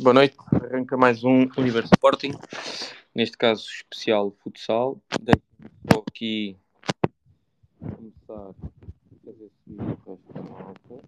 [0.00, 2.30] Boa noite, arranca mais um Universo Sporting,
[3.12, 5.02] neste caso especial futsal.
[5.20, 6.56] Deixe-me só aqui
[7.80, 8.54] começar a
[9.24, 11.02] fazer subir o resto da malta.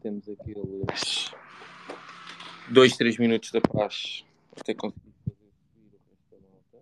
[0.00, 0.54] Temos aqui
[2.70, 4.24] dois, três minutos da paz
[4.58, 5.36] até conseguir fazer
[5.74, 6.80] subir o resto da malta.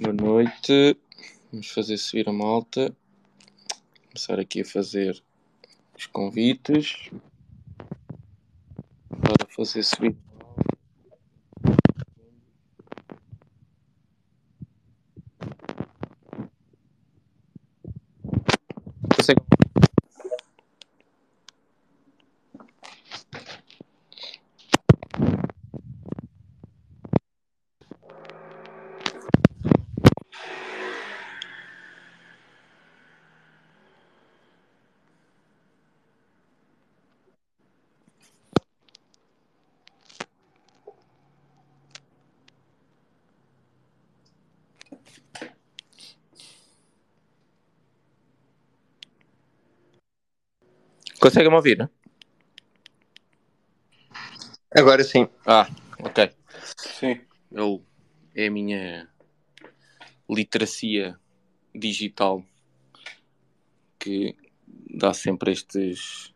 [0.00, 0.96] Boa noite.
[1.50, 2.94] Vamos fazer subir a malta.
[4.06, 5.20] Começar aqui a fazer
[5.96, 7.10] os convites.
[9.08, 10.68] Para fazer subir a malta.
[19.16, 19.42] Consegue-
[51.20, 51.88] Consegue-me ouvir, né?
[54.70, 55.28] Agora sim.
[55.46, 55.68] Ah,
[56.00, 56.30] ok.
[56.76, 57.20] Sim.
[57.50, 57.82] Eu,
[58.34, 59.08] é a minha
[60.28, 61.18] literacia
[61.74, 62.44] digital
[63.98, 66.32] que dá sempre estes.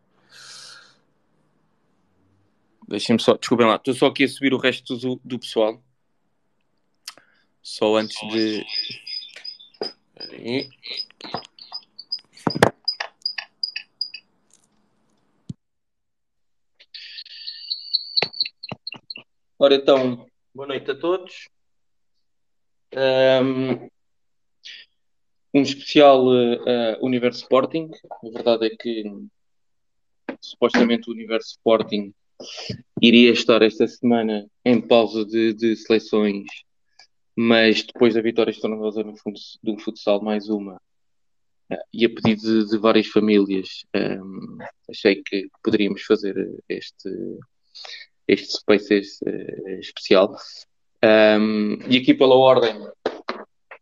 [2.89, 5.83] Deixem-me só, desculpem lá, estou só aqui a subir o resto do, do pessoal.
[7.63, 8.67] Só antes de.
[10.19, 11.52] Espera
[19.65, 21.49] Ora então, boa noite a todos.
[22.93, 23.89] Ahm,
[25.55, 26.27] um especial
[26.67, 27.89] eh, Universo Sporting.
[28.11, 29.05] A verdade é que
[30.41, 32.13] supostamente o Universo Sporting
[33.01, 36.49] iria estar esta semana em pausa de, de seleções,
[37.37, 40.83] mas depois da vitória estrondosa no fundo do futsal, mais uma,
[41.71, 44.59] eh, e a pedido de, de várias famílias, ahm,
[44.91, 46.35] achei que poderíamos fazer
[46.69, 47.09] este,
[48.27, 50.35] este Spaces eh, especial.
[51.03, 52.75] Ahm, e aqui pela ordem,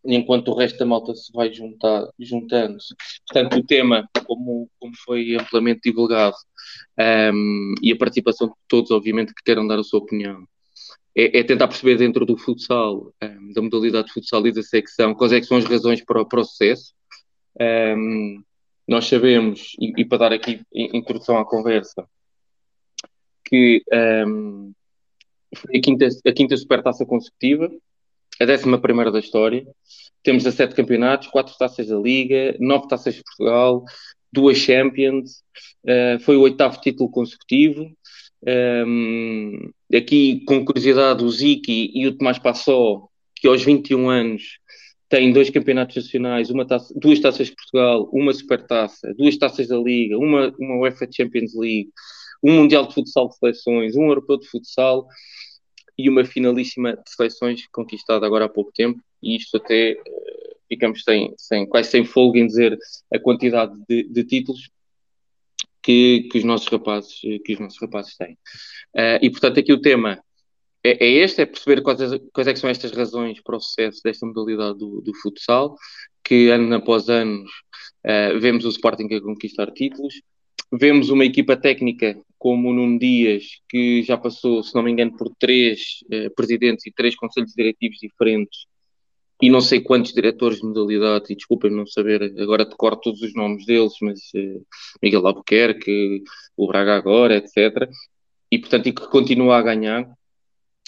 [0.03, 2.95] enquanto o resto da malta se vai juntar, juntando-se.
[3.27, 6.35] Portanto, o tema, como, como foi amplamente divulgado,
[6.97, 10.43] ahm, e a participação de todos, obviamente, que queiram dar a sua opinião,
[11.15, 13.13] é, é tentar perceber dentro do futsal,
[13.53, 16.93] da modalidade de futsal e da secção, quais é são as razões para o processo.
[17.59, 18.41] Ahm,
[18.87, 22.07] nós sabemos, e, e para dar aqui in- introdução à conversa,
[23.51, 24.71] que ahm,
[25.55, 27.69] foi a quinta, a quinta supertaça consecutiva,
[28.39, 29.67] a décima primeira da história.
[30.23, 33.83] Temos 17 campeonatos, 4 taças da Liga, 9 taças de Portugal,
[34.31, 35.43] duas Champions,
[35.85, 37.91] eh, foi o oitavo título consecutivo.
[38.43, 44.59] Um, aqui, com curiosidade, o Ziki e o Tomás Passó, que aos 21 anos
[45.09, 49.77] têm dois campeonatos nacionais, uma taça, duas taças de Portugal, uma supertaça, duas taças da
[49.77, 51.89] Liga, uma, uma UEFA Champions League,
[52.43, 55.07] um Mundial de Futsal de Seleções, um Europeu de Futsal
[55.97, 61.03] e uma finalíssima de seleções conquistada agora há pouco tempo, e isto até eh, ficamos
[61.03, 62.77] sem, sem, quase sem folga em dizer
[63.13, 64.69] a quantidade de, de títulos
[65.83, 68.37] que, que os nossos rapazes, eh, que os nossos rapazes têm.
[68.95, 70.23] Eh, e portanto aqui o tema
[70.83, 71.99] é, é este, é perceber quais,
[72.33, 75.75] quais é são estas razões para o sucesso desta modalidade do, do futsal,
[76.23, 77.43] que ano após ano
[78.03, 80.21] eh, vemos o Sporting a conquistar títulos,
[80.71, 85.29] vemos uma equipa técnica como Nuno Dias, que já passou, se não me engano, por
[85.37, 88.65] três eh, presidentes e três conselhos diretivos diferentes,
[89.39, 93.35] e não sei quantos diretores de modalidade, e desculpem não saber, agora decoro todos os
[93.35, 94.59] nomes deles, mas eh,
[95.03, 96.23] Miguel Albuquerque,
[96.57, 97.87] o Braga agora, etc.
[98.49, 100.11] E portanto, e que continua a ganhar.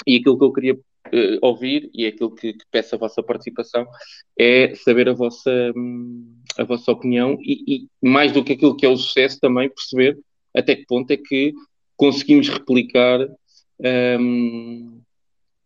[0.07, 0.79] E aquilo que eu queria
[1.11, 3.85] eh, ouvir, e é aquilo que, que peço a vossa participação,
[4.35, 8.87] é saber a vossa, hum, a vossa opinião e, e mais do que aquilo que
[8.87, 10.17] é o sucesso, também perceber
[10.55, 11.53] até que ponto é que
[11.95, 13.19] conseguimos replicar
[14.19, 15.01] hum,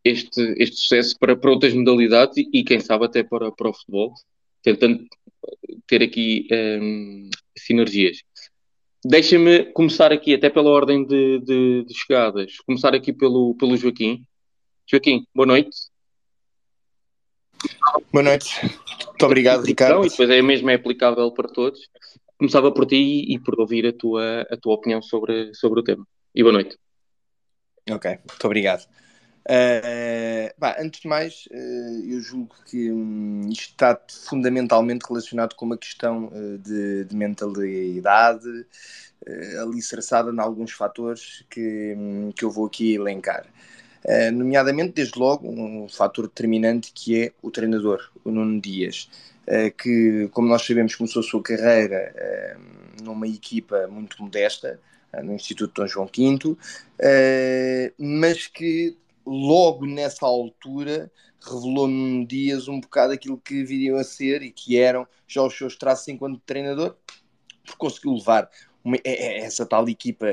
[0.03, 3.73] este, este sucesso para, para outras modalidades e, e quem sabe até para, para o
[3.73, 4.13] futebol,
[4.61, 5.05] tentando
[5.85, 8.23] ter aqui hum, sinergias.
[9.05, 14.25] Deixa-me começar aqui, até pela ordem de, de, de chegadas, começar aqui pelo, pelo Joaquim.
[14.89, 15.77] Joaquim, boa noite.
[18.11, 18.53] Boa noite.
[18.63, 20.05] Muito obrigado, Ricardo.
[20.05, 21.79] E depois é mesmo é aplicável para todos.
[22.37, 26.07] Começava por ti e por ouvir a tua, a tua opinião sobre, sobre o tema.
[26.35, 26.77] E boa noite.
[27.89, 28.87] Ok, muito obrigado.
[29.49, 35.65] Uh, bah, antes de mais, uh, eu julgo que um, isto está fundamentalmente relacionado com
[35.65, 42.51] uma questão uh, de, de, mentalidade, uh, alicerçada em alguns fatores que, um, que eu
[42.51, 43.47] vou aqui elencar.
[44.33, 49.09] nomeadamente, desde logo, um fator determinante que é o treinador, o Nuno Dias,
[49.77, 52.57] que, como nós sabemos, começou a sua carreira
[53.01, 54.79] numa equipa muito modesta,
[55.23, 56.57] no Instituto Dom João V,
[57.97, 61.11] mas que logo nessa altura
[61.41, 65.57] revelou num Dias um bocado aquilo que viriam a ser e que eram já os
[65.57, 66.95] seus traços enquanto treinador,
[67.63, 68.49] porque conseguiu levar
[68.83, 70.27] uma, essa tal equipa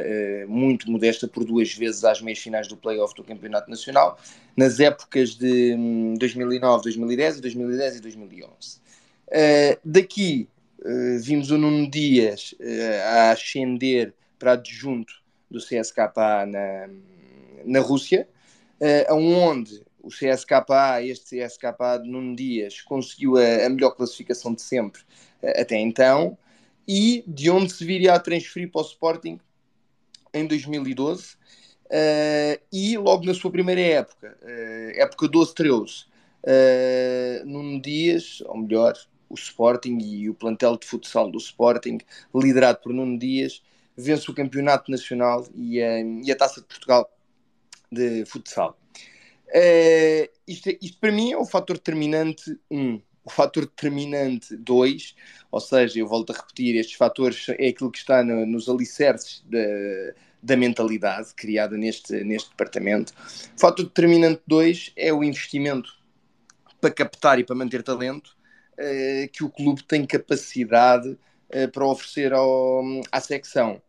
[0.46, 4.18] muito modesta por duas vezes às meias finais do playoff do Campeonato Nacional,
[4.56, 8.83] nas épocas de um, 2009, 2010, 2010 e 2011.
[9.28, 10.48] Uh, daqui
[10.80, 12.54] uh, vimos o Nuno Dias
[13.06, 16.88] a ascender para adjunto do CSKA na,
[17.64, 18.28] na Rússia,
[18.80, 24.60] uh, onde o CSKA, este CSKA de Nuno Dias, conseguiu a, a melhor classificação de
[24.60, 25.02] sempre
[25.42, 26.36] até então,
[26.86, 29.40] e de onde se viria a transferir para o Sporting
[30.32, 31.36] em 2012, uh,
[31.90, 36.06] eh, e logo na sua primeira época, uh, época 12-13,
[36.42, 38.94] uh, Nuno Dias, ou melhor,
[39.34, 41.98] o Sporting e o plantel de futsal do Sporting,
[42.34, 43.62] liderado por Nuno Dias,
[43.96, 47.10] vence o campeonato nacional e a, e a Taça de Portugal
[47.90, 48.78] de futsal.
[49.48, 52.78] Uh, isto, isto, para mim é o fator determinante 1.
[52.78, 53.02] Um.
[53.26, 55.14] O fator determinante 2,
[55.50, 59.42] ou seja, eu volto a repetir, estes fatores é aquilo que está no, nos alicerces
[59.46, 59.58] da,
[60.42, 63.14] da mentalidade criada neste, neste departamento.
[63.56, 65.90] O fator determinante 2 é o investimento
[66.78, 68.36] para captar e para manter talento
[68.78, 73.80] uh, que o clube tem capacidade uh, para oferecer ao, à secção.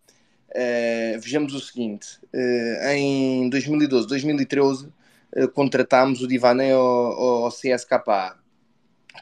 [0.56, 4.88] Uh, vejamos o seguinte: uh, em 2012, 2013,
[5.36, 8.38] uh, contratámos o Divané ao, ao CSKA,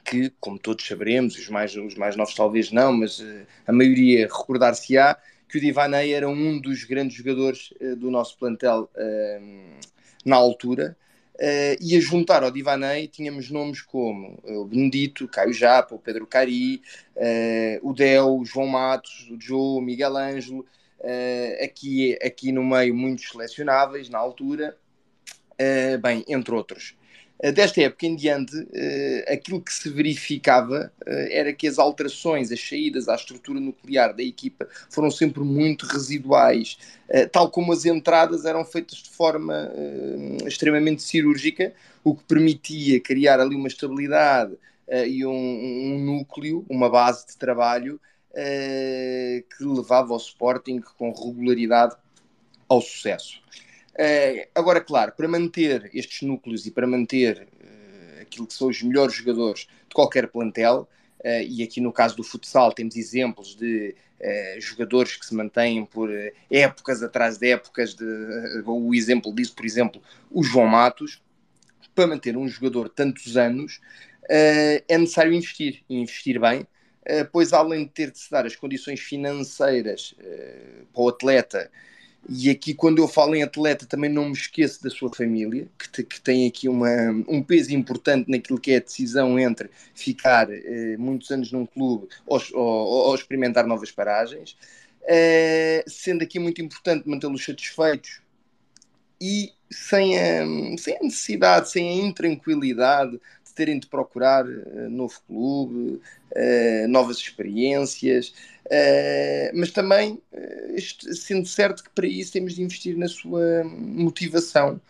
[0.06, 4.28] que, como todos saberemos, os mais, os mais novos talvez não, mas uh, a maioria
[4.28, 5.18] recordar-se-á
[5.50, 8.90] que o Divané era um dos grandes jogadores do nosso plantel
[10.26, 10.98] na altura.
[11.36, 16.28] Uh, e a juntar ao Divanei tínhamos nomes como o Benedito, Caio Japa, o Pedro
[16.28, 16.80] Cari,
[17.16, 20.60] uh, o Del, o João Matos, o Joe, o Miguel Ângelo,
[21.00, 24.78] uh, aqui, aqui no meio muitos selecionáveis na altura,
[26.02, 26.96] bem, entre outros.
[27.44, 28.56] Uh, desta época em diante,
[29.28, 34.68] aquilo que se verificava era que as alterações, as saídas à estrutura nuclear da equipa
[34.90, 36.78] foram sempre muito residuais,
[37.32, 39.70] tal como as entradas eram feitas de forma
[40.46, 41.74] extremamente cirúrgica,
[42.04, 44.54] o que permitia criar ali uma estabilidade
[45.08, 48.00] e um, um núcleo, uma base de trabalho
[48.34, 51.96] que levava o Sporting com regularidade
[52.70, 53.42] ao sucesso.
[53.94, 58.82] Uh, agora, claro, para manter estes núcleos e para manter uh, aquilo que são os
[58.82, 60.88] melhores jogadores de qualquer plantel,
[61.48, 63.96] e aqui no caso do futsal temos exemplos de
[64.60, 66.10] jogadores que se mantêm por
[66.52, 68.04] épocas atrás de épocas, de,
[68.66, 71.22] o exemplo disso, por exemplo, o João Matos,
[71.96, 73.80] para manter um jogador tantos anos,
[74.30, 76.68] é necessário investir, e investir bem,
[77.06, 81.72] eh, pois além de ter de se dar as condições financeiras uh, para o atleta,
[82.30, 85.90] e aqui quando eu falo em atleta também não me esqueço da sua família, que,
[85.90, 86.90] te, que tem aqui uma,
[87.28, 92.08] um peso importante naquilo que é a decisão entre ficar uh, muitos anos num clube
[92.26, 94.58] ou, ou, ou experimentar novas paragens,
[95.86, 98.22] sendo aqui muito importante mantê-los satisfeitos
[99.20, 100.46] e sem a,
[100.78, 103.20] sem a necessidade, sem a intranquilidade
[103.54, 108.34] terem de procurar uh, novo clube, uh, novas experiências,
[108.66, 110.22] uh, mas também
[110.78, 114.82] sendo certo que para isso temos de investir na sua motivação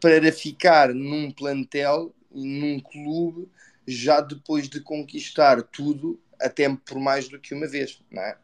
[0.00, 3.48] para ficar num plantel e num clube
[3.86, 8.36] já depois de conquistar tudo, até por mais do que uma vez, não é?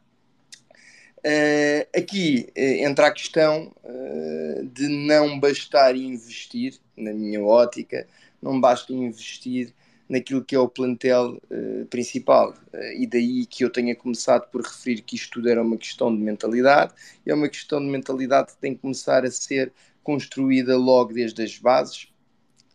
[1.19, 8.07] Uh, aqui uh, entra a questão uh, de não bastar investir, na minha ótica,
[8.41, 9.73] não basta investir
[10.09, 12.55] naquilo que é o plantel uh, principal.
[12.73, 16.13] Uh, e daí que eu tenha começado por referir que isto tudo era uma questão
[16.13, 16.93] de mentalidade,
[17.25, 19.71] é uma questão de mentalidade que tem que começar a ser
[20.03, 22.07] construída logo desde as bases,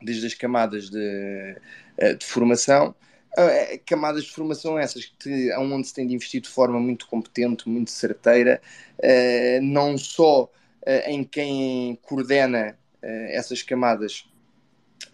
[0.00, 1.56] desde as camadas de,
[2.00, 2.94] uh, de formação.
[3.84, 7.90] camadas de formação essas que onde se tem de investir de forma muito competente, muito
[7.90, 8.62] certeira,
[9.60, 10.48] não só
[11.06, 14.24] em quem coordena essas camadas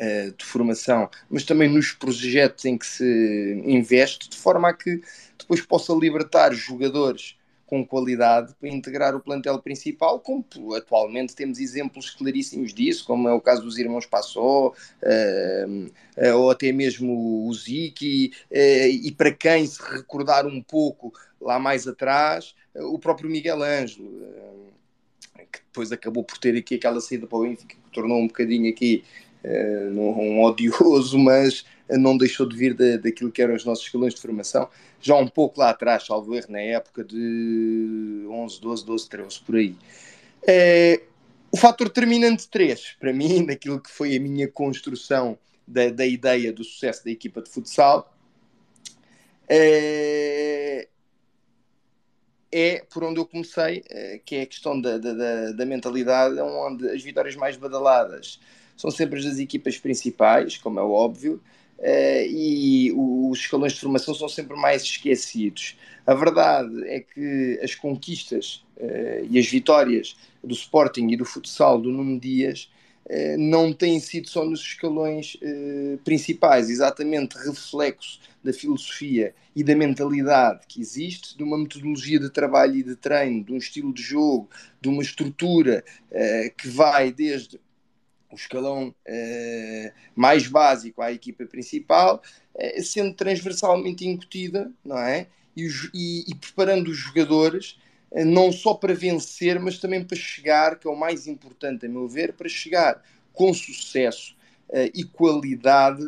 [0.00, 5.02] uh, de formação, mas também nos projetos em que se investe, de forma a que
[5.38, 7.36] depois possa libertar jogadores
[7.70, 13.32] com qualidade para integrar o plantel principal, como atualmente temos exemplos claríssimos disso, como é
[13.32, 19.30] o caso dos irmãos Passó, uh, uh, ou até mesmo o Ziki, uh, e para
[19.30, 24.10] quem se recordar um pouco lá mais atrás, o próprio Miguel Ângelo,
[25.52, 28.68] que depois acabou por ter aqui aquela saída para o Benfica, que tornou um bocadinho
[28.68, 29.04] aqui
[29.44, 34.20] um odioso, mas não deixou de vir da, daquilo que eram os nossos escalões de
[34.20, 34.68] formação,
[35.00, 39.56] já um pouco lá atrás, salvo erro, na época de 11, 12, 12, 13, por
[39.56, 39.74] aí.
[40.46, 41.02] É,
[41.50, 46.52] o fator determinante 3, para mim, naquilo que foi a minha construção da, da ideia
[46.52, 48.14] do sucesso da equipa de futsal,
[49.48, 50.86] é,
[52.52, 56.88] é por onde eu comecei, é, que é a questão da, da, da mentalidade, onde
[56.88, 58.40] as vitórias mais badaladas
[58.80, 61.34] são sempre as das equipas principais, como é óbvio,
[61.78, 65.76] uh, e os escalões de formação são sempre mais esquecidos.
[66.06, 71.78] A verdade é que as conquistas uh, e as vitórias do Sporting e do futsal
[71.78, 72.70] do Nuno Dias
[73.04, 75.36] uh, não têm sido só nos escalões
[76.02, 82.76] principais, exatamente reflexo da filosofia e da mentalidade que existe, de uma metodologia de trabalho
[82.76, 84.48] e de treino, de um estilo de jogo,
[84.80, 85.84] de uma estrutura
[86.56, 87.60] que vai desde
[88.30, 92.22] o escalão uh, mais básico à equipa principal,
[92.54, 95.26] uh, sendo transversalmente incutida, não é?
[95.56, 97.78] E, e, e preparando os jogadores
[98.12, 101.88] uh, não só para vencer, mas também para chegar, que é o mais importante, a
[101.88, 104.38] meu ver, para chegar com sucesso
[104.94, 106.00] e qualidade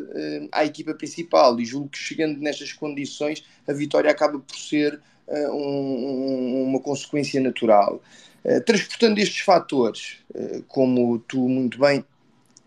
[0.49, 1.59] à equipa principal.
[1.59, 8.01] E julgo que chegando nestas condições, a vitória acaba por ser um, uma consequência natural.
[8.65, 10.17] transportando estes fatores,
[10.69, 12.05] como tu muito bem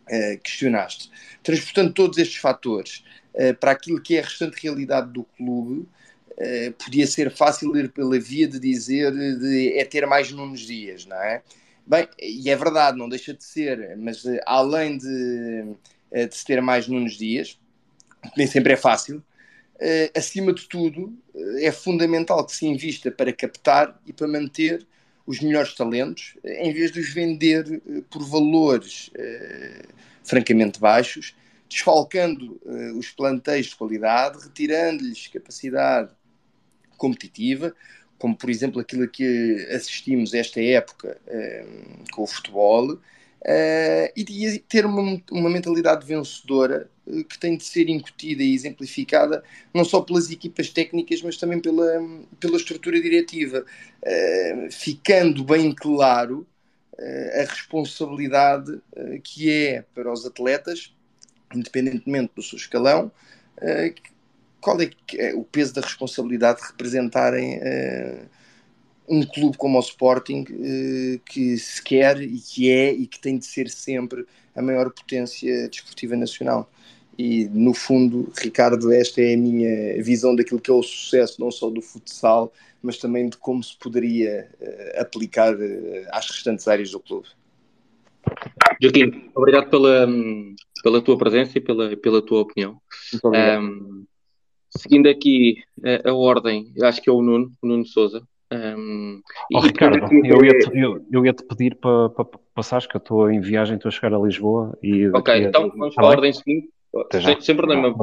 [0.06, 1.10] uh, questionaste.
[1.42, 5.88] Transportando todos estes fatores uh, para aquilo que é a restante realidade do clube,
[6.32, 11.06] uh, podia ser fácil ir pela via de dizer de, é ter mais Nunos Dias,
[11.06, 11.42] não é?
[11.86, 15.06] Bem, e é verdade, não deixa de ser, mas além de,
[16.12, 17.60] de se ter mais Nunos Dias,
[18.36, 19.22] nem sempre é fácil,
[20.12, 21.16] acima de tudo,
[21.60, 24.84] é fundamental que se invista para captar e para manter
[25.26, 29.88] os melhores talentos, em vez de os vender uh, por valores uh,
[30.24, 31.34] francamente baixos,
[31.68, 36.10] desfalcando uh, os plantéis de qualidade, retirando-lhes capacidade
[36.96, 37.74] competitiva,
[38.18, 41.20] como por exemplo aquilo que assistimos esta época
[42.10, 42.98] com o futebol,
[43.46, 46.90] Uh, e ter uma, uma mentalidade vencedora
[47.28, 51.86] que tem de ser incutida e exemplificada não só pelas equipas técnicas, mas também pela,
[52.40, 53.64] pela estrutura diretiva,
[54.02, 56.46] uh, ficando bem claro
[56.98, 58.80] a responsabilidade
[59.22, 60.94] que é para os atletas,
[61.54, 63.12] independentemente do seu escalão,
[64.62, 67.60] qual é, é, o peso da responsabilidade de representarem
[69.08, 73.38] um clube como o Sporting eh, que se quer e que é e que tem
[73.38, 76.70] de ser sempre a maior potência desportiva nacional.
[77.18, 81.50] E no fundo, Ricardo, esta é a minha visão daquilo que é o sucesso, não
[81.50, 86.90] só do futsal, mas também de como se poderia uh, aplicar uh, às restantes áreas
[86.90, 87.26] do clube.
[88.82, 90.06] Joaquim, obrigado pela,
[90.82, 92.80] pela tua presença e pela, pela tua opinião.
[93.24, 94.04] Um,
[94.76, 98.22] seguindo aqui a, a, ordem, acho que é o Nuno, o Nuno Souza.
[98.52, 99.22] Um,
[99.54, 103.00] oh, Ricardo, eu ia-te eu, eu ia -te pedir para pa, pa passares, que eu
[103.00, 104.76] estou em viagem, estou a chegar a Lisboa.
[104.82, 106.68] E ok, então vamos para a ordem seguinte.
[107.12, 107.94] Sem, sem problema.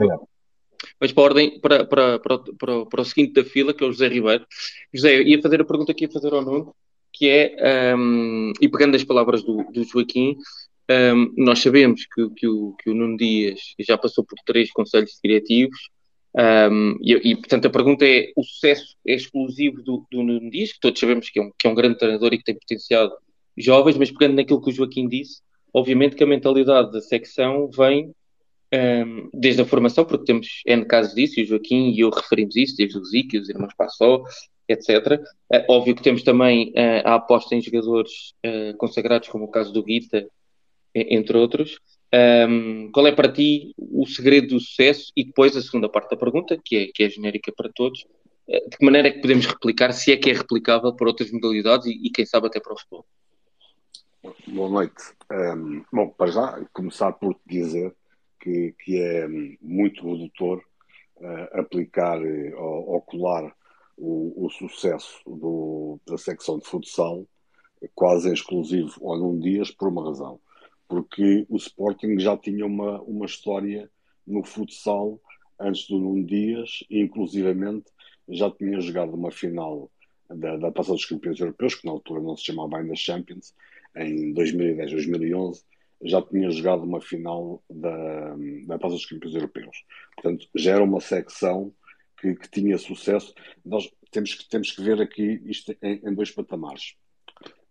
[0.99, 3.87] Vamos para a ordem, para, para, para, para, para o seguinte da fila, que é
[3.87, 4.45] o José Ribeiro.
[4.93, 6.75] José, ia fazer a pergunta que ia fazer ao Nuno,
[7.11, 10.35] que é, um, e pegando as palavras do, do Joaquim,
[10.89, 15.17] um, nós sabemos que, que, o, que o Nuno Dias já passou por três conselhos
[15.23, 15.79] diretivos,
[16.35, 20.73] um, e, e, portanto, a pergunta é: o sucesso é exclusivo do, do Nuno Dias,
[20.73, 23.13] que todos sabemos que é, um, que é um grande treinador e que tem potenciado
[23.55, 28.11] jovens, mas pegando naquilo que o Joaquim disse, obviamente que a mentalidade da secção vem
[28.73, 32.55] um, desde a formação, porque temos N casos disso, e o Joaquim e eu referimos
[32.55, 34.23] isso, desde o Zico, os irmãos Passó,
[34.67, 35.21] etc.
[35.51, 39.71] Uh, óbvio que temos também uh, a aposta em jogadores uh, consagrados, como o caso
[39.71, 40.27] do Guita,
[40.95, 41.79] entre outros.
[42.47, 45.11] Um, qual é para ti o segredo do sucesso?
[45.15, 48.05] E depois a segunda parte da pergunta, que é, que é genérica para todos,
[48.47, 51.87] de que maneira é que podemos replicar, se é que é replicável para outras modalidades
[51.87, 53.05] e, e quem sabe até para o futebol?
[54.47, 55.03] Boa noite.
[55.31, 57.95] Um, bom, para já, começar por dizer
[58.43, 59.25] que, que é
[59.61, 60.61] muito redutor
[61.17, 63.55] uh, aplicar uh, ou, colar
[63.97, 67.25] o, o sucesso do, da secção de futsal
[67.95, 70.39] quase exclusivo ao Nuno Dias por uma razão.
[70.87, 73.89] Porque o Sporting já tinha uma, uma história
[74.27, 75.19] no futsal
[75.59, 77.85] antes do Nuno Dias, e inclusivamente
[78.27, 79.89] já tinha jogado uma final
[80.29, 83.53] da, da passagem dos campeões europeus, que na altura não se chamava ainda Champions,
[83.95, 85.63] em 2010, 2011,
[86.03, 88.35] já tinha jogado uma final da,
[88.67, 89.83] da Taça dos Campeões Europeus.
[90.15, 91.73] Portanto, já era uma secção
[92.19, 93.33] que, que, tinha sucesso.
[93.65, 96.95] Nós temos que, temos que ver aqui isto em, em dois patamares.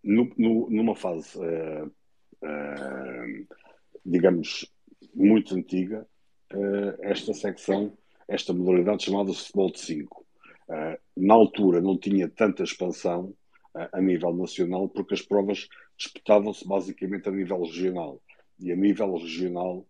[0.03, 3.47] No, no, numa fase, uh, uh,
[4.05, 4.67] digamos,
[5.15, 6.07] muito antiga,
[6.53, 7.97] uh, esta secção,
[8.27, 10.27] esta modalidade chamada-se futebol de 5.
[11.17, 13.35] na altura não tinha tanta expansão
[13.75, 18.21] a nível nacional, porque as provas disputavam-se basicamente a nível regional.
[18.61, 19.87] E a nível regional,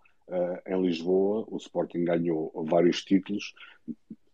[0.67, 3.55] em Lisboa, o Sporting ganhou vários títulos,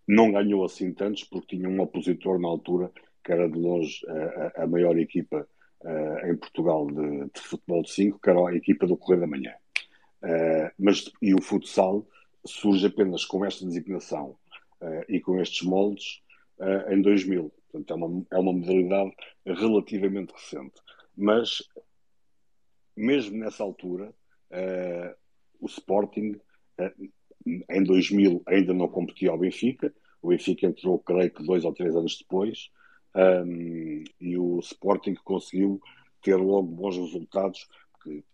[0.06, 2.90] não ganhou assim tantos, porque tinha um opositor na altura
[3.24, 5.46] que era de longe a, a maior equipa
[5.82, 9.26] uh, em Portugal de, de, futebol de 5, que era a equipa do Correio da
[9.26, 9.52] Manhã.
[10.78, 12.06] Mas, e o futsal
[12.44, 14.36] surge apenas com esta designação
[15.08, 16.20] e com estes moldes
[16.90, 17.52] em 2000.
[17.70, 19.12] Portanto, é uma, é uma modalidade
[19.44, 20.80] relativamente recente.
[21.16, 21.62] Mas,
[22.96, 24.14] mesmo nessa altura,
[25.60, 26.40] o Sporting
[27.46, 31.94] em 2000 ainda não competia ao Benfica, o Benfica entrou, creio que dois ou três
[31.94, 32.70] anos depois,
[33.14, 35.80] um, e o Sporting conseguiu
[36.22, 38.24] ter logo bons resultados, porque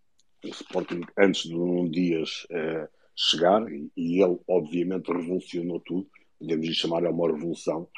[0.44, 6.66] o Sporting, antes de um Dias uh, chegar, e, e, ele obviamente revolucionou tudo, podemos
[6.66, 7.88] lhe chamar a uma revolução,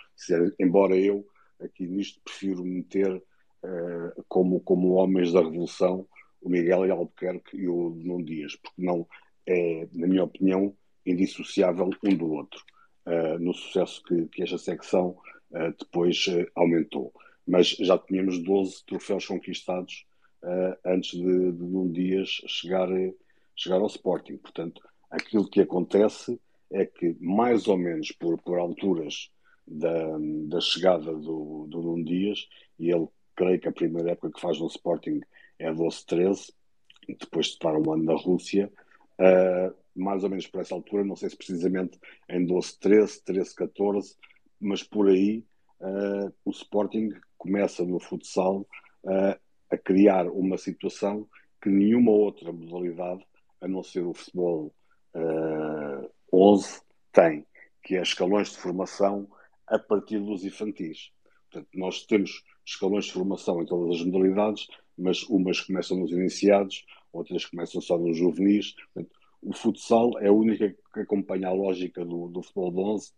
[0.59, 1.27] embora eu
[1.61, 6.07] aqui nisto prefiro meter uh, como, como homens da revolução
[6.41, 9.07] o Miguel Albuquerque e o Nuno Dias, porque não
[9.47, 12.63] é, na minha opinião, indissociável um do outro,
[13.07, 15.17] uh, no sucesso que, que esta secção
[15.51, 17.13] uh, depois aumentou.
[17.47, 20.05] Mas já tínhamos 12 troféus conquistados
[20.85, 22.89] antes de, de um Dias chegar,
[23.57, 24.37] chegar ao Sporting.
[24.37, 26.39] Portanto, aquilo que acontece
[26.71, 29.31] é que, mais ou menos por, por alturas
[29.67, 30.17] da,
[30.49, 32.47] da chegada do, do Nuno Dias,
[32.79, 35.21] e ele creio que a primeira época que faz no Sporting
[35.59, 36.53] é 12-13,
[37.09, 38.73] depois de estar um ano na Rússia,
[39.21, 44.17] uh, mais ou menos por essa altura, não sei se precisamente em 12-13, 13-14,
[44.61, 45.45] mas por aí
[45.81, 48.67] uh, o Sporting começa no futsal
[49.05, 49.39] uh,
[49.71, 51.29] a criar uma situação
[51.63, 53.25] que nenhuma outra modalidade,
[53.61, 54.73] a não ser o futebol
[56.37, 56.81] 11,
[57.13, 57.47] tem,
[57.83, 59.29] que é escalões de formação
[59.67, 61.11] a partir dos infantis.
[61.51, 64.67] Portanto, nós temos escalões de formação em todas as modalidades,
[64.99, 68.75] mas umas começam nos iniciados, outras começam só nos juvenis.
[68.93, 73.13] Portanto, o futsal é a única que acompanha a lógica do, do futebol de 11,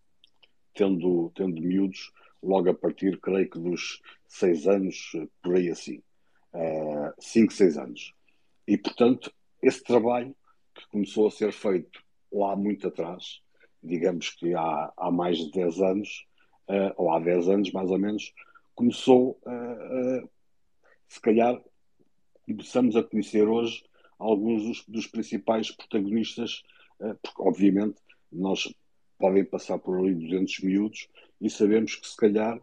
[0.75, 6.03] tendo, tendo miúdos logo a partir, creio que dos 6 anos, por aí assim.
[7.19, 8.15] 5, uh, 6 anos.
[8.67, 10.35] E, portanto, esse trabalho
[10.75, 12.03] que começou a ser feito
[12.33, 13.41] lá muito atrás,
[13.83, 16.27] digamos que há, há mais de 10 anos,
[16.69, 18.33] uh, ou há 10 anos mais ou menos,
[18.75, 20.29] começou, uh,
[21.09, 21.61] se calhar,
[22.47, 23.85] começamos a conhecer hoje
[24.19, 26.63] alguns dos, dos principais protagonistas,
[27.01, 27.99] uh, porque obviamente
[28.31, 28.73] nós
[29.19, 31.09] podem passar por ali 200 miúdos
[31.41, 32.61] e sabemos que se calhar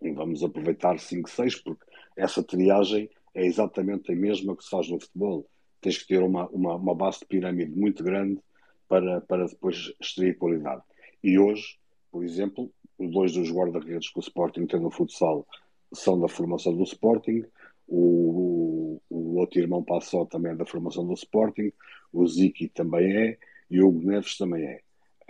[0.00, 1.84] vamos aproveitar 5, 6, porque
[2.16, 5.48] essa triagem é exatamente a mesma que se faz no futebol.
[5.80, 8.40] Tens que ter uma, uma, uma base de pirâmide muito grande
[8.88, 10.82] para, para depois extrair qualidade.
[11.22, 11.78] E hoje,
[12.10, 15.46] por exemplo, dois dos guarda-redes que o Sporting tem no futsal
[15.92, 17.44] são da formação do Sporting,
[17.86, 21.72] o, o, outro irmão Passó também é da formação do Sporting,
[22.12, 23.38] o Ziki também é
[23.70, 24.80] e o Hugo Neves também é.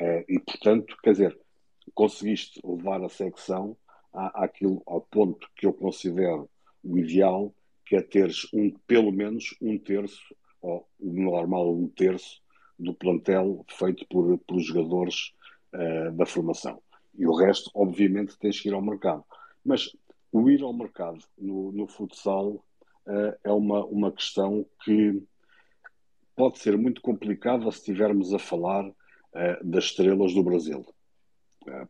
[0.00, 1.38] Uh, e portanto, quer dizer,
[1.94, 3.76] conseguiste levar a secção
[4.12, 6.48] à, àquilo, ao ponto que eu considero
[6.82, 7.54] o ideal,
[7.86, 12.40] que é teres um, pelo menos um terço, ou o normal um terço,
[12.78, 15.32] do plantel feito por, por jogadores
[15.74, 16.80] uh, da formação.
[17.16, 19.24] E o resto, obviamente, tens que ir ao mercado.
[19.64, 19.96] Mas
[20.32, 25.22] o ir ao mercado no, no futsal uh, é uma, uma questão que
[26.36, 28.94] pode ser muito complicada se estivermos a falar uh,
[29.62, 30.84] das estrelas do Brasil,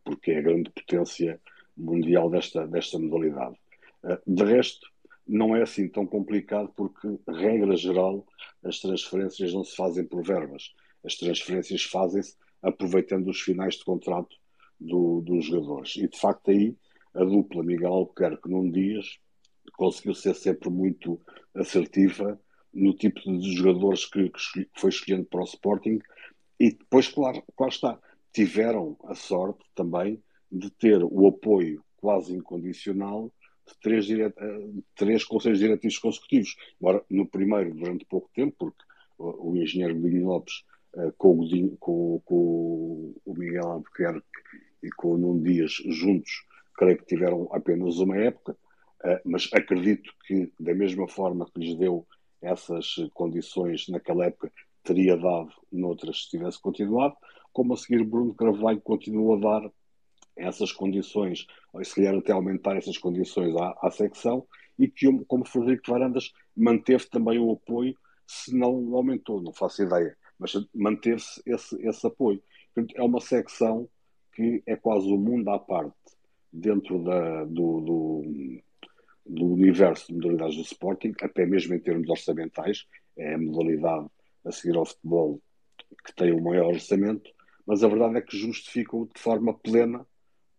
[0.03, 1.41] porque é a grande potência
[1.75, 3.57] mundial desta, desta modalidade.
[4.25, 4.87] de resto,
[5.27, 8.25] não é assim tão complicado porque, regra geral,
[8.63, 10.73] as transferências não se fazem por verbas.
[11.03, 14.35] As transferências fazem-se aproveitando os finais de contrato
[14.79, 15.95] do, dos jogadores.
[15.97, 16.75] E, de facto, aí
[17.13, 19.17] a dupla Miguel Albuquerque num Dias
[19.73, 21.19] conseguiu ser sempre muito
[21.53, 22.39] assertiva
[22.73, 25.99] no tipo de jogadores que, que foi escolhendo para o Sporting
[26.59, 27.99] e depois, claro, claro está,
[28.33, 33.31] tiveram a sorte também de ter o apoio quase incondicional
[33.67, 34.33] de três, dire...
[34.95, 36.55] três conselhos diretivos consecutivos.
[36.79, 38.83] Agora, no primeiro, durante pouco tempo, porque
[39.17, 40.63] o, engenheiro Godinho Lopes,
[40.95, 44.25] uh, com, o com, com, o Miguel Albuquerque
[44.83, 48.57] e com o Nuno Dias juntos, creio que tiveram apenas uma época,
[49.23, 52.07] mas acredito que, da mesma forma que lhes deu
[52.41, 54.51] essas condições naquela época,
[54.83, 57.15] teria dado noutras se tivesse continuado,
[57.51, 59.71] como a seguir Bruno Carvalho continua a dar
[60.35, 64.45] essas condições, ou se calhar até aumentar essas condições à, à secção,
[64.77, 67.95] e que, como Frederico Varandas, manteve também o apoio,
[68.27, 72.41] se não aumentou, não faço ideia, mas manteve-se esse, esse apoio.
[72.73, 73.87] Portanto, é uma secção
[74.33, 75.95] que é quase o mundo à parte
[76.51, 78.23] dentro da, do, do,
[79.25, 82.85] do, universo de modalidades do Sporting, até mesmo em termos orçamentais,
[83.17, 84.07] é a modalidade
[84.45, 85.41] a seguir ao futebol
[86.05, 87.29] que tem o maior orçamento,
[87.65, 90.05] mas a verdade é que justificam de forma plena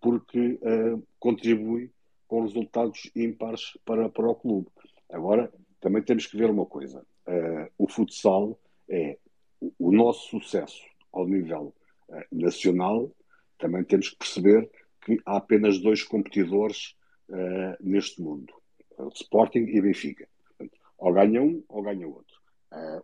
[0.07, 1.90] porque uh, contribui
[2.29, 4.69] com resultados ímpares para, para o clube.
[5.11, 8.57] Agora, também temos que ver uma coisa: uh, o futsal
[8.88, 9.19] é
[9.61, 10.81] o, nosso sucesso
[11.12, 11.75] ao nível
[12.09, 13.11] uh, nacional.
[13.59, 14.71] Também temos que perceber
[15.05, 16.95] que há apenas dois competidores
[17.81, 18.55] neste mundo:
[19.12, 20.29] Sporting e Benfica.
[20.47, 22.37] Portanto, ou ganha um ou ganha outro.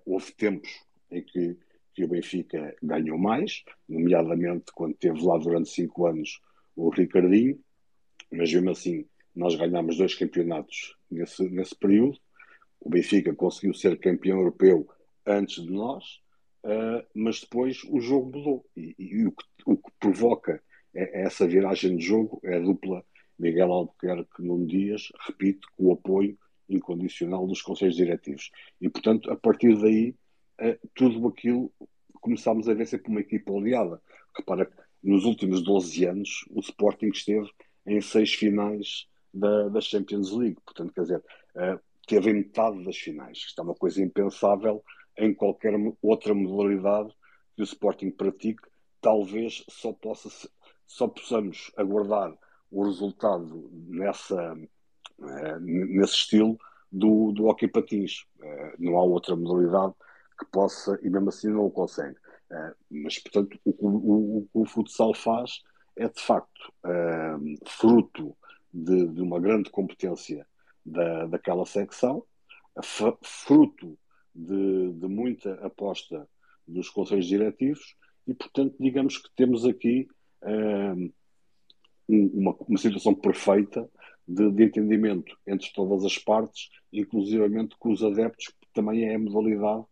[0.06, 0.70] houve tempos
[1.10, 1.56] em que,
[1.94, 6.40] que o Benfica ganhou mais, nomeadamente quando teve lá durante cinco anos
[6.76, 7.58] o Ricardinho,
[8.30, 12.18] mas mesmo assim nós ganhámos dois campeonatos nesse, nesse período.
[12.80, 14.88] O Benfica conseguiu ser campeão europeu
[15.26, 16.20] antes de nós,
[16.64, 18.66] uh, mas depois o jogo mudou.
[18.76, 20.62] E, e, o, que, o, que, provoca
[20.94, 23.04] é, é essa viragem de jogo é a dupla
[23.38, 26.36] Miguel Albuquerque num Dias, repito, com o apoio
[26.68, 28.50] incondicional dos conselhos diretivos.
[28.80, 30.14] E, portanto, a partir daí,
[30.60, 31.72] uh, tudo aquilo
[32.20, 34.00] começámos a ver sempre uma equipa oleada.
[34.36, 37.50] Repara que nos últimos 12 anos, o Sporting esteve
[37.86, 40.58] em seis finais da, da Champions League.
[40.64, 41.18] Portanto, quer dizer,
[41.56, 43.38] uh, teve em metade das finais.
[43.38, 44.82] Isto é uma coisa impensável
[45.18, 47.12] em qualquer outra modalidade
[47.56, 48.62] que o Sporting pratique.
[49.00, 50.28] Talvez só, possa,
[50.86, 52.32] só possamos aguardar
[52.70, 56.56] o resultado nessa, uh, nesse estilo
[56.90, 58.24] do, do hockey patins.
[58.38, 59.94] Uh, não há outra modalidade
[60.38, 62.16] que possa, e mesmo assim não o consegue.
[62.52, 65.62] Uh, mas, portanto, o o, o, o, futsal faz
[65.96, 68.36] é, de facto, uh, fruto
[68.72, 70.46] de, de, uma grande competência
[70.84, 72.24] da, daquela secção,
[73.22, 73.98] fruto
[74.34, 76.28] de, de, muita aposta
[76.68, 80.06] dos conselhos diretivos e, portanto, digamos que temos aqui
[80.42, 81.12] uh,
[82.08, 83.88] uma, uma, situação perfeita
[84.28, 89.18] de, de, entendimento entre todas as partes, inclusivamente com os adeptos, que também é a
[89.18, 89.91] modalidade eh,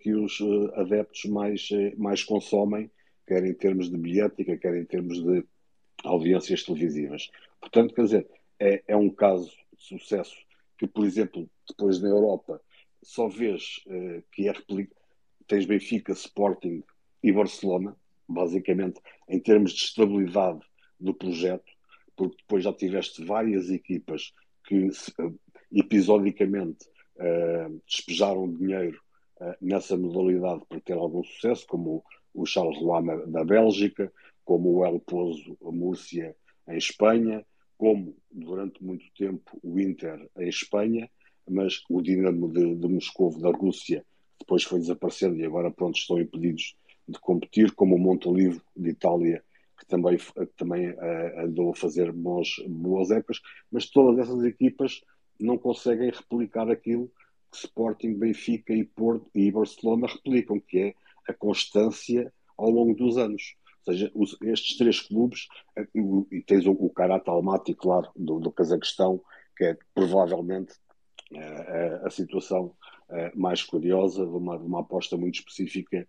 [0.00, 2.90] que os eh, adeptos mais, eh, mais consomem,
[3.26, 5.44] quer em termos de bilhética, quer em termos de
[6.04, 7.30] audiências televisivas.
[7.60, 8.28] Portanto, quer dizer,
[8.60, 10.36] é, é um caso de sucesso
[10.78, 12.60] que, por exemplo, depois na Europa,
[13.02, 13.80] só vês
[14.32, 15.00] que é replicado.
[15.46, 16.82] Tens Benfica, Sporting
[17.22, 17.96] e Barcelona,
[18.28, 20.60] basicamente, em termos de estabilidade
[20.98, 21.72] do projeto,
[22.16, 24.34] porque depois já tiveste várias equipas
[24.66, 24.88] que
[25.72, 26.86] episodicamente
[27.86, 29.00] despejaram dinheiro
[29.60, 34.12] nessa modalidade para ter algum sucesso, como o Charles Roy da Bélgica,
[34.44, 36.36] como o El Pozo, Múrcia,
[36.68, 37.44] em Espanha,
[37.76, 41.10] como durante muito tempo o Inter em Espanha,
[41.48, 44.04] mas o Dinamo de, de Moscou da Rússia
[44.38, 46.76] depois foi desaparecendo e agora pronto estão impedidos
[47.08, 49.42] de competir, como o Montolivo de Itália,
[49.78, 50.18] que também,
[50.56, 55.00] também uh, andou a fazer bons, boas épocas, mas todas essas equipas
[55.38, 57.10] não conseguem replicar aquilo
[57.64, 60.94] Sporting, Benfica e Porto e Barcelona replicam, que é
[61.28, 63.56] a constância ao longo dos anos.
[63.86, 65.86] Ou seja, os, estes três clubes, eh,
[66.32, 69.20] e tens o, o Karat Almaty, claro, do, do Cazaquistão,
[69.56, 70.74] que é provavelmente
[71.32, 72.74] uh, a, a, situação
[73.08, 76.06] uh, mais curiosa de uma, de uma, aposta muito específica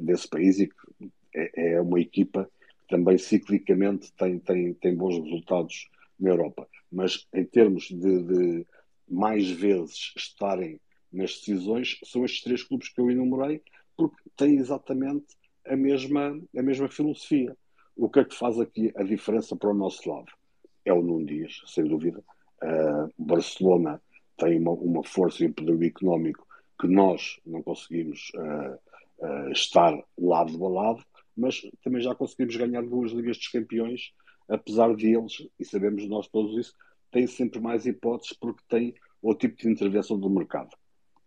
[0.00, 5.18] desse país e que é, é, uma equipa que também ciclicamente tem, tem, tem bons
[5.18, 5.88] resultados
[6.18, 6.66] na Europa.
[6.90, 8.66] Mas em termos de, de
[9.10, 10.80] mais vezes estarem
[11.12, 13.62] nas decisões são estes três clubes que eu enumerei,
[13.96, 15.26] porque têm exatamente
[15.66, 17.56] a mesma, a mesma filosofia.
[17.96, 20.30] O que é que faz aqui a diferença para o nosso lado?
[20.84, 22.22] É o Nuno Dias, sem dúvida.
[22.62, 24.00] Uh, Barcelona
[24.36, 26.46] tem uma, uma força e um poder económico
[26.80, 31.04] que nós não conseguimos uh, uh, estar lado a lado,
[31.36, 34.12] mas também já conseguimos ganhar duas Ligas dos Campeões,
[34.48, 36.74] apesar de eles, e sabemos nós todos isso,
[37.10, 40.76] têm sempre mais hipóteses porque têm outro tipo de intervenção do mercado.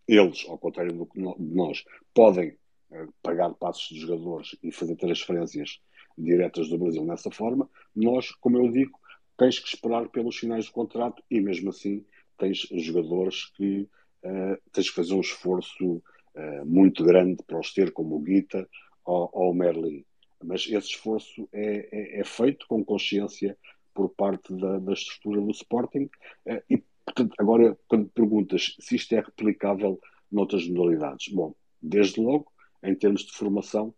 [0.07, 2.49] Eles, ao contrário do que nós, podem
[2.89, 5.79] uh, pagar passos de jogadores e fazer transferências
[6.17, 7.69] diretas do Brasil nessa forma.
[7.95, 8.99] Nós, como eu digo,
[9.37, 12.05] tens que esperar pelos finais do contrato e mesmo assim
[12.37, 13.87] tens jogadores que
[14.23, 15.97] uh, tens que fazer um esforço
[16.35, 18.67] uh, muito grande para os ter, como o Guita
[19.05, 20.03] ou, ou o Merlin.
[20.43, 23.57] Mas esse esforço é, é, é feito com consciência
[23.93, 26.09] por parte da, da estrutura do Sporting.
[26.45, 29.99] Uh, e, portanto, agora, quando perguntas se isto é replicável
[30.31, 32.51] noutras modalidades, bom, desde logo,
[32.83, 33.93] em termos de formação,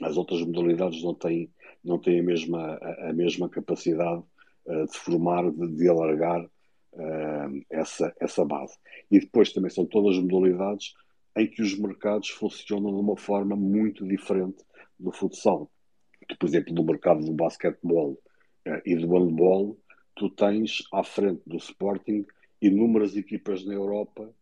[0.00, 1.52] as outras modalidades não têm,
[1.84, 4.22] não têm a, mesma, a, a mesma capacidade
[4.66, 8.76] uh, de formar, de, de alargar uh, essa, essa base.
[9.10, 10.94] E depois também são todas modalidades
[11.36, 14.62] em que os mercados funcionam de uma forma muito diferente
[14.98, 15.70] do futsal.
[16.38, 18.18] por exemplo, no mercado do basquetebol
[18.84, 19.78] e do handball,
[20.14, 22.26] tu tens à frente do Sporting
[22.60, 24.32] inúmeras equipas na Europa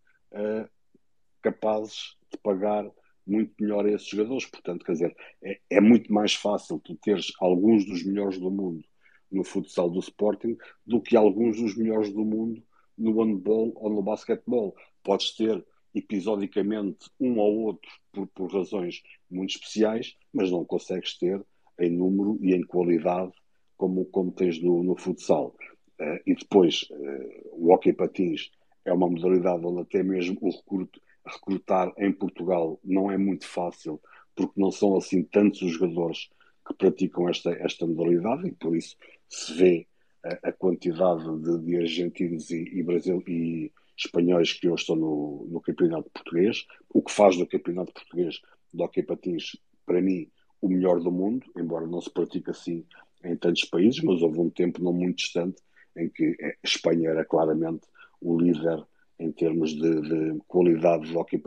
[1.43, 2.91] capazes de pagar
[3.27, 4.47] muito melhor a esses jogadores.
[4.47, 8.85] Portanto, quer dizer, é, é, muito mais fácil tu teres alguns dos melhores do mundo
[9.31, 12.63] no futsal do Sporting do que alguns dos melhores do mundo
[12.99, 14.75] no handball ou no basquetebol.
[15.03, 21.45] Podes ter episodicamente um ou outro por, por razões muito especiais, mas não consegues ter
[21.79, 23.33] em número e em qualidade
[23.81, 25.57] como, como tens no, no futsal.
[25.99, 28.51] Uh, e depois, uh, o hockey patins
[28.85, 33.99] é uma modalidade onde até mesmo o recruto recrutar em Portugal não é muito fácil,
[34.35, 36.29] porque não são assim tantos os jogadores
[36.67, 38.97] que praticam esta, esta modalidade e por isso
[39.31, 39.87] se vê
[40.23, 45.49] a, a quantidade de, de argentinos e, e, Brasil, e espanhóis que hoje estão no,
[45.51, 48.41] no campeonato português, o que faz do campeonato português
[48.75, 52.85] do hockey patins, para mim, o melhor do mundo, embora não se pratique assim
[53.25, 55.63] em tantos países, mas houve um tempo não muito distante
[55.97, 57.87] em que a Espanha era claramente
[58.21, 58.85] o líder
[59.19, 61.41] em termos de, de qualidade de hockey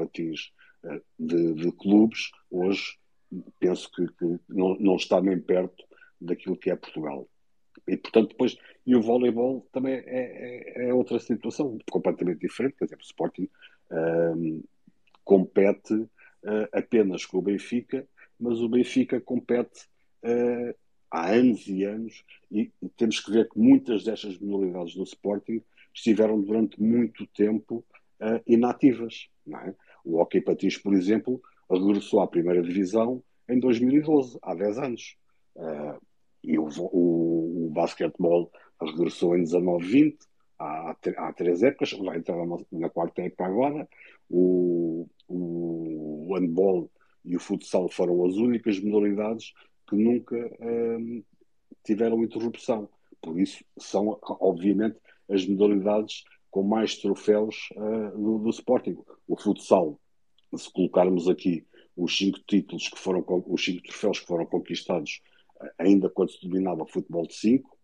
[0.84, 2.98] eh, de, de, clubes, hoje
[3.60, 5.84] penso que, que não, não, está nem perto
[6.22, 7.28] daquilo que é Portugal.
[7.88, 8.56] E, portanto, depois,
[8.86, 12.76] e o voleibol também é, é, é outra situação completamente diferente.
[12.78, 13.50] Por exemplo, o Sporting
[13.92, 14.64] um, ehm,
[15.24, 18.08] compete uh, apenas com o Benfica,
[18.40, 19.86] mas o Benfica compete
[20.24, 20.76] uh,
[21.14, 25.62] há anos e anos, e temos que ver que muitas destas modalidades do Sporting
[25.94, 27.86] estiveram durante muito tempo
[28.20, 29.30] uh, inativas.
[29.48, 29.76] É?
[30.04, 35.16] O Hockey Patins, por exemplo, regressou à primeira divisão em 2012, há 10 anos.
[35.56, 36.02] Uh,
[36.44, 40.18] e o, o, o basquetebol regressou em 19-20,
[40.58, 43.88] há, há três épocas, vai entrar na, na quarta época agora.
[44.28, 46.90] O, o handball
[47.24, 49.54] e o futsal foram as únicas modalidades
[49.94, 51.26] que nunca uh,
[51.84, 52.90] tiveram interrupção.
[53.22, 54.98] Por isso, são, obviamente,
[55.30, 58.98] as modalidades com mais troféus uh, do, do, Sporting.
[59.28, 60.00] O futsal,
[60.56, 65.22] se colocarmos aqui os cinco títulos que foram, os cinco troféus que foram conquistados
[65.62, 67.78] uh, ainda quando se dominava futebol de cinco,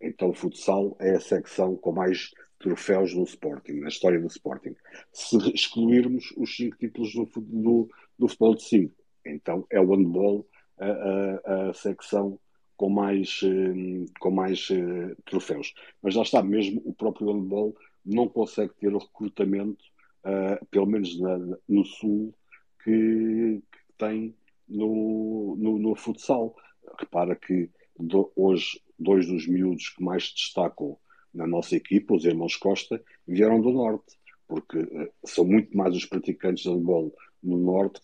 [0.00, 4.74] então o futsal é a secção com mais troféus no Sporting, na história do Sporting.
[5.12, 7.88] Se excluirmos os cinco títulos do, do,
[8.18, 10.46] do futebol de cinco, então é o handball
[10.78, 12.38] a, a, a secção
[12.76, 15.74] com mais, eh, com mais uh, troféus.
[16.02, 19.84] Mas lá está, mesmo o próprio handball não consegue ter o recrutamento,
[20.24, 22.34] uh, pelo menos na, no Sul,
[22.82, 24.34] que, que tem
[24.68, 26.54] no, no, no, futsal.
[26.98, 30.98] Repara que do, hoje dois dos miúdos que mais destacam
[31.32, 36.04] na nossa equipa, os irmãos Costa, vieram do Norte, porque uh, são muito mais os
[36.04, 38.00] praticantes de handball no Norte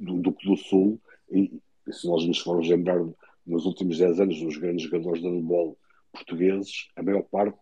[0.00, 2.98] do que do Sul, e, e se nós nos formos lembrar
[3.46, 5.78] nos últimos 10 anos, os grandes jogadores de handball
[6.12, 7.58] portugueses, a maior parte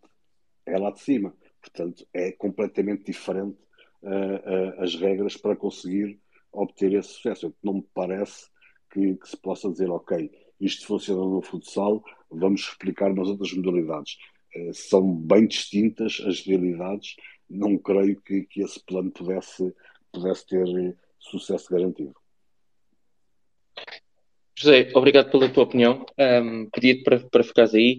[0.67, 1.35] é lá de cima.
[1.61, 3.59] Portanto, é completamente diferente
[4.03, 6.21] uh, uh, as regras para conseguir
[6.53, 7.55] obter esse sucesso.
[7.63, 8.49] Não me parece
[8.93, 14.19] que, que, se possa dizer, ok, isto funciona no futsal, vamos replicar nas outras modalidades.
[14.55, 17.17] Uh, são bem distintas as realidades.
[17.49, 19.75] Não creio que, que esse plano pudesse,
[20.13, 22.15] pudesse ter sucesso garantido.
[24.63, 26.07] José, obrigado pela tua opinião.
[26.17, 27.99] Um, Pedia-te para, para ficares aí,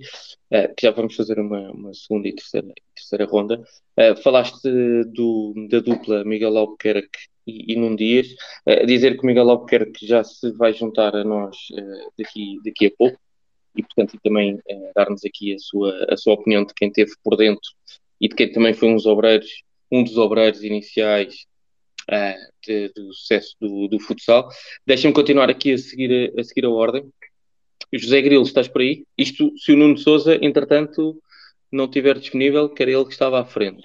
[0.49, 3.61] uh, que já vamos fazer uma, uma segunda e terceira, terceira ronda.
[3.99, 4.69] Uh, falaste
[5.13, 8.27] do, da dupla Miguel Albuquerque e, e Num Dias.
[8.65, 11.57] Uh, dizer que o Miguel Albuquerque já se vai juntar a nós
[12.17, 13.19] daqui, daqui a pouco
[13.75, 14.57] e, portanto, e também
[14.95, 17.69] dar-nos aqui a sua, a sua opinião de quem esteve por dentro
[18.21, 21.45] e de quem também foi um dos obreiros, um dos obreiros iniciais
[22.65, 24.47] de, do sucesso do, do futsal.
[24.85, 27.09] Deixa-me continuar aqui a seguir a, a, seguir a ordem.
[27.93, 29.05] José Grilo, estás por aí?
[29.17, 31.21] Isto, se o Nuno Souza, entretanto,
[31.71, 33.83] não estiver disponível, que era ele que estava à frente.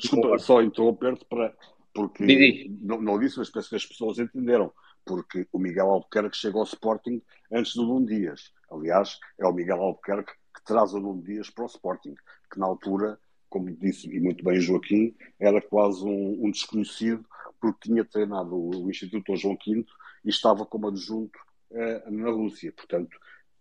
[0.00, 1.54] Desculpa, só interromper-te para.
[1.92, 4.72] Porque não, não disse, mas penso que as pessoas entenderam.
[5.04, 8.52] Porque o Miguel Albuquerque chegou ao Sporting antes do Nuno Dias.
[8.70, 12.14] Aliás, é o Miguel Albuquerque que traz o Nuno Dias para o Sporting,
[12.52, 17.24] que na altura como disse e muito bem Joaquim, era quase um, um desconhecido,
[17.60, 19.84] porque tinha treinado o, Instituto João V
[20.24, 21.38] e estava como adjunto
[21.70, 22.72] eh, na Rússia.
[22.72, 23.16] Portanto,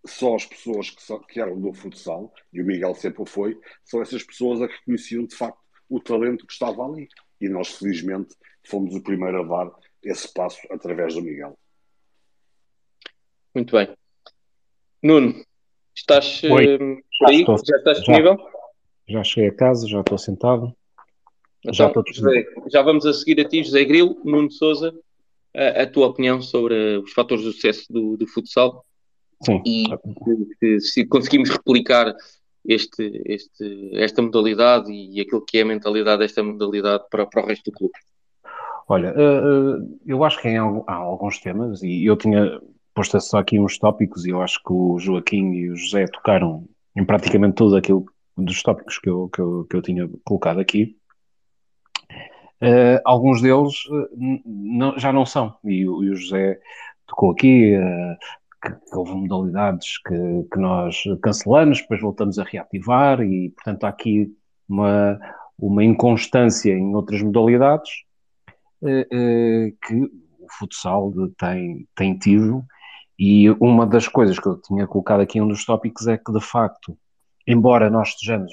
[0.06, 4.02] só as pessoas que, só, que eram do futsal, e o Miguel sempre foi, são
[4.02, 7.08] essas pessoas a que conheciam de facto o talento que estava ali.
[7.40, 9.72] E nós, felizmente, fomos o primeiro a dar
[10.04, 11.58] esse passo através do Miguel.
[13.54, 13.96] Muito bem.
[15.02, 15.44] Nuno,
[15.96, 16.76] estás Oi.
[16.76, 17.40] Uh, aí?
[17.40, 18.38] Estou, já estás disponível?
[18.38, 20.76] Já, já cheguei a casa, já estou sentado.
[21.68, 24.94] Então, já, José, já vamos a seguir a ti, José Grilo, Nuno Souza,
[25.56, 28.86] a, a, tua opinião sobre os fatores de sucesso do, do futsal
[29.44, 29.62] Sim.
[29.66, 29.86] e
[30.60, 32.14] se, se conseguimos replicar
[32.68, 37.48] este, este, esta modalidade e aquilo que é a mentalidade desta modalidade para, para o
[37.48, 37.94] resto do clube.
[38.88, 42.60] Olha, uh, eu acho que há alguns temas e eu tinha
[42.94, 46.68] posto só aqui uns tópicos e eu acho que o Joaquim e o José tocaram
[46.96, 48.06] em praticamente tudo aquilo
[48.38, 50.96] dos tópicos que eu, que eu, que eu tinha colocado aqui.
[52.62, 54.08] Uh, alguns deles uh,
[54.46, 56.60] não, já não são, e, o, e o José
[57.06, 57.74] tocou aqui
[58.64, 63.90] que, que, houve modalidades que, que, nós cancelamos, depois voltamos a reativar, e portanto há
[63.90, 64.34] aqui
[64.68, 65.20] uma,
[65.60, 67.92] uma inconstância em outras modalidades
[68.82, 69.96] que
[70.40, 72.64] o futsal tem, tem tido,
[73.20, 76.42] e uma das coisas que eu tinha colocado aqui, um dos tópicos, é que de
[76.42, 76.98] facto,
[77.46, 78.52] embora nós estejamos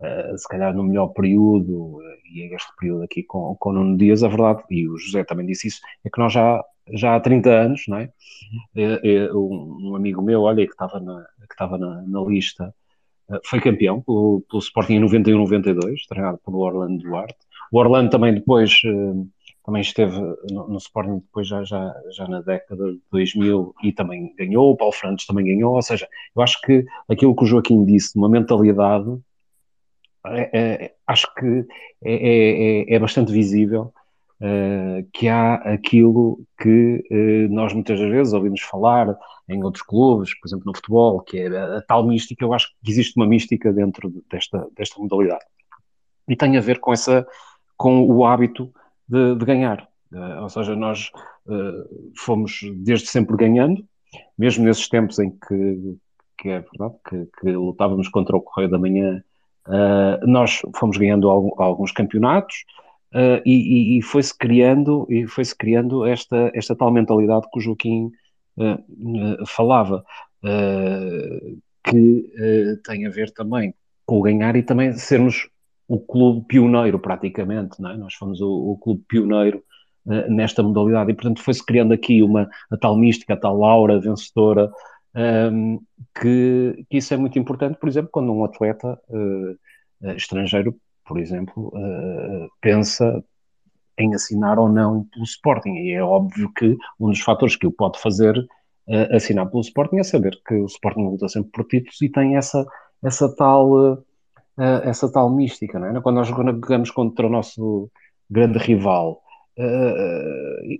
[0.00, 3.72] uh, se calhar no melhor período, uh, e é este período aqui com, com o
[3.72, 7.16] Nuno Dias, a verdade, e o José também disse isso, é que nós já, já
[7.16, 8.10] há 30 anos, não é?
[9.34, 12.74] um, um, amigo meu, olha, que estava na, que estava na, na lista,
[13.44, 17.36] foi campeão pelo, pelo Sporting em 91-92, treinado pelo Orlando Duarte.
[17.70, 18.80] O Orlando também depois
[19.68, 20.18] também esteve
[20.50, 24.76] no, no, Sporting depois já, já, já na década de 2000 e também ganhou, o
[24.78, 28.30] Paulo Frantes também ganhou, ou seja, eu acho que aquilo que o Joaquim disse, uma
[28.30, 29.04] mentalidade
[30.26, 31.66] é, é, acho que
[32.04, 33.92] é, é, é, é bastante visível
[34.40, 39.16] uh, que há aquilo que uh, nós muitas vezes ouvimos falar
[39.48, 42.44] em outros clubes, por exemplo no futebol, que é a, tal mística.
[42.44, 45.44] Eu acho que existe uma mística dentro desta, desta modalidade
[46.28, 47.26] e tem a ver com essa,
[47.76, 48.70] com o hábito
[49.08, 49.88] de, de ganhar.
[50.12, 51.10] Uh, ou seja, nós
[52.14, 53.82] fomos desde sempre ganhando,
[54.36, 55.96] mesmo nesses tempos em que,
[56.36, 59.24] que é verdade, que, que lutávamos contra o Correio da Manhã
[59.68, 62.64] Uh, nós fomos ganhando alguns campeonatos
[63.14, 68.10] uh, e, e foi-se criando e foi-se criando esta, esta tal mentalidade que o Joaquim
[68.56, 70.02] uh, falava,
[71.84, 72.32] que
[72.86, 73.74] tem a ver também
[74.06, 75.48] com ganhar e também sermos
[75.88, 77.96] o clube pioneiro praticamente, não é?
[77.96, 79.62] Nós fomos o, o clube pioneiro
[80.28, 84.70] nesta modalidade e portanto foi-se criando aqui uma a tal mística, a tal aura vencedora
[85.18, 85.80] um,
[86.20, 91.72] que, que, isso é muito importante, por exemplo, quando um atleta uh, estrangeiro, por exemplo,
[91.74, 93.24] uh, pensa
[93.98, 95.74] em assinar ou não pelo Sporting.
[95.74, 99.96] E é óbvio que um dos fatores que o pode fazer uh, assinar pelo Sporting
[99.96, 102.64] é saber que o Sporting luta sempre por títulos e tem essa,
[103.02, 104.04] essa tal.
[104.84, 106.00] essa tal mística, não é?
[106.00, 107.88] Quando nós jogamos contra o nosso
[108.28, 109.22] grande rival,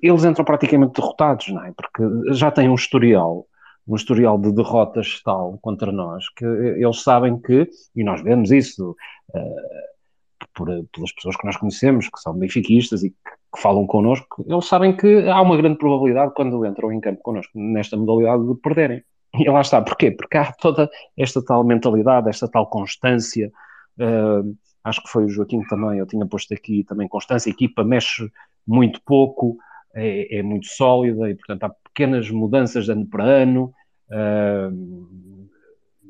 [0.03, 1.73] eles entram praticamente derrotados, não é?
[1.73, 3.47] Porque já têm um historial
[3.89, 8.95] um historial de derrotas tal contra nós que eles sabem que, e nós vemos isso
[9.35, 13.17] uh, por, pelas pessoas que nós conhecemos, que são benfiquistas e que,
[13.55, 17.59] que, falam connosco, eles sabem que há uma grande probabilidade quando entram em campo connosco
[17.59, 19.03] nesta modalidade de perderem.
[19.35, 20.11] E lá está, porquê?
[20.11, 23.51] Porque há toda esta tal mentalidade, esta tal constância.
[23.99, 27.51] Uh, acho que foi o Joaquim também, eu tinha posto aqui também constância.
[27.51, 28.31] A equipa mexe
[28.67, 29.59] muito pouco,
[29.95, 33.73] é, é muito sólida e, portanto, há pequenas mudanças de ano para ano.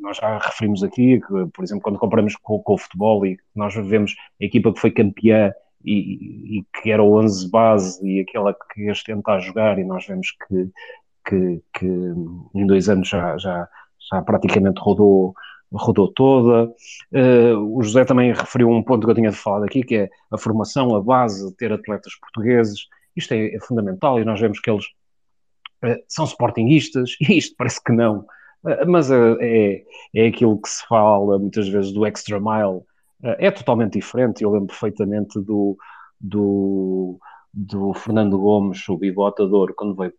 [0.01, 3.75] Nós já referimos aqui que, por exemplo, quando comparamos com, com, o futebol e nós
[3.75, 5.53] vemos a equipa que foi campeã
[5.85, 9.79] e, e, que era o 11 base e aquela que este ano está a jogar
[9.79, 10.71] e nós vemos que,
[11.27, 11.87] que, que
[12.55, 13.69] em dois anos já, já,
[14.11, 15.35] já praticamente rodou
[15.73, 16.73] rodou toda.
[17.13, 20.39] Uh, o José também referiu um ponto que eu tinha falado aqui, que é a
[20.39, 22.87] formação, a base, ter atletas portugueses.
[23.15, 24.87] Isto é, é fundamental e nós vemos que eles
[26.09, 28.27] são sportinguistas, e isto parece que não,
[28.67, 29.85] eh, mas eh, é,
[30.15, 32.83] é aquilo que se fala muitas vezes do extra mile,
[33.21, 34.45] é totalmente diferente.
[34.45, 35.77] Eu lembro perfeitamente do,
[36.21, 37.19] do,
[37.53, 40.13] do Fernando Gomes, o bigotador, quando veio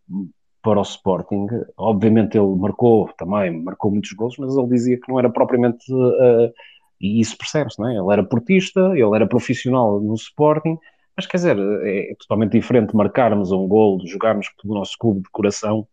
[0.61, 1.47] para o Sporting.
[1.77, 5.91] Obviamente ele marcou também, marcou muitos gols, mas ele dizia que não era propriamente.
[5.91, 6.51] Uh,
[6.99, 7.95] e isso percebe-se, não é?
[7.95, 10.77] Ele era portista, ele era profissional no Sporting,
[11.15, 15.29] mas quer dizer, é, é totalmente diferente marcarmos um gol, jogarmos pelo nosso clube de
[15.29, 15.87] coração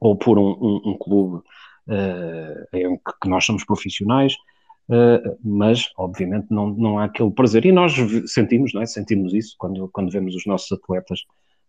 [0.00, 1.42] ou por um, um, um clube
[1.88, 4.34] uh, em que nós somos profissionais,
[4.88, 7.64] uh, mas obviamente não, não há aquele prazer.
[7.64, 7.94] E nós
[8.26, 8.86] sentimos, não é?
[8.86, 11.20] Sentimos isso quando, quando vemos os nossos atletas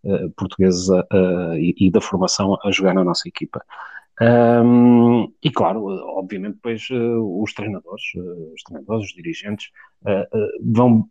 [0.03, 0.87] uh, portugueses
[1.57, 3.63] e, e, da formação a jogar na nossa equipa.
[4.19, 5.85] Um, e claro,
[6.17, 8.03] obviamente, depois os treinadores,
[8.53, 9.69] os treinadores, os dirigentes
[10.59, 11.07] vão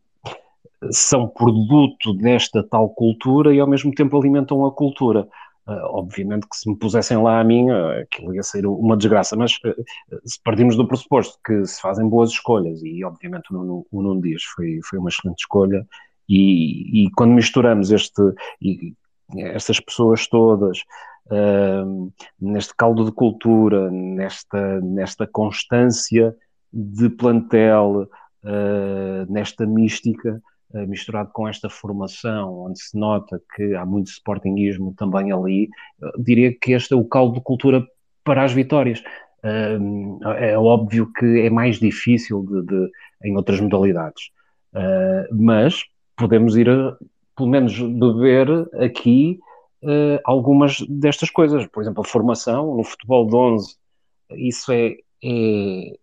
[0.90, 5.28] são produto desta tal cultura e ao mesmo tempo alimentam a cultura.
[5.66, 9.52] obviamente que se me pusessem lá a mim, aquilo ia ser uma desgraça, mas
[10.24, 14.20] se partimos do pressuposto que se fazem boas escolhas, e obviamente o Nuno, o Nuno
[14.20, 15.84] Dias foi, foi uma excelente escolha,
[16.28, 18.22] e, e quando misturamos este,
[18.60, 18.94] e,
[19.34, 20.78] estas pessoas todas,
[21.26, 26.34] uh, neste caldo de cultura, nesta, nesta constância
[26.72, 28.08] de plantel,
[28.44, 34.92] uh, nesta mística, uh, misturado com esta formação, onde se nota que há muito sportinguismo
[34.96, 35.68] também ali,
[36.18, 37.86] diria que este é o caldo de cultura
[38.24, 39.02] para as vitórias.
[40.38, 42.90] é óbvio que é mais difícil de, de
[43.24, 44.30] em outras modalidades,
[45.32, 45.82] mas
[46.16, 46.96] podemos ir a,
[47.36, 48.48] pelo menos beber
[48.82, 49.38] aqui
[50.24, 51.66] algumas destas coisas.
[51.66, 53.76] Por exemplo, a formação no futebol de 11,
[54.32, 55.96] isso é, é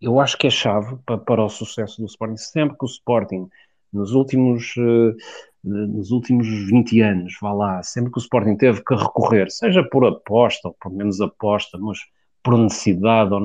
[0.00, 2.36] eu acho que é chave para, para, o sucesso do Sporting.
[2.36, 3.48] Sempre que o Sporting,
[3.94, 5.14] nos últimos, uh,
[5.62, 10.04] nos últimos 20 anos, vá lá, sempre que o Sporting teve que recorrer, seja por
[10.04, 11.98] aposta ou por menos aposta, mas
[12.42, 13.40] por necessidade ou,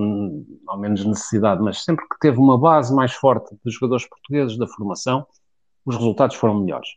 [0.68, 4.68] ou menos necessidade, mas sempre que teve uma base mais forte dos jogadores portugueses da
[4.68, 5.26] formação,
[5.86, 6.90] os resultados foram melhores.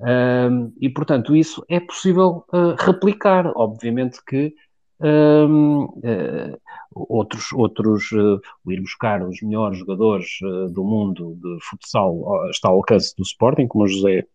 [0.00, 3.52] Um, e, portanto, isso é possível uh, replicar.
[3.54, 4.54] Obviamente que
[5.00, 6.58] um, uh, ah,
[6.92, 10.38] outros, outros uh, ir buscar os melhores jogadores
[10.72, 14.26] do mundo de futsal está ao alcance do Sporting, como o José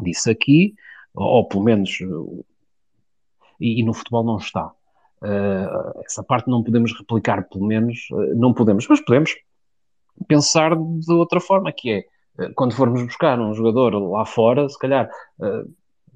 [0.00, 0.74] disse aqui,
[1.14, 1.98] ou, pelo menos,
[3.58, 4.70] e, e, no futebol não está.
[6.04, 9.34] essa parte não podemos replicar, pelo menos, não podemos, mas podemos
[10.28, 12.04] pensar de outra forma, que é
[12.54, 15.08] quando formos buscar um jogador lá fora, se calhar,
[15.42, 15.64] eh,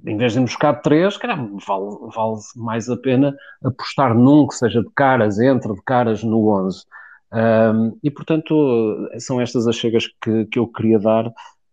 [0.06, 4.82] em vez de buscar três, calhar vale, vale mais a pena apostar num que seja
[4.82, 6.84] de caras, entre de caras no 11.
[7.32, 11.26] Um, e, portanto, são estas as chegas que, que eu queria dar,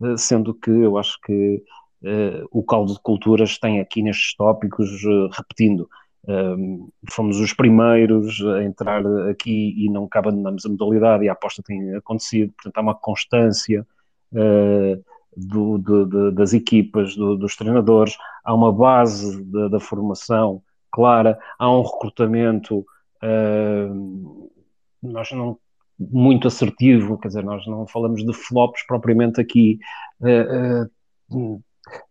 [0.04, 1.64] eh, sendo que eu acho que
[2.04, 5.90] uh, o caldo de culturas tem aqui nestes tópicos, uh, repetindo,
[6.28, 11.64] um, fomos os primeiros a entrar aqui e não abandonamos a modalidade e a aposta
[11.66, 13.88] tem acontecido, portanto há uma constância,
[14.34, 15.04] uh,
[15.38, 20.62] do, do, de, das equipas, do, dos treinadores, há uma base de, da formação
[20.92, 22.80] clara, há um recrutamento
[23.24, 24.52] uh,
[25.02, 25.58] nós não
[26.00, 29.80] muito assertivo, quer dizer, nós não falamos de flops propriamente aqui
[30.22, 31.62] uh,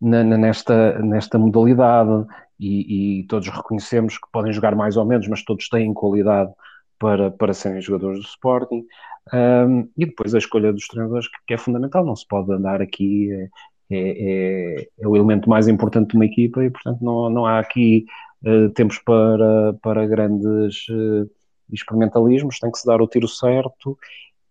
[0.01, 2.25] na, nesta, nesta modalidade
[2.59, 6.51] e, e, todos reconhecemos que podem jogar mais ou menos, mas todos têm qualidade
[6.99, 8.85] para, para serem jogadores do Sporting.
[9.33, 13.31] Um, e depois a escolha dos treinadores, que, é fundamental, não se pode andar aqui,
[13.31, 13.49] é,
[13.89, 17.59] é, é, é, o elemento mais importante de uma equipa e, portanto, não, não há
[17.59, 18.05] aqui
[18.43, 21.29] uh, tempos para, para grandes uh,
[21.71, 23.97] experimentalismos, tem que se dar o tiro certo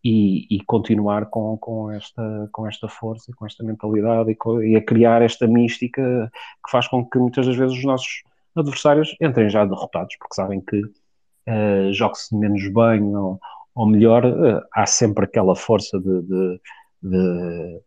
[0.04, 4.76] e, e, continuar com, com, esta, com esta força, com esta mentalidade e, com, e,
[4.76, 6.30] a criar esta mística
[6.64, 8.22] que faz com que muitas das vezes os nossos
[8.54, 13.40] adversários entrem já derrotados, porque sabem que uh, jogue-se menos bem ou,
[13.76, 16.60] ou melhor, uh, há sempre aquela força de, de,
[17.02, 17.80] de,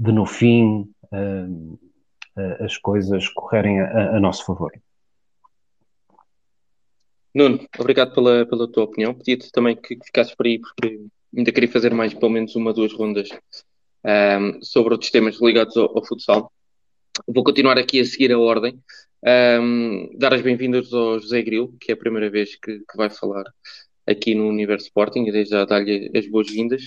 [0.00, 1.78] de no fim uh,
[2.60, 4.72] as coisas correrem a, a, nosso favor.
[7.32, 9.14] Nuno, obrigado pela, pela tua opinião.
[9.14, 11.00] Pedia-te também que ficasses por aí, porque
[11.36, 13.28] ainda queria fazer mais pelo menos uma, duas rondas
[14.04, 16.50] um, sobre outros temas ligados ao, ao futsal.
[17.28, 18.80] Vou continuar aqui a seguir a ordem.
[19.24, 23.10] Um, dar as bem-vindas ao José Grilo, que é a primeira vez que, que vai
[23.10, 23.44] falar
[24.08, 26.84] aqui no Universo Sporting, e desde já dar-lhe as boas-vindas.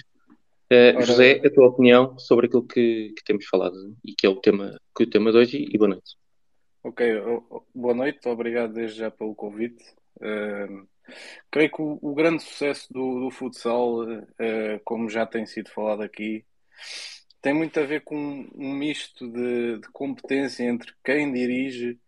[0.71, 1.01] Uh, Ora...
[1.01, 4.79] José, a tua opinião sobre aquilo que, que, temos falado e que é o tema,
[4.95, 6.15] que é o tema de hoje, e boa noite.
[6.83, 7.05] Ok,
[7.75, 9.83] boa noite, obrigado desde já pelo convite.
[10.17, 10.87] Uh,
[11.51, 16.01] creio que o, o, grande sucesso do, do futsal, uh, como já tem sido falado
[16.01, 16.43] aqui,
[17.41, 21.99] tem muito a ver com um misto de, de competência entre quem dirige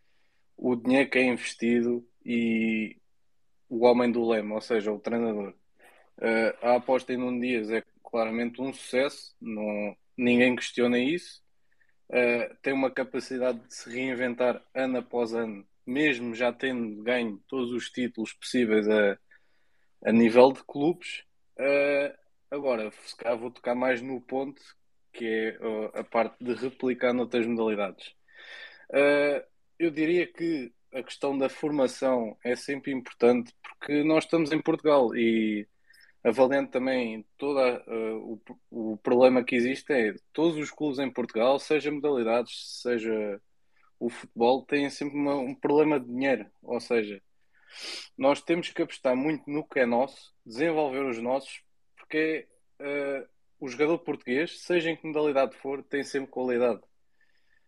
[0.58, 2.96] o dinheiro que é investido e
[3.74, 5.50] o homem do lema, ou seja, o treinador.
[6.20, 11.42] Uh, a aposta em um Dias é claramente um sucesso, não, ninguém questiona isso.
[12.08, 17.72] Uh, tem uma capacidade de se reinventar ano após ano, mesmo já tendo ganho todos
[17.72, 19.18] os títulos possíveis a,
[20.06, 21.24] a nível de clubes.
[21.58, 22.16] Uh,
[22.52, 24.62] agora, se calhar vou tocar mais no ponto,
[25.12, 28.14] que é a parte de replicar noutras modalidades.
[29.78, 35.16] Eu diria que a questão da formação é sempre importante porque nós estamos em Portugal
[35.16, 35.68] e
[36.24, 41.60] avaliando também todo uh, o, o, problema que existe é todos os clubes em Portugal,
[41.60, 43.42] seja modalidades, seja
[44.00, 47.22] o futebol, têm sempre uma, um problema de dinheiro, ou seja,
[48.18, 51.62] nós temos que apostar muito no que é nosso, desenvolver os nossos,
[51.98, 52.48] porque
[52.80, 53.28] uh,
[53.60, 56.82] o jogador português, seja em que modalidade for, tem sempre qualidade.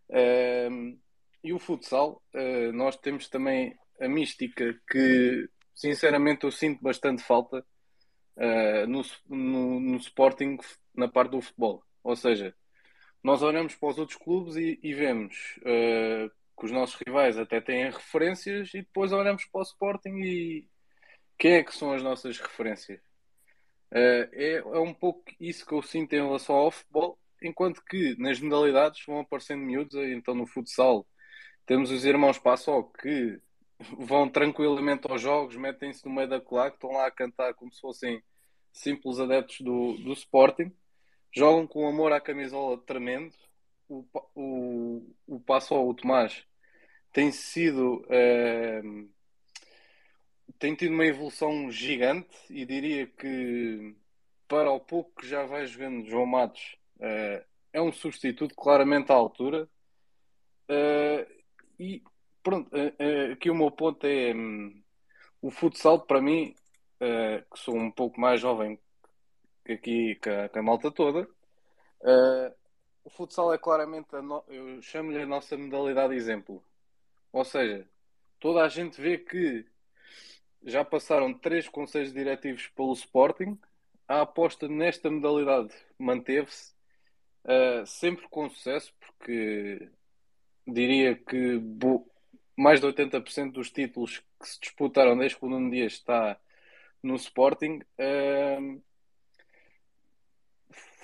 [0.09, 0.97] Uh,
[1.45, 7.65] e o futsal, uh, nós temos também a mística que, sinceramente, eu sinto bastante falta
[8.89, 10.57] no, no, no Sporting
[10.93, 11.81] na parte do futebol.
[12.03, 12.53] Ou seja,
[13.25, 16.29] nós olhamos para os outros clubes e, e vemos uh,
[16.59, 20.69] que os nossos rivais até têm referências e depois olhamos para o Sporting e
[21.35, 22.99] quem é que são as nossas referências?
[23.91, 28.15] Uh, é, é um pouco isso que eu sinto em relação ao futebol, enquanto que
[28.19, 31.03] nas modalidades vão aparecendo miúdos, então no futsal
[31.65, 33.39] temos os irmãos Passó que
[33.99, 37.81] vão tranquilamente aos jogos, metem-se no meio da claque, estão lá a cantar como se
[37.81, 38.23] fossem
[38.71, 40.71] simples adeptos do, do Sporting
[41.35, 43.33] jogam com amor à camisola tremendo.
[43.87, 46.43] O, o, o passo ao Tomás
[47.11, 48.05] tem sido.
[48.05, 49.09] Uh,
[50.57, 53.95] tem tido uma evolução gigante e diria que,
[54.47, 59.15] para o pouco que já vai jogando João Matos, uh, é um substituto claramente à
[59.15, 59.69] altura.
[60.69, 61.35] Uh,
[61.79, 62.03] e
[62.43, 62.69] pronto,
[63.31, 64.83] aqui o meu ponto é um,
[65.41, 66.55] o futsal para mim,
[66.99, 68.79] que sou um pouco mais jovem
[69.67, 71.27] aqui com a, com a malta toda.
[73.03, 74.43] O futsal é claramente, no...
[74.47, 76.63] eu chamo-lhe a nossa modalidade exemplo.
[77.31, 77.87] Ou seja,
[78.39, 79.65] toda a gente vê que
[80.63, 83.59] já passaram três conselhos diretivos pelo Sporting,
[84.07, 86.73] a aposta nesta modalidade manteve-se,
[87.43, 89.89] uh, sempre com sucesso, porque
[90.65, 91.61] diria que
[92.57, 96.39] mais de 80% dos títulos que se disputaram desde que o Nuno Dias está
[97.03, 98.81] no Sporting uh,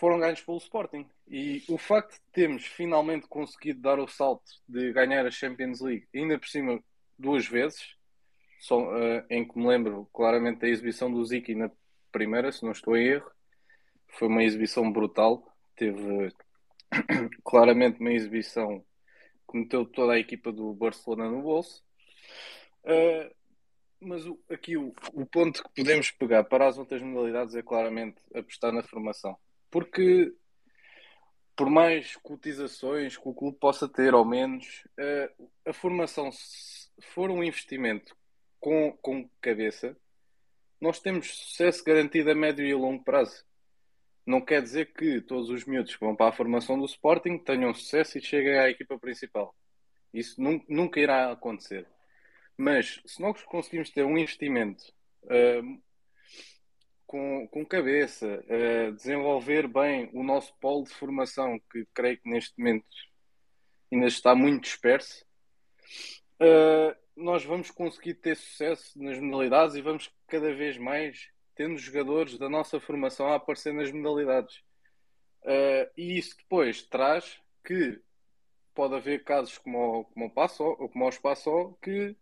[0.01, 1.07] foram ganhos pelo Sporting.
[1.27, 6.07] E o facto de termos finalmente conseguido dar o salto de ganhar a Champions League,
[6.13, 6.83] ainda por cima
[7.19, 7.95] duas vezes,
[8.59, 11.69] só, uh, em que me lembro claramente da exibição do Ziki na
[12.11, 13.31] primeira, se não estou em erro,
[14.07, 15.47] foi uma exibição brutal.
[15.75, 16.33] Teve
[17.45, 18.83] claramente uma exibição
[19.51, 21.83] que meteu toda a equipa do Barcelona no bolso.
[22.83, 23.33] Uh,
[23.99, 28.21] mas o, aqui o, o ponto que podemos pegar para as outras modalidades é claramente
[28.33, 29.37] apostar na formação.
[29.69, 30.33] Porque
[31.55, 35.31] por mais cotizações que o clube possa ter ou menos, eh,
[35.65, 38.15] a formação, se for um investimento
[38.59, 39.95] com, com cabeça,
[40.79, 43.45] nós temos sucesso garantido a médio e longo prazo.
[44.25, 47.73] Não quer dizer que todos os miúdos que vão para a formação do Sporting tenham
[47.73, 49.55] sucesso e cheguem à equipa principal.
[50.13, 51.87] Isso nunca irá acontecer.
[52.57, 54.83] Mas se nós conseguimos ter um investimento
[55.23, 55.81] uh,
[57.07, 62.57] com, com cabeça, uh, desenvolver bem o nosso polo de formação, que creio que neste
[62.59, 62.85] momento
[63.91, 65.25] ainda está muito disperso,
[66.39, 72.37] uh, nós vamos conseguir ter sucesso nas modalidades e vamos cada vez mais tendo jogadores
[72.37, 74.57] da nossa formação a aparecer nas modalidades.
[75.43, 77.99] Uh, e isso depois traz que
[78.73, 82.15] pode haver casos como o, como o Passo, ou como o Espaço, que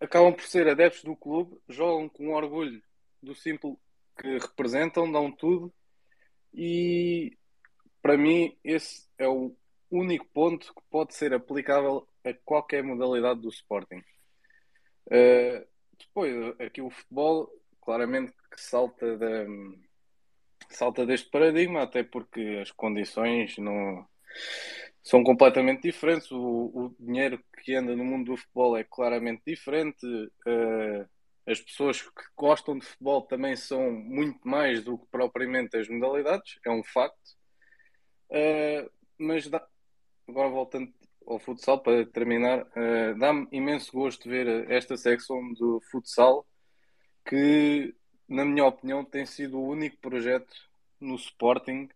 [0.00, 2.82] acabam por ser adeptos do clube, jogam com orgulho
[3.22, 3.76] do simples
[4.18, 5.72] que representam, dão tudo
[6.52, 7.36] e
[8.02, 9.54] para mim esse é o
[9.90, 14.02] único ponto que pode ser aplicável a qualquer modalidade do Sporting.
[15.06, 15.66] Uh,
[15.98, 17.50] depois, aqui o futebol,
[17.90, 19.46] claramente que salta, da,
[20.68, 24.06] salta deste paradigma, até porque as condições não
[25.02, 26.30] são completamente diferentes.
[26.30, 30.06] O, o dinheiro que anda no mundo do futebol é claramente diferente.
[30.06, 31.04] Uh,
[31.44, 36.60] as pessoas que gostam de futebol também são muito mais do que propriamente as modalidades,
[36.64, 37.18] é um facto.
[38.30, 38.88] Uh,
[39.18, 39.66] mas dá...
[40.28, 40.92] agora voltando
[41.26, 46.46] ao futsal para terminar, uh, dá-me imenso gosto ver esta secção do futsal
[47.24, 47.94] que,
[48.28, 50.54] na minha opinião, tem sido o único projeto
[51.00, 51.88] no Sporting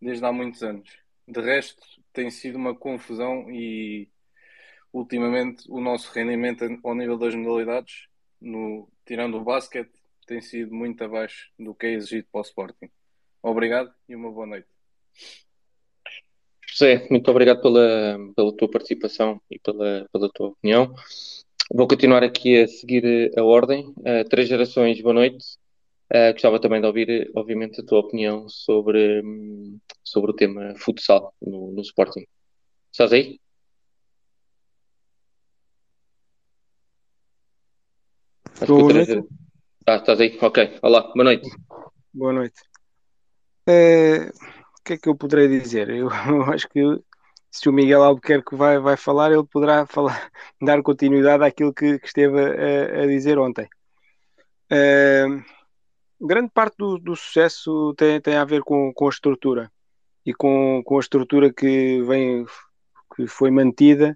[0.00, 0.88] desde há muitos anos.
[1.26, 1.82] De resto,
[2.12, 4.08] tem sido uma confusão e
[4.92, 8.08] ultimamente o nosso rendimento ao nível das modalidades
[8.40, 9.92] no, tirando o basquete,
[10.26, 12.90] tem sido muito abaixo do que é exigido para o Sporting.
[13.42, 14.68] Obrigado e uma boa noite.
[16.66, 20.94] José, muito obrigado pela, pela tua participação e pela, pela tua opinião.
[21.70, 23.92] Vou continuar aqui a seguir a ordem.
[23.98, 25.44] Uh, três gerações, boa noite.
[26.10, 29.22] Uh, gostava também de ouvir, obviamente, a tua opinião sobre,
[30.02, 32.26] sobre o tema futsal no, no Sporting.
[32.90, 33.38] Estás aí?
[38.66, 39.28] Boa noite.
[39.84, 40.38] Tá, estás aí?
[40.40, 40.78] Ok.
[40.82, 41.50] Olá, boa noite.
[42.14, 42.62] Boa noite.
[43.66, 45.90] É, o que é que eu poderei dizer?
[45.90, 46.80] Eu, eu acho que
[47.50, 50.30] se o Miguel Albuquerque vai, vai falar, ele poderá falar,
[50.60, 53.68] dar continuidade àquilo que, que esteve a, a, dizer ontem.
[54.70, 55.42] Uh,
[56.20, 59.70] grande parte do, do sucesso tem, tem a ver com, com a estrutura
[60.26, 62.44] e com, com a estrutura que vem
[63.16, 64.14] que foi mantida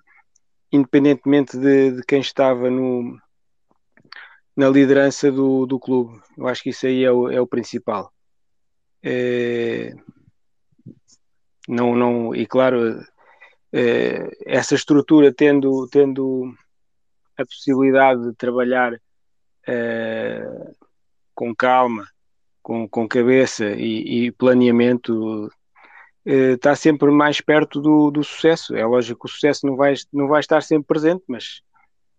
[0.72, 3.18] independentemente de, de quem estava no,
[4.56, 6.20] na liderança do, do clube.
[6.36, 8.10] Eu acho que isso aí é o, é o principal.
[9.02, 9.94] É,
[11.68, 13.04] não, não, e claro,
[13.72, 16.54] é, essa estrutura tendo, tendo
[17.36, 19.00] a possibilidade de trabalhar
[19.66, 20.44] é,
[21.34, 22.06] com calma,
[22.62, 25.50] com, com cabeça e, e planeamento,
[26.24, 28.76] é, está sempre mais perto do, do sucesso.
[28.76, 31.62] É lógico que o sucesso não vai, não vai estar sempre presente, mas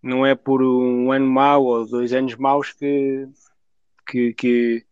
[0.02, 3.26] não é por um ano mau ou dois anos maus que,
[4.06, 4.86] que, que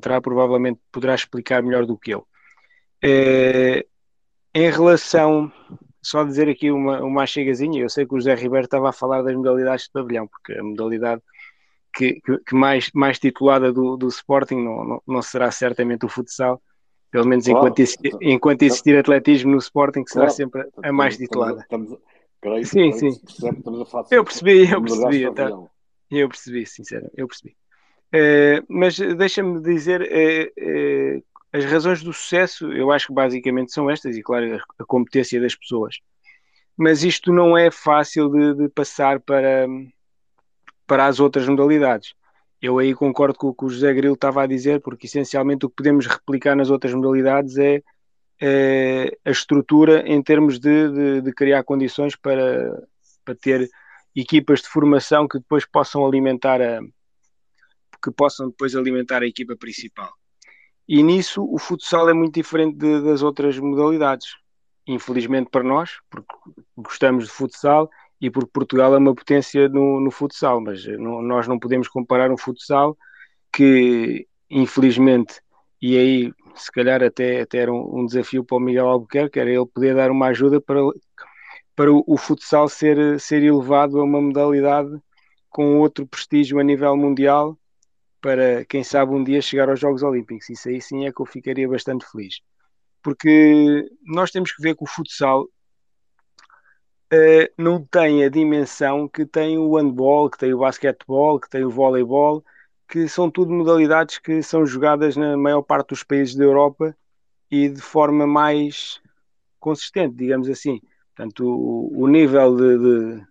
[0.00, 2.26] terá provavelmente poderá explicar melhor do que eu.
[3.02, 3.84] É,
[4.54, 5.52] em relação,
[6.02, 9.22] só dizer aqui uma, uma chegazinha, eu sei que o José Ribeiro estava a falar
[9.22, 11.20] das modalidades de pavilhão, porque a modalidade
[11.94, 16.08] que, que, que mais, mais titulada do, do Sporting não, não, não será certamente o
[16.08, 16.60] futsal,
[17.10, 17.58] pelo menos claro.
[17.58, 20.36] enquanto, existir, enquanto existir atletismo no Sporting, que será claro.
[20.36, 21.60] sempre a mais titulada.
[21.60, 21.96] Estamos,
[22.42, 23.20] estamos, sim, sim.
[24.10, 25.24] eu percebi, eu percebi.
[25.24, 25.70] Então,
[26.10, 27.56] eu percebi, sinceramente, eu percebi.
[28.14, 33.90] Uh, mas deixa-me dizer, uh, uh, as razões do sucesso, eu acho que basicamente são
[33.90, 35.98] estas, e claro, a, a competência das pessoas.
[36.76, 39.66] Mas isto não é fácil de, de passar para,
[40.86, 42.14] para as outras modalidades.
[42.62, 45.68] Eu aí concordo com o que o José Grilo estava a dizer, porque essencialmente o
[45.68, 47.82] que podemos replicar nas outras modalidades é,
[48.40, 52.80] é a estrutura em termos de, de, de, criar condições para,
[53.24, 53.68] para ter
[54.14, 56.80] equipas de formação que depois possam alimentar a
[58.04, 60.12] que possam depois alimentar a equipa principal.
[60.86, 64.36] E nisso o futsal é muito diferente de, das outras modalidades.
[64.86, 66.34] Infelizmente para nós, porque
[66.76, 67.88] gostamos de futsal
[68.20, 72.36] e porque Portugal é uma potência no, no futsal, mas nós não podemos comparar um
[72.36, 72.96] futsal
[73.50, 75.40] que, infelizmente,
[75.80, 79.50] e aí se calhar até, até era um, um desafio para o Miguel Albuquerque, era
[79.50, 80.80] ele poder dar uma ajuda para,
[81.74, 84.90] para o, o futsal ser, ser elevado a uma modalidade
[85.48, 87.58] com outro prestígio a nível mundial
[88.24, 90.48] para, quem sabe, um dia chegar aos Jogos Olímpicos.
[90.48, 92.40] Isso aí sim é que eu ficaria bastante feliz.
[93.02, 95.48] Porque nós temos que ver que o futsal uh,
[97.58, 101.70] não tem a dimensão que tem o handball, que tem o basquetebol, que tem o
[101.70, 102.42] voleibol,
[102.88, 106.96] que são tudo modalidades que são jogadas na maior parte dos países da Europa
[107.50, 109.02] e de forma mais
[109.60, 110.80] consistente, digamos assim.
[111.14, 113.22] Portanto, o, o nível de,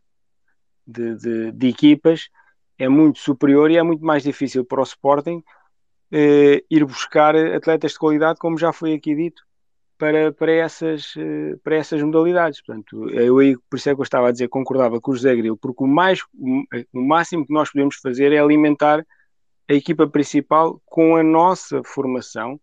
[0.86, 2.30] de, de, de, equipas
[2.78, 5.44] é muito superior e é muito mais difícil para o Sporting
[6.12, 9.44] eh, ir buscar atletas de qualidade, como já foi aqui dito,
[9.98, 12.62] para, para, essas, eh, para essas modalidades.
[12.62, 15.36] Portanto, eu aí, por isso é que eu estava a dizer, concordava com o José
[15.36, 16.22] Grilo, porque o, mais,
[16.94, 19.06] o máximo que nós podemos fazer é alimentar
[19.70, 22.60] a equipa principal com a nossa formação,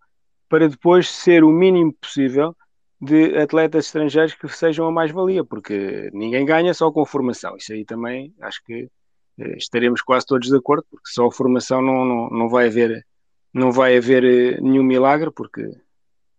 [0.48, 2.54] para depois ser o mínimo possível
[3.00, 7.56] de atletas estrangeiros que sejam a mais-valia, porque ninguém ganha só com formação.
[7.56, 8.90] Isso aí também acho que
[9.38, 13.06] estaremos quase todos de acordo, porque só a formação não, não, não vai haver
[13.52, 15.68] não vai haver eh, nenhum milagre, porque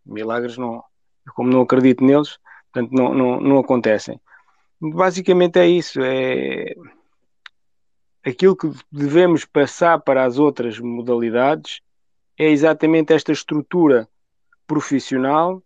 [0.05, 0.81] milagres não,
[1.35, 2.37] como não acredito neles,
[2.71, 4.19] portanto não, não, não acontecem.
[4.79, 6.73] Basicamente é isso, é
[8.25, 11.81] aquilo que devemos passar para as outras modalidades
[12.37, 14.07] é exatamente esta estrutura
[14.65, 15.61] profissional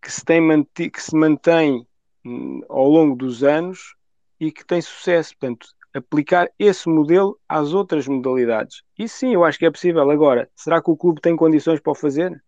[0.00, 1.86] que se, tem, que se mantém
[2.24, 3.94] hum, ao longo dos anos
[4.38, 5.36] e que tem sucesso.
[5.38, 8.82] Portanto, aplicar esse modelo às outras modalidades.
[8.98, 10.08] E sim, eu acho que é possível.
[10.10, 12.42] Agora, será que o clube tem condições para o fazer?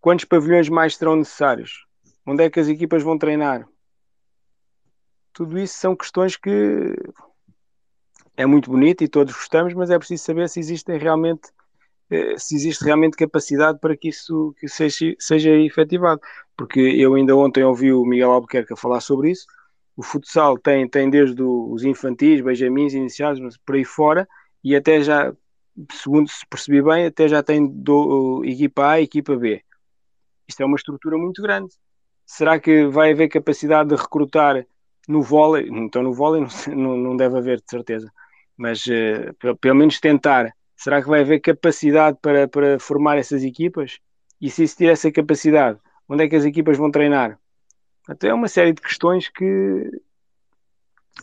[0.00, 1.86] Quantos pavilhões mais serão necessários?
[2.26, 3.68] Onde é que as equipas vão treinar?
[5.32, 6.96] Tudo isso são questões que
[8.36, 11.50] é muito bonito e todos gostamos, mas é preciso saber se existem realmente
[12.10, 16.20] eh, se existe realmente capacidade para que isso que seja, seja efetivado.
[16.56, 19.46] Porque eu ainda ontem ouvi o Miguel Albuquerque a falar sobre isso.
[19.96, 24.28] O futsal tem, tem desde os infantis, benjamins, iniciados, mas por aí fora,
[24.62, 25.32] e até já,
[25.92, 29.62] segundo se percebi bem, até já tem do, equipa A e equipa B.
[30.48, 31.72] Isto é uma estrutura muito grande.
[32.26, 34.64] Será que vai haver capacidade de recrutar
[35.08, 35.68] no vôlei?
[35.68, 38.10] Então no vôlei não, não deve haver, de certeza.
[38.56, 40.52] Mas uh, pelo menos tentar.
[40.76, 43.98] Será que vai haver capacidade para, para formar essas equipas?
[44.40, 45.78] E se existir essa capacidade,
[46.08, 47.38] onde é que as equipas vão treinar?
[48.08, 49.90] Até é uma série de questões que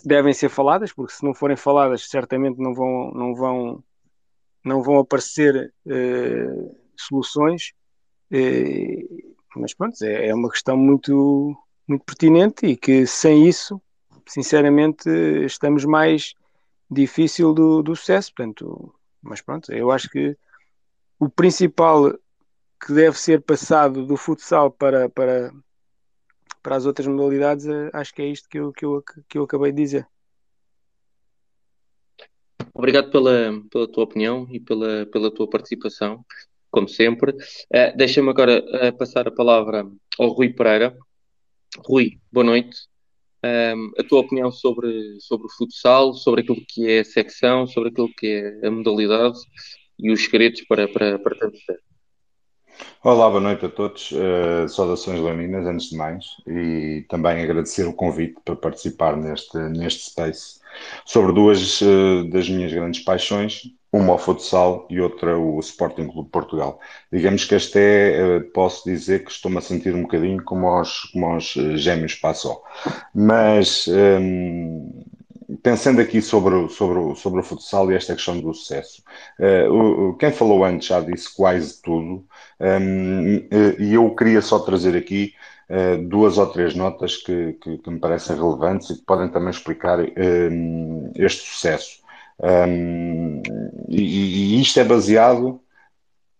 [0.05, 3.83] devem ser faladas, porque se não forem faladas, certamente não vão, não vão,
[4.63, 7.73] não vão aparecer uh, soluções,
[9.55, 11.55] mas pronto, é, é uma questão muito,
[11.87, 13.81] muito pertinente e que sem isso,
[14.27, 15.09] sinceramente,
[15.45, 16.33] estamos mais
[16.89, 18.33] difícil do, do sucesso.
[18.35, 20.37] Portanto, mas pronto, eu acho que
[21.19, 22.13] o principal
[22.79, 25.51] que deve ser passado do futsal para, para,
[26.67, 29.43] para as outras modalidades, eh, acho que é isto que eu, que eu, que eu
[29.43, 30.05] acabei de dizer.
[32.73, 36.25] Obrigado pela, pela tua opinião e pela, pela tua participação,
[36.69, 37.31] como sempre.
[37.31, 39.89] Uh, Deixa-me agora uh, passar a palavra
[40.19, 40.93] ao Rui Pereira.
[41.85, 42.75] Rui, boa noite.
[43.45, 47.91] Um, a tua opinião sobre, sobre o futsal, sobre aquilo que é a secção, sobre
[47.91, 49.39] aquilo que é a modalidade
[49.97, 51.86] e os segredos para, para, para tanto ser.
[53.03, 54.11] Olá, boa noite a todos.
[54.11, 60.09] Uh, saudações laminas, antes de mais, e também agradecer o convite para participar neste, neste
[60.09, 60.59] space
[61.05, 63.61] sobre duas uh, das minhas grandes paixões,
[63.91, 66.79] uma o futsal e outra o Sporting Clube Portugal.
[67.11, 71.05] Digamos que este é, uh, posso dizer que estou-me a sentir um bocadinho como aos,
[71.05, 72.61] como aos gêmeos Passó.
[73.13, 74.96] Mas um,
[75.67, 79.03] pensando aqui sobre, sobre, sobre o futsal e esta questão do sucesso,
[79.37, 82.25] uh, quem falou antes já disse quase tudo,
[82.57, 85.33] um, eh, e eu queria só trazer aqui
[85.69, 89.49] uh, duas ou três notas que, que, que, me parecem relevantes e que podem também
[89.49, 91.99] explicar um, este sucesso.
[92.39, 93.41] Um,
[93.89, 95.59] e, e, isto é baseado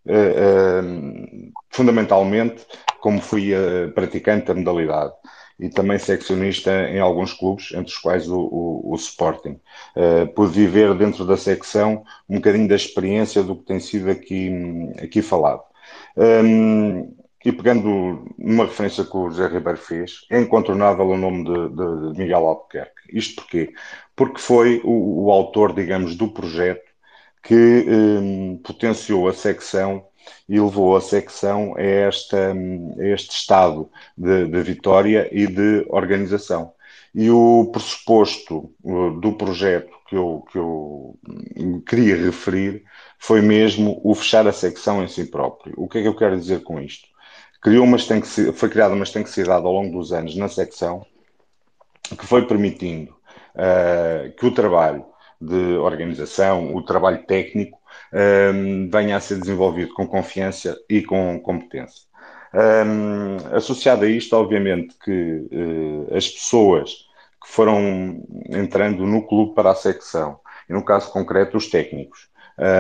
[0.06, 2.66] uh, fundamentalmente
[3.02, 3.52] como fui
[3.94, 5.14] praticante da modalidade
[5.60, 9.60] e também seccionista em alguns clubes, entre os quais o, o, o Sporting.
[9.96, 14.52] Uh, pude viver dentro da secção um bocadinho da experiência do que tem sido aqui,
[15.02, 15.64] aqui falado.
[16.16, 21.70] Um, e pegando numa referência que o José Ribeiro fez, é incontornável o nome de,
[21.70, 22.92] de, de Miguel Albuquerque.
[23.14, 23.74] Isto porquê?
[24.16, 26.88] Porque foi o, o autor, digamos, do projeto
[27.42, 30.06] que um, potenciou a secção
[30.48, 36.74] e levou a secção a, esta, a este estado de, de vitória e de organização.
[37.14, 38.72] E o pressuposto
[39.20, 41.20] do projeto que eu, que eu
[41.88, 42.84] queria referir
[43.18, 45.74] foi mesmo o fechar a secção em si próprio.
[45.78, 47.08] O que é que eu quero dizer com isto?
[47.62, 47.98] Criou uma
[48.54, 51.06] foi criada uma estanquecidade ao longo dos anos na secção
[52.16, 53.12] que foi permitindo
[53.56, 55.06] uh, que o trabalho
[55.42, 57.77] de organização, o trabalho técnico,
[58.14, 62.08] um, venha a ser desenvolvido com confiança e com competência.
[62.54, 67.08] Um, associado a isto, obviamente, que uh, as pessoas
[67.44, 70.40] que foram entrando no clube para a secção,
[70.70, 72.30] e no caso concreto, os técnicos,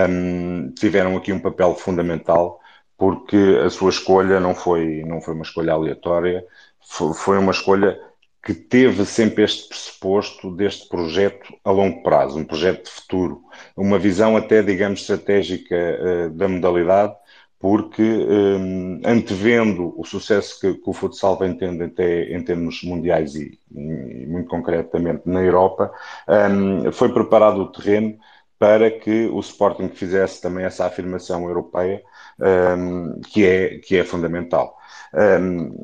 [0.09, 2.59] um, tiveram aqui um papel fundamental
[2.97, 6.43] porque a sua escolha não foi, não foi uma escolha aleatória,
[6.81, 7.99] foi uma escolha
[8.43, 13.41] que teve sempre este pressuposto deste projeto a longo prazo, um projeto de futuro,
[13.75, 17.13] uma visão até, digamos, estratégica uh, da modalidade,
[17.59, 23.35] porque um, antevendo o sucesso que, que, o futsal vem tendo até em termos mundiais
[23.35, 25.91] e, e muito concretamente na Europa,
[26.27, 28.17] um, foi preparado o terreno
[28.59, 32.01] para que o Sporting fizesse também essa afirmação europeia,
[32.39, 34.77] um, que, é, que é fundamental.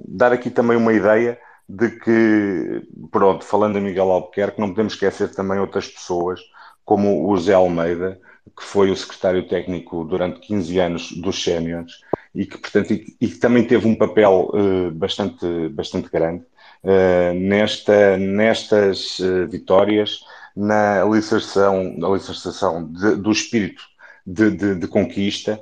[0.08, 1.38] dar aqui também uma ideia
[1.68, 6.42] de que, pronto, falando a Miguel Albuquerque, não podemos esquecer também outras pessoas,
[6.86, 8.20] como o Zé Almeida,
[8.58, 11.94] que foi o secretário técnico durante 15 anos dos Séniores
[12.36, 16.44] e que, portanto, e, e também teve um papel uh, bastante, bastante grande
[16.84, 20.20] uh, nesta, nestas uh, vitórias,
[20.56, 23.82] na alicerçação, na alicerçação de, do espírito
[24.26, 25.60] de, de, de conquista,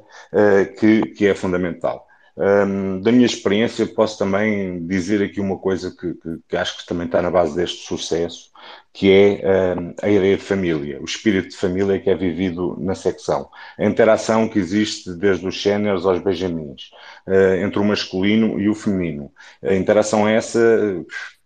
[0.77, 2.05] que, que é fundamental.
[2.37, 6.85] Um, da minha experiência, posso também dizer aqui uma coisa que, que, que acho que
[6.85, 8.51] também está na base deste sucesso,
[8.93, 12.95] que é um, a ideia de família, o espírito de família que é vivido na
[12.95, 13.49] secção.
[13.77, 16.91] A interação que existe desde os séniores aos benjamins,
[17.27, 19.31] uh, entre o masculino e o feminino.
[19.63, 20.59] A interação é essa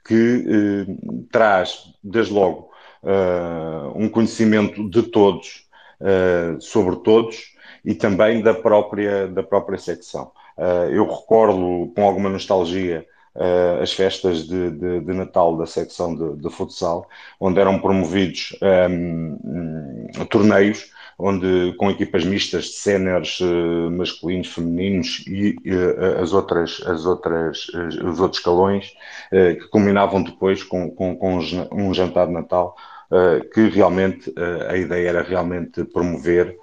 [0.07, 2.69] que uh, traz, desde logo,
[3.01, 5.65] uh, um conhecimento de todos,
[6.59, 10.31] sobre todos, e também da própria, da própria secção.
[10.57, 16.15] Uh, eu recordo com alguma nostalgia uh, as festas de, de, de, Natal da secção
[16.15, 18.57] de, de futsal, onde eram promovidos
[18.89, 25.55] um, um, torneios onde com equipas mistas de séniores uh, masculinos, femininos e
[26.21, 28.93] as outras, as outras, os outros escalões
[29.31, 31.39] que culminavam depois com, com, com
[31.71, 32.75] um jantar de Natal
[33.53, 34.33] que realmente
[34.67, 36.57] a ideia era realmente promover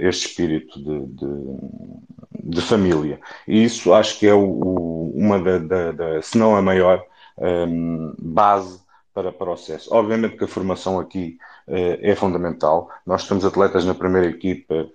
[0.00, 3.20] este espírito de, de, de, família.
[3.46, 7.04] E isso acho que é o, o, uma da, da, da, se não a maior
[7.38, 8.80] um, base
[9.12, 9.94] para, o sucesso.
[9.94, 12.90] Obviamente que a formação aqui uh, é fundamental.
[13.06, 14.88] Nós temos atletas na primeira equipa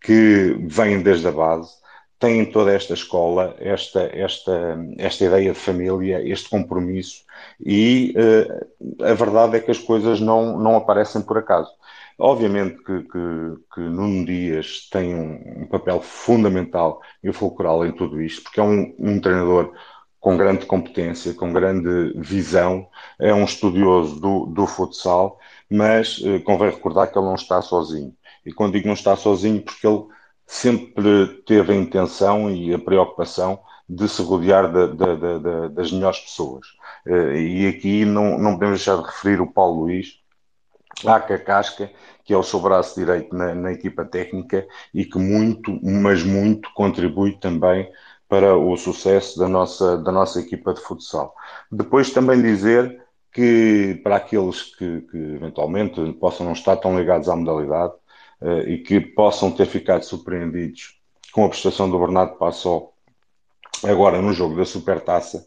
[0.00, 1.74] que vêm desde a base,
[2.18, 7.24] têm toda esta escola, esta, esta, esta ideia de família, este compromisso,
[7.60, 11.70] e uh, a verdade é que as coisas não, não aparecem por acaso.
[12.18, 13.18] Obviamente que, que,
[13.74, 18.62] que Nuno Dias tem um, um, papel fundamental e fulcral em tudo isto, porque é
[18.62, 19.72] um, um treinador
[20.18, 22.88] com grande competência, com grande visão,
[23.18, 25.38] é um estudioso do, do futsal,
[25.70, 28.14] mas uh, convém recordar que ele não está sozinho.
[28.44, 30.04] E quando digo não está sozinho, porque ele
[30.46, 36.20] sempre teve a intenção e a preocupação de se rodear de, de, de, das melhores
[36.20, 36.66] pessoas.
[37.06, 40.20] Eh, e aqui não, não podemos deixar de referir o Paulo Luís,
[41.04, 41.90] a Casca,
[42.24, 46.72] que é o seu braço direito na, na, equipa técnica e que muito, mas muito
[46.74, 47.90] contribui também
[48.28, 51.34] para o sucesso da nossa, da nossa equipa de futsal.
[51.70, 57.36] Depois também dizer que para aqueles que, que eventualmente possam não estar tão ligados à
[57.36, 57.92] modalidade,
[58.40, 60.98] uh, e que possam ter ficado surpreendidos
[61.32, 62.94] com a prestação do Bernardo Passol
[63.84, 65.46] agora no jogo da Supertaça.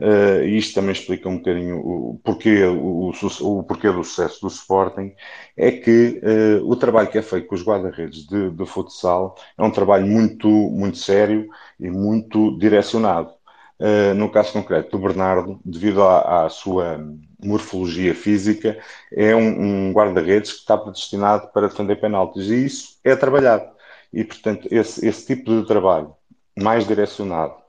[0.00, 4.40] Uh, e isto também explica um bocadinho o porquê, o, o, o porquê do sucesso
[4.40, 5.12] do Sporting,
[5.56, 9.62] é que uh, o trabalho que é feito com os guarda-redes de, de futsal é
[9.62, 13.32] um trabalho muito, muito sério e muito direcionado.
[13.78, 17.04] Uh, no caso concreto do Bernardo, devido à, à sua
[17.42, 18.78] morfologia física,
[19.12, 22.48] é um, um guarda-redes que está predestinado para defender penaltis.
[22.48, 23.66] E isso é trabalhado.
[24.12, 26.14] E, portanto, esse, esse tipo de trabalho
[26.56, 27.63] mais direcionado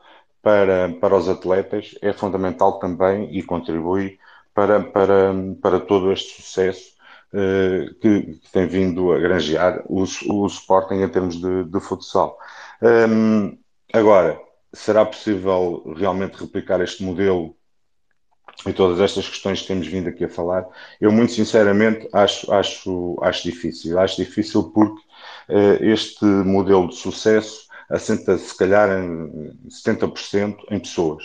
[0.45, 4.19] para, para os atletas é fundamental também e contribui
[4.53, 6.93] para, para, para todo este sucesso
[7.33, 12.37] uh, que, que, tem vindo a granjear o, o Sporting em termos de, de futsal.
[12.79, 13.57] Um,
[13.91, 14.39] agora,
[14.71, 17.55] será possível realmente replicar este modelo
[18.67, 20.63] e todas estas questões que temos vindo aqui a falar,
[21.01, 23.97] eu muito sinceramente acho, acho, acho difícil.
[23.97, 25.01] Acho difícil porque
[25.49, 31.23] uh, este modelo de sucesso assenta se calhar em 70% em pessoas.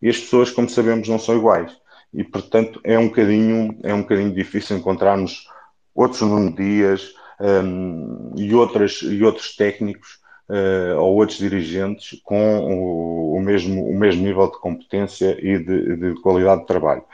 [0.00, 1.72] E as pessoas, como sabemos, não são iguais.
[2.12, 5.46] E portanto é um bocadinho, é um bocadinho difícil encontrarmos
[5.94, 13.36] outros Nuno Dias um, e, outras, e outros técnicos uh, ou outros dirigentes com o,
[13.36, 17.04] o, mesmo, o mesmo nível de competência e de, de qualidade de trabalho.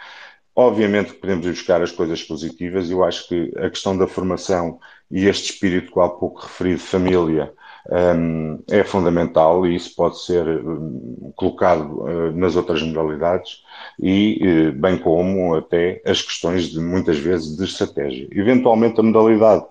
[0.55, 4.81] Obviamente que podemos ir buscar as coisas positivas, eu acho que a questão da formação
[5.09, 7.53] e este espírito que há pouco referido, família,
[7.91, 13.62] um, é fundamental e isso pode ser um, colocado uh, nas outras modalidades
[13.99, 18.29] e uh, bem como até as questões de muitas vezes de estratégia.
[18.33, 19.64] Eventualmente a modalidade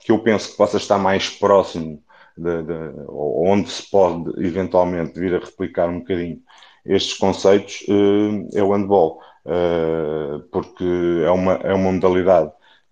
[0.00, 2.02] que eu penso que possa estar mais próximo
[2.36, 2.72] de, de,
[3.08, 6.40] onde se pode eventualmente vir a replicar um bocadinho
[6.84, 9.20] estes conceitos uh, é o handball,
[10.50, 10.84] porque
[11.24, 12.50] é uma, é uma modalidade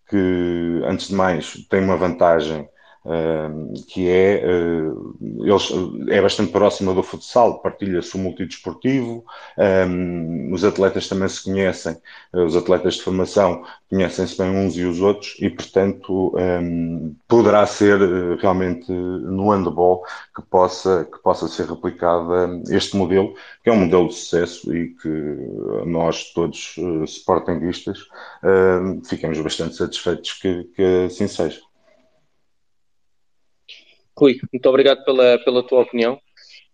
[0.09, 2.69] que, antes de mais, tem uma vantagem
[3.87, 5.71] que é, uh, eles,
[6.09, 9.25] é bastante próxima do futsal, partilha-se o multidesportivo,
[10.53, 11.97] os atletas também se conhecem,
[12.35, 16.33] uh, os atletas de formação conhecem-se bem uns e os outros e, portanto,
[17.27, 17.99] poderá ser
[18.39, 22.31] realmente no handball que possa, que possa ser replicado
[22.71, 23.35] este modelo,
[23.65, 25.09] que é um modelo de sucesso e que
[25.87, 27.99] nós todos, uh, sportinguistas,
[29.09, 31.70] ficamos bastante satisfeitos que, que assim seja.
[34.21, 36.21] Rui, muito obrigado pela, pela tua opinião.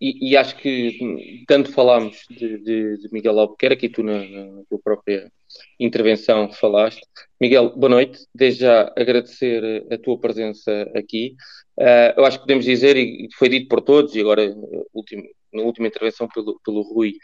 [0.00, 4.62] E, e acho que tanto falámos de, de, de, Miguel Albuquerque e tu na, na,
[4.68, 5.30] tua própria
[5.80, 7.00] intervenção falaste.
[7.40, 8.26] Miguel, boa noite.
[8.34, 11.34] Desde já agradecer a tua presença aqui.
[11.78, 14.54] Uh, eu acho que podemos dizer, e foi dito por todos, e agora
[14.92, 15.22] último,
[15.52, 17.14] na última intervenção pelo, pelo Rui,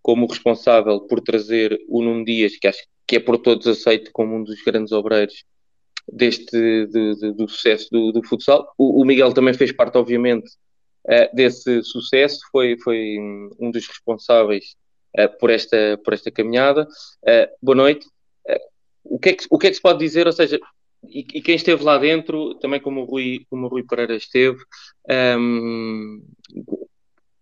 [0.00, 4.36] como responsável por trazer o Nuno Dias, que acho que é por todos aceito como
[4.36, 5.44] um dos grandes obreiros
[6.10, 8.72] deste de, de, do sucesso do, do futsal.
[8.76, 10.50] O, o, Miguel também fez parte, obviamente,
[11.06, 13.16] uh, desse sucesso, foi, foi
[13.60, 14.74] um dos responsáveis
[15.18, 16.86] uh, por, esta, por esta caminhada.
[17.22, 18.06] Uh, boa noite.
[19.04, 20.26] o, que é que, o que é que se pode dizer?
[20.26, 20.58] Ou seja,
[21.08, 24.58] e, e, quem esteve lá dentro, também como o Rui, como o Rui Pereira esteve,
[25.38, 26.22] um,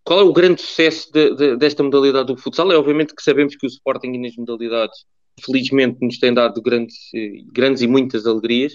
[0.03, 2.73] qual é o grande sucesso de, de, desta modalidade do futsal?
[2.73, 5.05] É obviamente que sabemos que o Sporting nas modalidades
[5.45, 6.97] felizmente nos tem dado grandes,
[7.53, 8.72] grandes e muitas alegrias,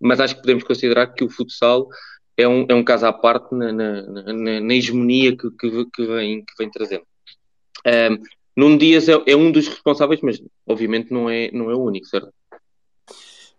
[0.00, 1.88] mas acho que podemos considerar que o futsal
[2.36, 6.06] é um, é um caso à parte na, na, na, na hegemonia que, que, que,
[6.06, 7.04] vem, que vem trazendo.
[7.86, 8.22] Um,
[8.56, 12.06] Nuno Dias é, é, um dos responsáveis, mas obviamente não é, não é o único,
[12.06, 12.32] certo?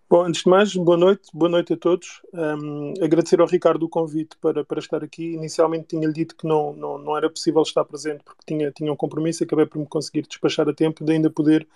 [0.09, 2.21] Bom, antes de mais, boa noite, boa noite a todos.
[2.33, 5.33] Um, agradecer ao Ricardo o convite para, para estar aqui.
[5.33, 8.95] Inicialmente tinha-lhe dito que não, não, não era possível estar presente porque tinha, tinha um
[8.95, 11.67] compromisso, acabei por me conseguir despachar a tempo de ainda poder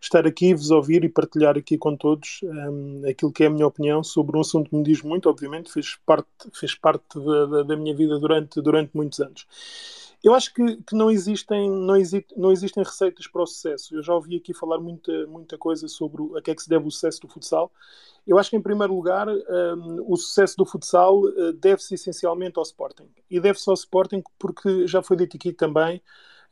[0.00, 3.66] estar aqui, vos ouvir e partilhar aqui com todos um, aquilo que é a minha
[3.66, 7.62] opinião sobre um assunto que me diz muito, obviamente, fez parte, fez parte da, da,
[7.62, 9.46] da minha vida durante, durante muitos anos.
[10.24, 13.94] Eu acho que, que não, existem, não, exi não existem receitas para o sucesso.
[13.94, 16.86] Eu já ouvi aqui falar muita, muita coisa sobre a que é que se deve
[16.86, 17.70] o sucesso do futsal.
[18.26, 22.62] Eu acho que, em primeiro lugar, um, o sucesso do futsal uh, deve-se essencialmente ao
[22.62, 23.06] Sporting.
[23.30, 26.00] E deve-se ao Sporting porque, já foi dito aqui também,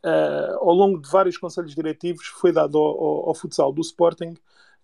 [0.04, 4.34] uh, ao longo de vários conselhos diretivos, foi dado ao, ao, ao futsal do Sporting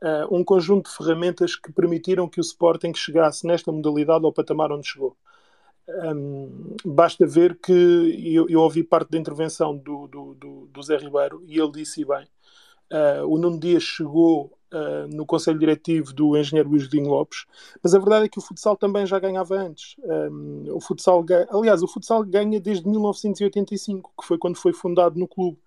[0.03, 4.73] uh, um conjunto de ferramentas que permitiram que o Sporting chegasse nesta modalidade ao patamar
[4.73, 5.17] onde chegou.
[5.89, 10.99] Um, basta ver que eu, eu, ouvi parte da intervenção do, do, do, do Zé
[10.99, 12.27] Ribeiro e ele disse bem.
[12.93, 17.47] Uh, o Nuno Dias chegou uh, no Conselho Diretivo do engenheiro Luís Dinho Lopes,
[17.83, 19.97] mas a verdade é que o futsal também já ganhava antes.
[20.03, 25.29] Um, o futsal, aliás, o futsal ganha desde 1985, que foi quando foi fundado no
[25.29, 25.59] clube.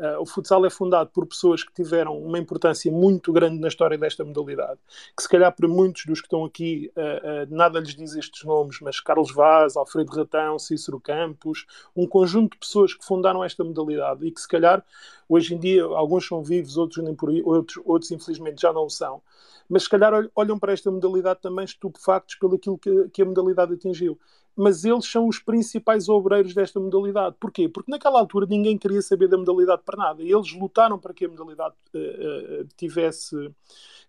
[0.00, 3.98] Uh, o futsal é fundado por pessoas que tiveram uma importância muito grande na história
[3.98, 4.80] desta modalidade,
[5.14, 8.42] que se calhar para muitos dos que estão aqui uh, uh, nada lhes diz estes
[8.44, 13.62] nomes, mas Carlos Vaz, Alfredo Ratão, Cícero Campos, um conjunto de pessoas que fundaram esta
[13.62, 14.82] modalidade e que se calhar
[15.28, 19.20] hoje em dia alguns são vivos, outros nem por outros, outros infelizmente já não são,
[19.68, 23.74] mas se calhar olham para esta modalidade também estupefactos pelo aquilo que, que a modalidade
[23.74, 24.18] atingiu
[24.60, 27.34] mas eles são os principais obreiros desta modalidade.
[27.40, 27.66] Porquê?
[27.66, 30.22] Porque naquela altura ninguém queria saber da modalidade para nada.
[30.22, 33.34] Eles lutaram para que a modalidade uh, uh, tivesse,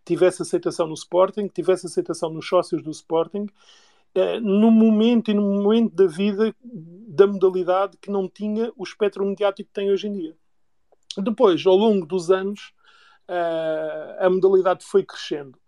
[0.04, 5.42] tivesse aceitação no Sporting, tivesse aceitação nos sócios do Sporting, uh, no momento e no
[5.42, 10.14] momento da vida da modalidade que não tinha o espectro mediático que tem hoje em
[10.14, 10.36] dia.
[11.18, 12.74] Depois, ao longo dos anos,
[14.20, 15.61] a modalidade foi crescendo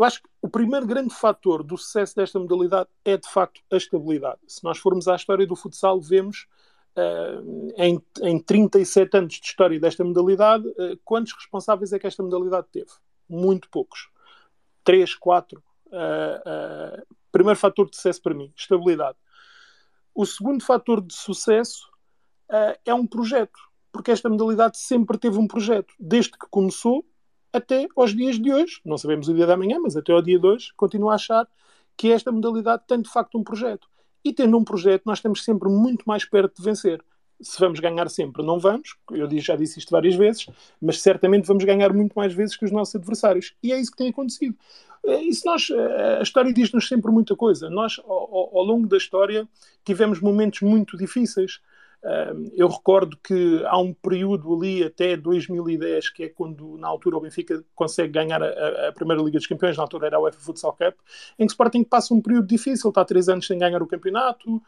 [0.00, 3.76] eu acho que o primeiro grande fator do sucesso desta modalidade é, de facto, a
[3.76, 4.40] estabilidade.
[4.48, 6.46] Se nós formos à história do futsal, vemos
[6.96, 12.22] uh, em, em 37 anos de história desta modalidade, uh, quantos responsáveis é que esta
[12.22, 12.90] modalidade teve?
[13.28, 14.08] Muito poucos.
[14.82, 15.62] Três, quatro.
[15.88, 19.18] Uh, primeiro fator de sucesso para mim, estabilidade.
[20.14, 21.90] O segundo fator de sucesso
[22.84, 23.60] é um projeto,
[23.92, 25.94] porque esta modalidade sempre teve um projeto.
[26.00, 27.04] Desde que começou,
[27.52, 30.38] até aos dias de hoje, não sabemos o dia da manhã, mas até ao dia
[30.38, 31.48] de hoje, continuo a achar
[31.96, 33.88] que esta modalidade tem de facto um projeto.
[34.24, 37.02] E tendo um projeto, nós estamos sempre muito mais perto de vencer.
[37.40, 40.46] Se vamos ganhar sempre, não vamos, eu já disse isto várias vezes,
[40.80, 43.54] mas certamente vamos ganhar muito mais vezes que os nossos adversários.
[43.62, 44.54] E é isso que tem acontecido.
[45.04, 47.70] Eh, isso nós, eh, a história diz-nos sempre muita coisa.
[47.70, 49.48] Nós, ao, ao longo da história,
[49.84, 51.60] tivemos momentos muito difíceis
[52.54, 57.20] eu recordo que há um período ali até 2010, que é quando na altura o
[57.20, 60.72] Benfica consegue ganhar a, a primeira Liga dos Campeões, na altura era a UEFA Futsal
[60.72, 60.94] Cup,
[61.38, 63.86] em que o Sporting passa um período difícil, está há três anos sem ganhar o
[63.86, 64.62] campeonato,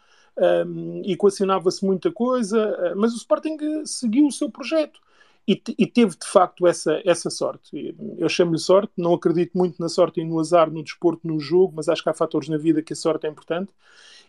[0.66, 3.56] um, equacionava-se muita coisa, ah, mas o Sporting
[3.86, 5.00] seguiu o seu projeto.
[5.48, 7.96] E, e, teve de facto essa, essa sorte.
[8.16, 11.72] Eu chamo-lhe sorte, não acredito muito na sorte e no azar no desporto, no jogo,
[11.74, 13.72] mas acho que há fatores na vida que a sorte é importante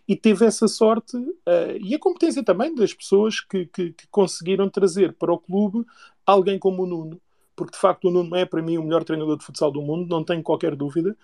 [0.06, 4.68] e teve essa sorte uh, e a competência também das pessoas que, que, que, conseguiram
[4.68, 5.84] trazer para o clube
[6.26, 7.20] alguém como o Nuno,
[7.56, 10.08] porque de facto o Nuno é para mim o melhor treinador de futsal do mundo,
[10.08, 11.16] não tenho qualquer dúvida.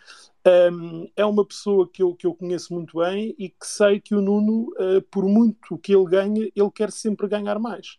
[0.72, 4.14] Um, é uma pessoa que eu, que eu conheço muito bem e que sei que
[4.14, 7.98] o Nuno, uh, por muito que ele ganhe, ele quer sempre ganhar mais.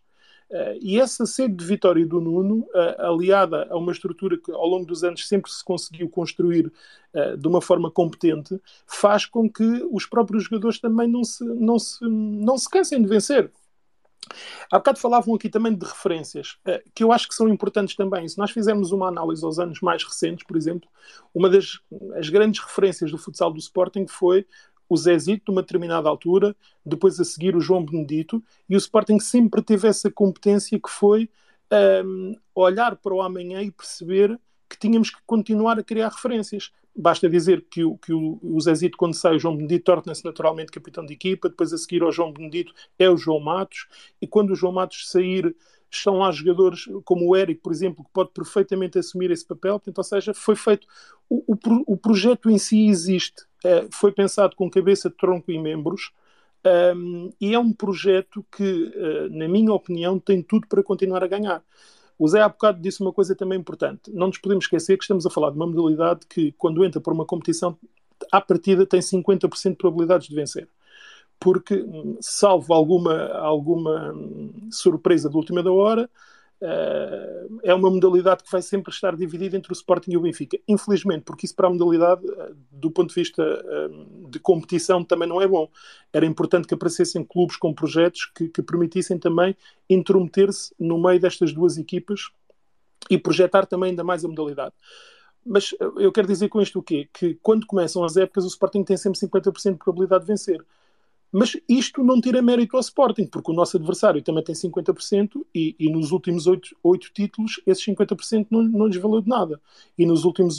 [0.52, 4.68] Uh, e essa sede de vitória do Nuno, uh, aliada a uma estrutura que ao
[4.68, 6.70] longo dos anos sempre se conseguiu construir
[7.14, 11.80] uh, de uma forma competente, faz com que os próprios jogadores também não se, não
[11.80, 13.49] se, não se cansem de vencer.
[14.70, 16.58] Há bocado falavam aqui também de referências,
[16.93, 18.28] que eu acho que são importantes também.
[18.28, 20.88] Se nós fizermos uma análise aos anos mais recentes, por exemplo,
[21.34, 21.80] uma das
[22.16, 24.45] as grandes referências do futsal do Sporting foi
[24.92, 26.54] o Zezito de uma determinada altura,
[26.86, 31.30] depois a seguir o João Benedito, e o Sporting sempre teve essa competência que foi
[32.04, 34.38] um, olhar para o amanhã e perceber
[34.70, 36.74] que tínhamos que continuar a criar referências.
[36.94, 41.06] Basta dizer que o, que o Zezito, quando sai, o João Benedito torna-se naturalmente capitão
[41.06, 43.88] de equipa, depois a seguir ao João Benedito é o João Matos,
[44.22, 45.56] e quando o João Matos sair,
[45.89, 49.80] estão lá jogadores como o Eric, por exemplo, que pode perfeitamente assumir esse papel.
[49.80, 50.86] Portanto, ou seja, foi feito.
[51.30, 51.58] O, o,
[51.94, 56.12] o projeto em si existe, uh, foi pensado com cabeça, tronco e membros.
[56.95, 61.28] Um, e é um projeto que, uh, na minha opinião, tem tudo para continuar a
[61.28, 61.64] ganhar.
[62.20, 64.12] O Zé há bocado disse uma coisa também importante.
[64.14, 67.14] Não nos podemos esquecer que estamos a falar de uma modalidade que, quando entra por
[67.14, 67.76] uma competição,
[68.32, 70.70] à partida tem 50% de probabilidades de vencer.
[71.39, 71.84] Porque,
[72.20, 74.14] salvo alguma, alguma
[74.70, 76.07] surpresa de última da hora,
[77.64, 80.59] é uma modalidade que vai sempre estar dividida entre o Sporting e o Benfica.
[80.68, 85.28] Infelizmente, porque isso para a modalidade, uh, do ponto de vista uh, de competição, também
[85.28, 85.70] não é bom.
[86.14, 89.55] Era importante que aparecessem clubes com projetos que, que permitissem também
[89.89, 92.30] intrometer-se no meio destas duas equipas
[93.09, 94.76] e projetar também ainda mais a modalidade.
[95.43, 97.09] Mas eu quero dizer com isto o quê?
[97.12, 100.64] Que quando começam as épocas, o Sporting tem sempre 50% de probabilidade de vencer.
[101.32, 105.76] Mas isto não tira mérito ao Sporting, porque o nosso adversário também tem 50% e,
[105.80, 109.62] e nos últimos oito títulos esses 50% não, não lhes valeu de nada.
[109.98, 110.58] E nos últimos,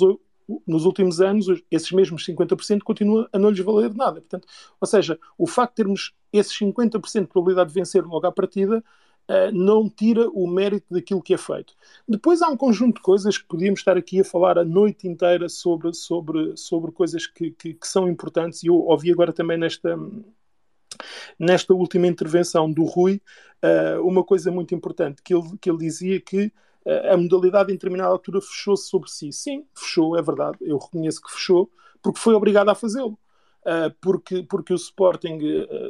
[0.66, 4.20] nos últimos anos esses mesmos 50% continuam a não lhes valer de nada.
[4.20, 4.48] Portanto,
[4.80, 8.82] ou seja, o facto de termos esses 50% de probabilidade de vencer logo à partida
[9.30, 11.74] Uh, não tira o mérito daquilo que é feito.
[12.08, 15.48] Depois há um conjunto de coisas que podíamos estar aqui a falar a noite inteira
[15.48, 19.96] sobre, sobre, sobre coisas que, que, que são importantes, e eu ouvi agora também nesta,
[21.38, 23.20] nesta última intervenção do Rui,
[23.62, 26.46] uh, uma coisa muito importante, que ele, que ele dizia que
[26.84, 29.32] uh, a modalidade em determinada altura fechou-se sobre si.
[29.32, 31.70] Sim, fechou, é verdade, eu reconheço que fechou,
[32.02, 33.18] porque foi obrigado a fazê-lo.
[33.64, 35.38] Uh, porque, porque o Sporting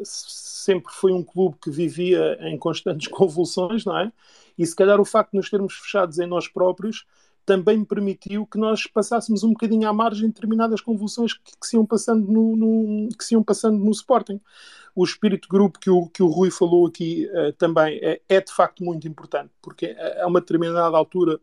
[0.05, 4.13] sempre foi um clube que vivia em constantes convulsões, não é?
[4.59, 7.07] E se calhar o facto de nos termos fechados em nós próprios
[7.45, 11.77] também permitiu que nós passássemos um bocadinho à margem de determinadas convulsões que, que se
[11.77, 14.41] iam passando no, no, que se iam passando no Sporting.
[14.95, 18.53] O espírito grupo que o, que o Rui falou aqui uh, também é, é, de
[18.53, 21.41] facto muito importante, porque a uma determinada altura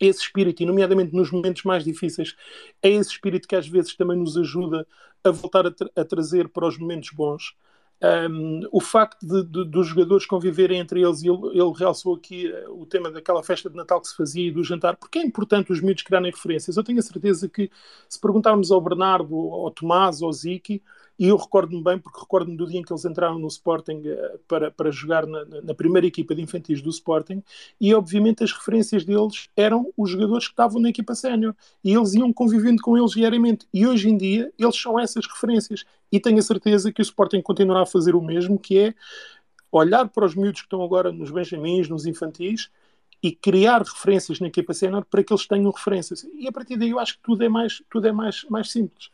[0.00, 2.34] esse espírito, e nomeadamente nos momentos mais difíceis,
[2.82, 4.86] é esse espírito que às vezes também nos ajuda
[5.22, 7.54] a voltar a, tra a trazer para os momentos bons.
[8.02, 12.48] Um, o facto de, de, dos jogadores conviverem entre eles, e ele, ele realçou aqui
[12.48, 15.22] uh, o tema daquela festa de Natal que se fazia e do jantar, porque é
[15.22, 16.76] importante os miúdos criarem referências.
[16.76, 17.70] Eu tenho a certeza que
[18.08, 20.82] se perguntarmos ao Bernardo, ao Tomás, ao Ziki,
[21.18, 24.38] e eu recordo-me bem, porque recordo-me do dia em que eles entraram no Sporting uh,
[24.48, 27.42] para, para jogar na, na, primeira equipa de infantis do Sporting,
[27.80, 31.54] e obviamente as referências deles eram os jogadores que estavam na equipa sénior,
[31.84, 33.66] e eles iam convivendo com eles diariamente.
[33.72, 35.84] E hoje em dia eles são essas referências.
[36.10, 38.94] E tenho a certeza que o Sporting continuará a fazer o mesmo, que é
[39.70, 42.70] olhar para os miúdos que estão agora nos Benjamins, nos infantis,
[43.22, 46.26] e criar referências na equipa sénior para que eles tenham referências.
[46.38, 49.10] E a partir daí eu acho que tudo é mais, tudo é mais, mais simples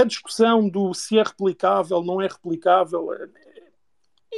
[0.00, 3.28] a discussão do se é replicável, não é replicável, é,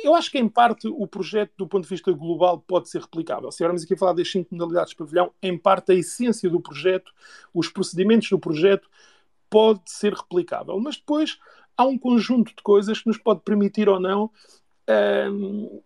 [0.02, 3.50] eu acho que em parte o projeto do ponto de vista global pode ser replicável.
[3.50, 6.60] Se estivermos aqui a falar das cinco modalidades de pavilhão, em parte a essência do
[6.60, 7.12] projeto,
[7.52, 8.88] os procedimentos do projeto
[9.50, 10.78] pode ser replicável.
[10.80, 11.38] Mas depois
[11.76, 14.30] há um conjunto de coisas que nos pode permitir ou não
[15.30, 15.82] um,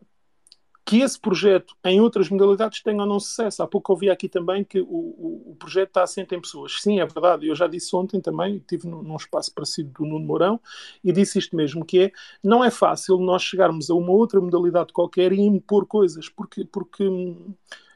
[0.86, 3.60] que esse projeto em outras modalidades tenha ou não sucesso.
[3.60, 6.80] Há pouco ouvi aqui também que o, o, o, projeto está assente em pessoas.
[6.80, 7.48] Sim, é verdade.
[7.48, 10.60] Eu já disse ontem também, estive num, num, espaço parecido do Nuno Mourão
[11.02, 12.12] e disse isto mesmo, que é,
[12.42, 17.04] não é fácil nós chegarmos a uma outra modalidade qualquer e impor coisas, porque, porque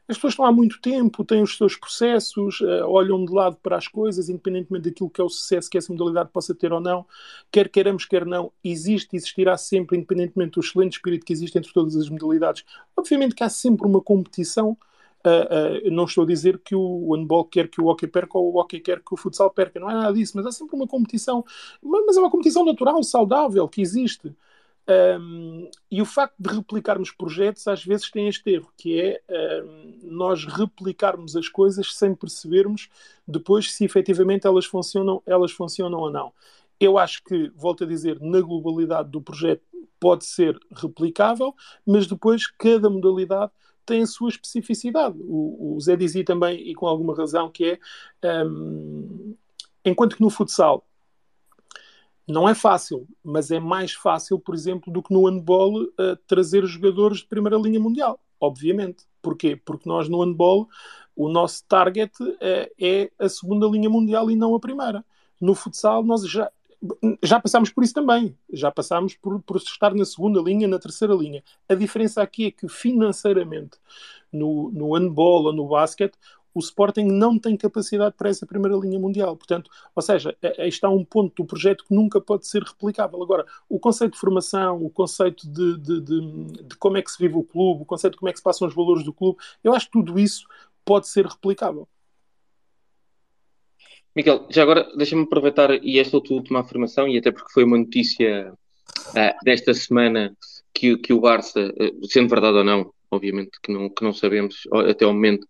[0.07, 3.77] as pessoas estão há muito tempo, têm os seus processos, uh, olham de lado para
[3.77, 7.05] as coisas, independentemente daquilo que é o sucesso que essa modalidade possa ter ou não,
[7.51, 11.71] quer queiramos, quer não, existe e existirá sempre, independentemente do excelente espírito que existe entre
[11.71, 12.65] todas as modalidades.
[12.95, 14.77] Obviamente que há sempre uma competição.
[15.23, 18.51] Uh, uh, não estou a dizer que o handball quer que o hockey perca ou
[18.51, 20.87] o hockey quer que o futsal perca, não é nada disso, mas há sempre uma
[20.87, 21.45] competição,
[21.79, 24.35] mas é uma competição natural, saudável, que existe.
[24.89, 29.21] Um, e o facto de replicarmos projetos às vezes tem este erro, que é
[29.63, 32.89] um, nós replicarmos as coisas sem percebermos
[33.27, 36.33] depois se efetivamente elas funcionam, elas funcionam ou não.
[36.79, 39.63] Eu acho que, volto a dizer, na globalidade do projeto
[39.99, 41.55] pode ser replicável,
[41.85, 43.51] mas depois cada modalidade
[43.85, 45.15] tem a sua especificidade.
[45.21, 47.79] O, o Zé dizia também, e com alguma razão, que
[48.23, 49.35] é um,
[49.85, 50.85] enquanto que no futsal
[52.27, 56.65] não é fácil, mas é mais fácil, por exemplo, do que no handball uh, trazer
[56.65, 59.05] jogadores de primeira linha mundial, obviamente.
[59.21, 59.55] Porquê?
[59.55, 60.67] Porque nós no handball
[61.15, 62.37] o nosso target uh,
[62.79, 65.03] é a segunda linha mundial e não a primeira.
[65.39, 66.49] No futsal nós já,
[67.21, 68.35] já passámos por isso também.
[68.51, 71.43] Já passámos por, por estar na segunda linha, na terceira linha.
[71.67, 73.77] A diferença aqui é que financeiramente
[74.31, 76.17] no, no handball ou no basquete
[76.53, 79.35] o Sporting não tem capacidade para essa primeira linha mundial.
[79.35, 83.21] Portanto, ou seja, aí está um ponto do projeto que nunca pode ser replicável.
[83.21, 87.17] Agora, o conceito de formação, o conceito de, de, de, de como é que se
[87.17, 89.39] vive o clube, o conceito de como é que se passam os valores do clube,
[89.63, 90.45] eu acho que tudo isso
[90.83, 91.87] pode ser replicável.
[94.15, 98.53] Miguel, já agora deixa-me aproveitar e esta última afirmação, e até porque foi uma notícia
[98.53, 100.35] uh, desta semana
[100.73, 104.67] que, que o Barça, uh, sendo verdade ou não, obviamente que não, que não sabemos
[104.89, 105.47] até ao momento,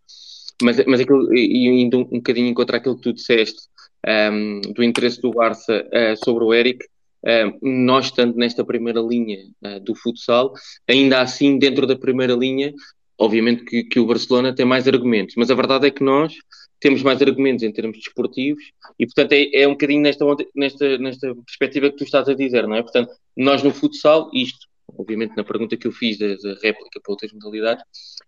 [0.62, 3.62] mas, mas aquilo, e indo um, um bocadinho contra aquilo que tu disseste
[4.08, 6.86] um, do interesse do Barça uh, sobre o Eric,
[7.26, 10.54] uh, nós estando nesta primeira linha uh, do futsal,
[10.88, 12.74] ainda assim, dentro da primeira linha,
[13.18, 16.34] obviamente que, que, o Barcelona tem mais argumentos, mas a verdade é que nós
[16.80, 18.64] temos mais argumentos em termos desportivos
[18.98, 20.26] e, portanto, é, é um bocadinho nesta,
[20.56, 22.82] nesta, nesta perspectiva que tu estás a dizer, não é?
[22.82, 24.68] Portanto, nós no futsal, isto
[24.98, 27.84] obviamente na pergunta que eu fiz da, da réplica para outras modalidades,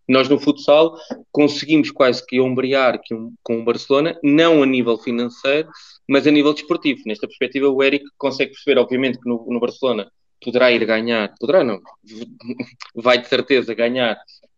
[0.07, 0.97] nós no futsal
[1.31, 2.99] conseguimos quase que ombrear
[3.41, 5.69] com o Barcelona, não a nível financeiro,
[6.07, 7.01] mas a nível desportivo.
[7.05, 10.11] Nesta perspectiva, o Eric consegue perceber, obviamente, que no, no Barcelona
[10.43, 11.79] poderá ir ganhar, poderá não,
[12.95, 14.17] vai de certeza ganhar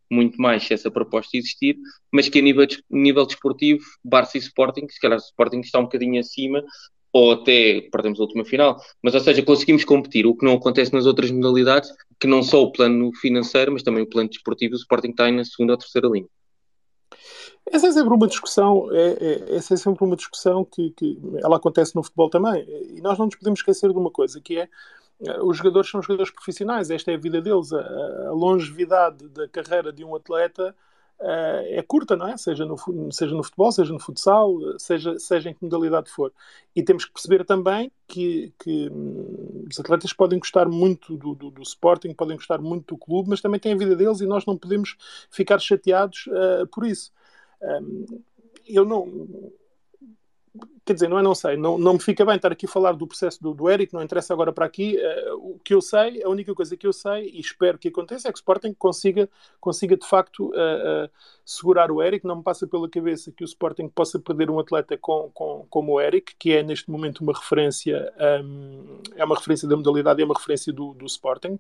[0.10, 1.78] muito mais se essa proposta existir,
[2.12, 5.84] mas que a nível, nível desportivo, Barça e Sporting, se calhar o Sporting está um
[5.84, 6.64] bocadinho acima,
[7.16, 10.94] ou até perdemos a última final, mas ou seja, conseguimos competir, o que não acontece
[10.94, 11.90] nas outras modalidades,
[12.20, 15.32] que não só o plano financeiro, mas também o plano desportivo, o Sporting está aí
[15.32, 16.28] na segunda ou terceira linha.
[17.72, 21.56] Essa é sempre uma discussão, é, é, essa é sempre uma discussão que, que ela
[21.56, 22.66] acontece no futebol também.
[22.94, 24.68] E nós não nos podemos esquecer de uma coisa, que é
[25.26, 27.72] eh, os jogadores são jogadores profissionais, esta é a vida deles.
[27.72, 30.76] A, a longevidade da carreira de um atleta
[31.20, 32.38] é curta, não é?
[32.38, 32.78] Seja no,
[33.12, 36.32] seja no futebol, seja no futsal, seja, seja em que modalidade for.
[36.76, 41.50] E temos que perceber também que, que hum, os atletas podem gostar muito do, do,
[41.50, 44.46] do, Sporting, podem gostar muito do clube, mas também têm a vida deles e nós
[44.46, 44.96] não podemos
[45.30, 47.12] ficar chateados uh, por isso.
[47.62, 48.06] Um,
[48.68, 49.52] eu não
[50.86, 52.92] quer dizer, não é, não sei, não, não me fica bem estar aqui a falar
[52.92, 54.98] do processo do, do Eric, não interessa agora para aqui.
[54.98, 58.28] Uh, o que eu sei, a única coisa que eu sei e espero que aconteça
[58.28, 59.28] é que o Sporting consiga,
[59.60, 61.10] consiga de facto uh, uh,
[61.44, 62.26] segurar o Eric.
[62.26, 65.94] Não me passa pela cabeça que o Sporting possa perder um atleta com, com, como
[65.94, 68.14] o Eric, que é neste momento uma referência,
[68.44, 71.58] um, é uma referência da modalidade, é uma referência do, do Sporting.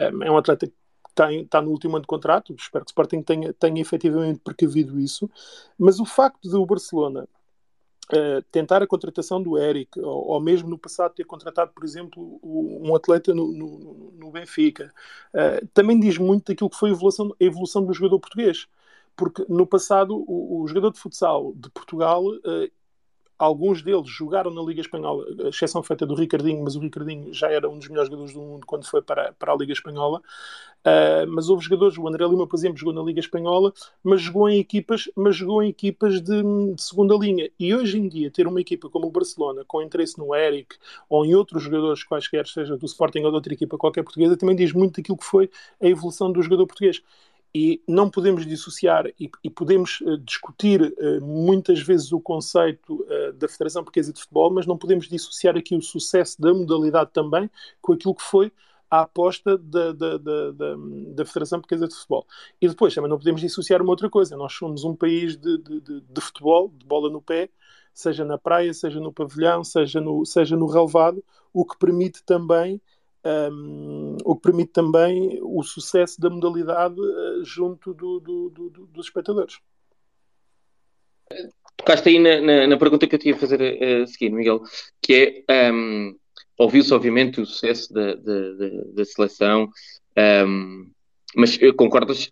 [0.00, 0.74] Um, é um atleta que
[1.08, 4.98] está, está no último ano de contrato, espero que o Sporting tenha, tenha efetivamente precavido
[4.98, 5.30] isso,
[5.78, 7.28] mas o facto de o Barcelona
[8.12, 12.38] Uh, tentar a contratação do Eric, ou, ou, mesmo no passado ter contratado, por exemplo,
[12.40, 14.94] um atleta no, no, no Benfica,
[15.34, 18.68] uh, também diz muito daquilo que foi a evolução, a evolução do jogador português.
[19.16, 22.70] Porque no passado, o, o jogador de futsal de Portugal uh,
[23.38, 27.68] Alguns deles jogaram na Liga Espanhola, exceção feita do Ricardinho, mas o Ricardinho já era
[27.68, 30.22] um dos melhores jogadores do mundo quando foi para, para a Liga Espanhola.
[30.86, 33.72] Uh, mas houve jogadores, o André Lima, por exemplo, jogou na Liga Espanhola,
[34.04, 37.50] mas jogou em equipas, mas jogou em equipas de, de, segunda linha.
[37.58, 40.76] E hoje em dia, ter uma equipa como o Barcelona, com interesse no Eric
[41.08, 44.54] ou em outros jogadores quaisquer, seja do Sporting ou de outra equipa qualquer portuguesa, também
[44.54, 45.50] diz muito daquilo que foi
[45.82, 47.02] a evolução do jogador português
[47.54, 53.32] e não podemos dissociar e, e podemos uh, discutir uh, muitas vezes o conceito uh,
[53.32, 57.50] da Federação Portuguesa de Futebol, mas não podemos dissociar aqui o sucesso da modalidade também
[57.80, 58.52] com aquilo que foi
[58.90, 62.26] a aposta da, da, da, da, Federação Portuguesa de Futebol.
[62.60, 64.36] E depois também não podemos dissociar uma outra coisa.
[64.36, 67.50] Nós somos um país de, de, de, de futebol, de bola no pé,
[67.92, 72.80] seja na praia, seja no pavilhão, seja no, seja no relevado, o que permite também
[73.26, 79.06] um, o que permite também o sucesso da modalidade uh, junto do, do, do, dos
[79.06, 79.58] espectadores.
[81.76, 84.62] Tocaste aí na, na, na, pergunta que eu tinha a fazer a, a seguir, Miguel,
[85.02, 86.16] que é um,
[86.56, 89.68] ouviu-se obviamente o sucesso da, da, da, da seleção,
[90.46, 90.90] um,
[91.34, 92.30] mas concordas?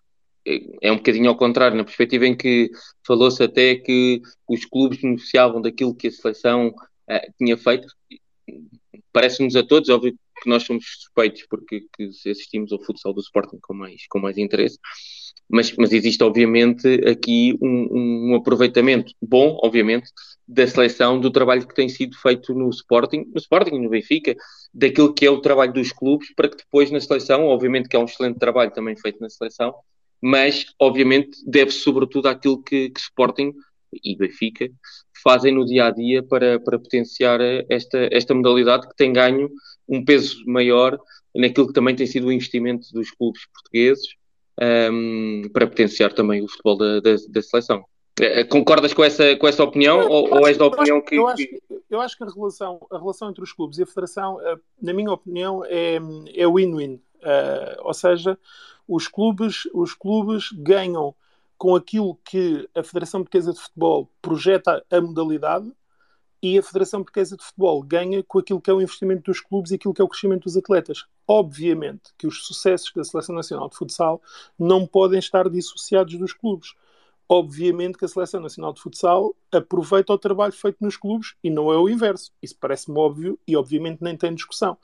[0.83, 2.71] É um bocadinho ao contrário, na perspectiva em que
[3.07, 7.89] falou-se até que os clubes beneficiavam daquilo que a seleção uh, tinha feito.
[9.11, 10.15] Parece-nos a todos, óbvio
[10.45, 11.87] que nós somos suspeitos porque
[12.31, 14.79] assistimos ao futsal do Sporting com mais, com mais interesse,
[15.49, 20.11] mas, mas existe obviamente aqui um, um aproveitamento bom, obviamente,
[20.47, 24.37] da seleção, do trabalho que tem sido feito no Sporting, no Sporting, no Benfica,
[24.73, 27.99] daquilo que é o trabalho dos clubes, para que depois na seleção, obviamente que é
[27.99, 29.75] um excelente trabalho também feito na seleção,
[30.23, 33.53] mas obviamente deve-se sobretudo àquilo que, que Sporting
[34.03, 34.69] e Benfica
[35.23, 37.41] fazem no dia a dia para, para potenciar
[37.71, 39.49] esta, esta modalidade que tem ganho
[39.89, 40.99] um peso maior
[41.35, 44.07] naquilo que também tem sido o investimento dos clubes portugueses
[44.93, 47.85] um, para potenciar também o futebol da, da, da seleção.
[48.21, 51.17] Eh, concordas com essa, com essa opinião eu, ou, ou és da opinião que.
[51.17, 51.49] Eu acho,
[51.91, 54.93] eu acho que a relação, a relação entre os clubes e a federação, eh, na
[54.93, 55.97] minha opinião, é,
[56.35, 57.01] é win-win.
[57.25, 58.39] Uh, ou seja,
[58.87, 61.15] os clubes, os clubes ganham
[61.57, 65.73] com aquilo que a Federação Portuguesa de Futebol projeta a modalidade
[66.45, 69.71] e a Federação Portuguesa de Futebol ganha com aquilo que é o investimento dos clubes
[69.71, 71.07] e aquilo que é o crescimento dos atletas.
[71.27, 74.21] Obviamente que os sucessos da Seleção Nacional de Futsal
[74.59, 76.75] não podem estar dissociados dos clubes.
[77.27, 81.73] Obviamente que a Seleção Nacional de Futsal aproveita o trabalho feito nos clubes e não
[81.73, 82.31] é o inverso.
[82.43, 84.77] Isso parece-me óbvio e, obviamente, nem tem discussão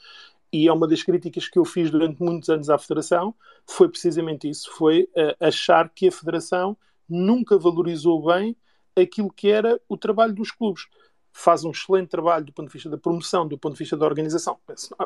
[0.52, 3.34] e é uma das críticas que eu fiz durante muitos anos à Federação,
[3.64, 6.76] foi precisamente isso, foi uh, achar que a Federação
[7.08, 8.56] nunca valorizou bem
[8.96, 10.86] aquilo que era o trabalho dos clubes.
[11.32, 14.06] Faz um excelente trabalho do ponto de vista da promoção, do ponto de vista da
[14.06, 14.58] organização.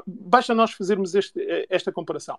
[0.06, 2.38] Basta nós fazermos este, eh, esta comparação.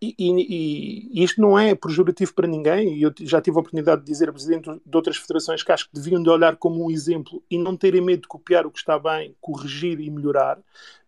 [0.00, 4.00] E, e, e, isto não é pejorativo para ninguém, e eu já tive a oportunidade
[4.00, 6.90] de dizer a Presidente de outras federações que acho que deviam de olhar como um
[6.90, 10.58] exemplo e não terem medo de copiar o que está bem, corrigir e melhorar.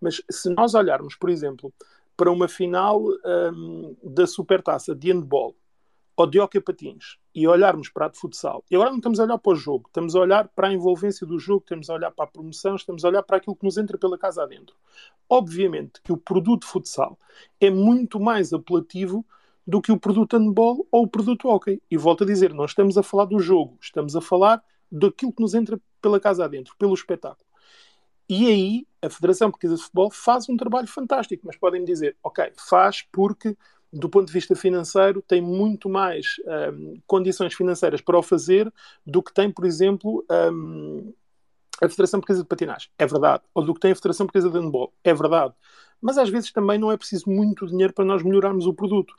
[0.01, 1.73] Mas se nós olharmos, por exemplo,
[2.17, 5.57] para uma final um, da Supertaça de handball
[6.31, 9.39] de hockey patins e olharmos para a de futsal, e agora não estamos a olhar
[9.39, 12.25] para o jogo, estamos a olhar para a envolvência do jogo, estamos a olhar para
[12.25, 14.77] a promoção, estamos a olhar para aquilo que nos entra pela casa adentro.
[15.29, 17.19] Obviamente que o produto futsal
[17.61, 19.27] é muito mais apelativo
[19.67, 21.83] do que o produto handball ou o produto hockey.
[21.91, 25.43] E volto a dizer, não estamos a falar do jogo, estamos a falar daquilo que
[25.43, 27.45] nos entra pela casa adentro, pelo espetáculo.
[28.29, 32.53] E aí a Federação Portuguesa de Futebol faz um trabalho fantástico, mas podem dizer, ok,
[32.57, 33.57] faz porque
[33.95, 36.37] do ponto de vista financeiro, tem muito mais
[36.73, 38.73] um, condições financeiras para o fazer
[39.07, 41.15] do que tem, por exemplo, um,
[41.81, 42.91] a Federação Portuguesa de Patinagem.
[42.99, 43.45] É verdade.
[43.55, 44.93] Ou do que tem a Federação Portuguesa de Handball.
[45.05, 45.55] É verdade.
[46.03, 49.15] Mas às vezes também não é preciso muito dinheiro para nós melhorarmos o produto.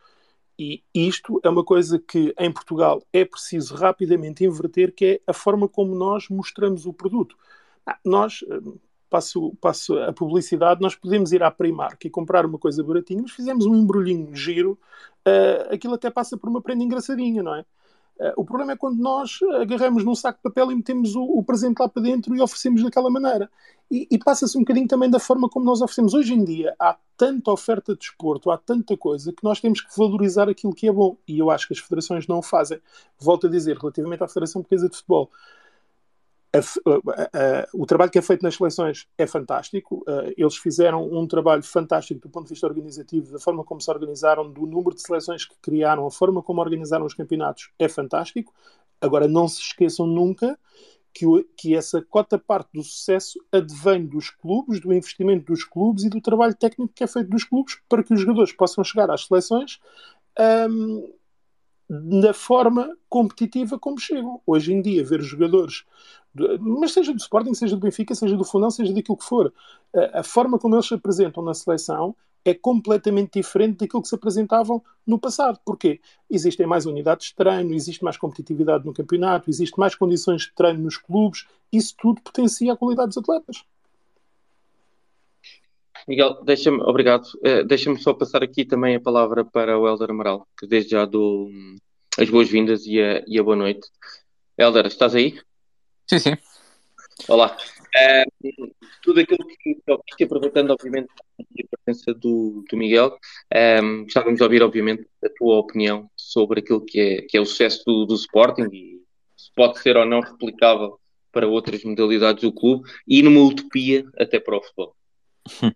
[0.59, 5.33] E isto é uma coisa que em Portugal é preciso rapidamente inverter, que é a
[5.33, 7.37] forma como nós mostramos o produto.
[7.85, 8.77] Ah, nós, hum,
[9.15, 13.31] passo, passo a publicidade, nós podemos ir à Primark e comprar uma coisa baratinha, mas
[13.31, 14.77] fizemos um embrulhinho giro,
[15.25, 17.61] uh, aquilo até passa por uma prenda engraçadinha, não é?
[18.19, 21.43] Uh, o problema é quando nós agarramos num saco de papel e metemos o, o
[21.43, 23.49] presente lá para dentro e oferecemos daquela maneira.
[23.89, 26.13] E, e passa-se um bocadinho também da forma como nós oferecemos.
[26.13, 29.97] Hoje em dia há tanta oferta de desporto, há tanta coisa, que nós temos que
[29.97, 31.17] valorizar aquilo que é bom.
[31.27, 32.79] E eu acho que as federações não o fazem.
[33.19, 35.29] Volto a dizer, relativamente à Federação Portuguesa de Futebol,
[37.73, 40.03] o trabalho que é feito nas seleções é fantástico.
[40.07, 43.89] Uh, eles fizeram um trabalho fantástico do ponto de vista organizativo, da forma como se
[43.89, 48.53] organizaram, do número de seleções que criaram, a forma como organizaram os campeonatos é fantástico.
[49.01, 50.57] Agora, não se esqueçam nunca
[51.15, 56.03] que, o, que essa cota parte do sucesso advém dos clubes, do investimento dos clubes
[56.03, 59.09] e do trabalho técnico que é feito dos clubes para que os jogadores possam chegar
[59.09, 59.79] às seleções.
[60.37, 61.13] Um,
[61.89, 64.41] da forma competitiva como chegam.
[64.45, 65.85] Hoje em dia, ver jogadores
[66.59, 69.53] mas seja do Sporting, seja do Benfica, seja do Fundão, seja daquilo que for,
[70.13, 74.83] a, forma como eles se apresentam na seleção é completamente diferente daquilo que se apresentavam
[75.07, 75.59] no passado.
[75.65, 75.99] Porquê?
[76.29, 80.83] Existem mais unidades de treino, existe mais competitividade no campeonato, existe mais condições de treino
[80.83, 83.63] nos clubes, isso tudo potencia a qualidade dos atletas.
[86.07, 87.25] Miguel, deixa-me, obrigado.
[87.37, 91.05] Uh, deixa-me só passar aqui também a palavra para o Helder Amaral, que desde já
[91.05, 91.75] dou hum,
[92.17, 93.87] as boas-vindas e a, e a boa noite.
[94.57, 95.39] Helder, estás aí?
[96.07, 96.37] Sim, sim.
[97.27, 97.57] Olá.
[97.95, 98.71] Uh,
[99.01, 101.09] tudo aquilo que ouviste, aproveitando, obviamente,
[101.39, 103.17] a presença do, do Miguel,
[103.81, 107.45] um, gostávamos de ouvir, obviamente, a tua opinião sobre aquilo que é, que é o
[107.45, 109.01] sucesso do, do Sporting e
[109.35, 110.99] se pode ser ou não replicável
[111.31, 114.95] para outras modalidades do clube e numa utopia até para o futebol.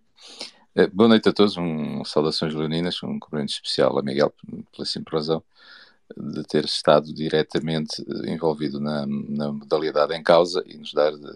[0.72, 4.32] Eh, boa noite a todos, um, saudações leoninas, um cumprimento especial a Miguel
[4.70, 5.42] pela simples razão
[6.16, 11.28] de ter estado diretamente eh, envolvido na, na, modalidade em causa e nos dar de,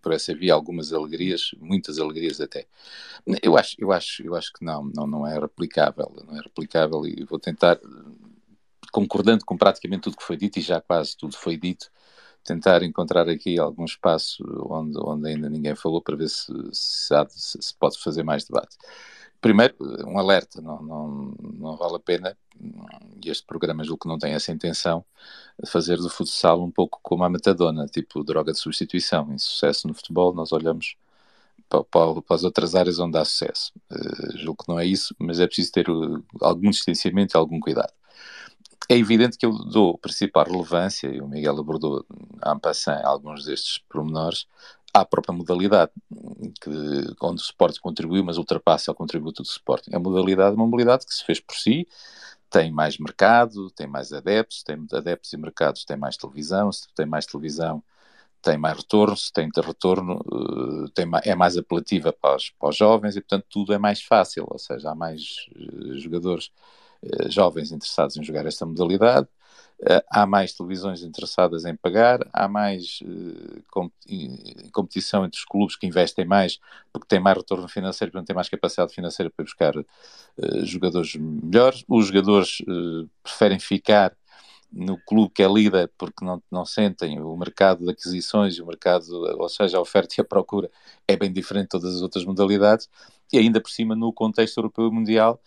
[0.00, 2.66] por essa via algumas alegrias, muitas alegrias até.
[3.42, 7.04] Eu acho, eu acho, eu acho que não, não, não é replicável, não é replicável
[7.04, 7.80] e vou tentar,
[8.92, 11.90] concordando com praticamente tudo que foi dito e já quase tudo foi dito,
[12.46, 17.26] tentar encontrar aqui algum espaço onde, onde ainda ninguém falou para ver se, se, há,
[17.28, 18.76] se, pode fazer mais debate.
[19.40, 19.74] Primeiro,
[20.06, 22.36] um alerta, não, não, não vale a pena,
[23.22, 25.04] e este programa julgo que não tem essa intenção,
[25.66, 29.32] fazer do futsal um pouco como a metadona, tipo droga de substituição.
[29.32, 30.96] Em sucesso no futebol, nós olhamos
[31.68, 33.72] para, para, para as outras áreas onde há sucesso.
[33.90, 35.86] Uh, julgo que não é isso, mas é preciso ter
[36.40, 37.92] algum distanciamento e algum cuidado.
[38.88, 42.04] É evidente que eu dou principal relevância, e o Miguel abordou
[42.44, 44.46] en passant alguns destes pormenores,
[44.94, 45.92] à própria modalidade,
[46.60, 46.70] que,
[47.20, 49.94] onde o Sporting contribuiu, mas ultrapassa o contributo do Sporting.
[49.94, 51.86] A modalidade é uma modalidade que se fez por si,
[52.48, 57.04] tem mais mercado, tem mais adeptos, tem adeptos e mercados, tem mais televisão, se tem
[57.04, 57.82] mais televisão,
[58.40, 60.24] tem mais retorno, se tem retorno,
[60.86, 64.00] eh, tem, é mais apelativa para os, para os jovens e, portanto, tudo é mais
[64.02, 66.50] fácil, ou seja, há mais eh, jogadores
[67.28, 69.28] jovens interessados em jogar esta modalidade,
[69.78, 73.00] Uh, há mais televisões interessadas em pagar, há mais
[73.70, 73.90] com,
[74.72, 76.58] competição entre os clubes que investem mais
[76.90, 79.74] porque têm mais retorno financeiro, porque têm mais capacidade financeira para buscar
[80.62, 81.84] jogadores melhores.
[81.86, 82.62] Os jogadores
[83.22, 84.16] preferem ficar
[84.72, 87.20] no clube que é líder porque não, não sentem.
[87.20, 89.06] O mercado de aquisições, o mercado,
[89.38, 90.70] ou seja, a oferta e a procura
[91.06, 92.88] é bem diferente de todas as outras modalidades.
[93.32, 95.40] E ainda por cima no contexto europeu e mundial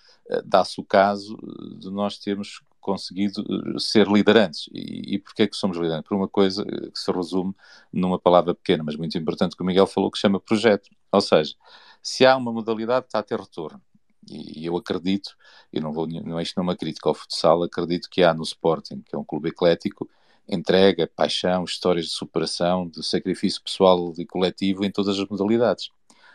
[0.46, 1.38] dá-se o caso
[1.80, 4.70] de nós termos conseguido eh, ser liderantes.
[4.74, 6.08] E, e porquê é que somos liderantes?
[6.08, 7.54] Por uma coisa eh, que se resume
[7.92, 10.90] numa palavra pequena, mas muito importante, que o Miguel falou, que chama projeto.
[11.12, 11.56] Ou seja,
[12.02, 13.82] se há uma modalidade, está a ter retorno.
[14.30, 15.36] E, eu acredito,
[15.72, 18.44] e não vou, não, isto não é uma crítica ao futsal, acredito que há no
[18.44, 20.10] Sporting, que é um clube eclético,
[20.48, 25.90] entrega, paixão, histórias de superação, de sacrifício pessoal e coletivo em todas as modalidades.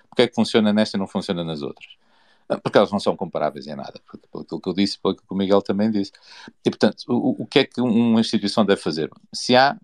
[0.09, 1.97] Porque é que funciona nesta e não funciona nas outras?
[2.49, 4.01] Ah, porque elas não são comparáveis em nada,
[4.31, 6.13] pelo que eu disse, pelo que o Miguel também disse.
[6.65, 9.11] E, portanto, o, o que é que uma instituição deve fazer?
[9.33, 9.79] Se há,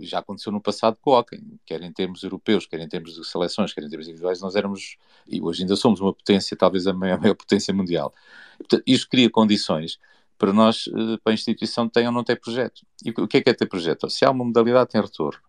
[0.00, 3.82] já aconteceu no passado Hockey, quer em termos europeus, quer em termos de seleções, quer
[3.82, 4.96] em termos individuais, nós éramos,
[5.26, 8.14] e hoje ainda somos uma potência, talvez a maior, a maior potência mundial.
[8.54, 9.98] E, portanto, isto cria condições
[10.38, 12.86] para nós, eh, para a instituição, ter ou não ter projeto.
[13.04, 14.08] E o que é que é ter projeto?
[14.08, 15.40] Se há uma modalidade tem retorno,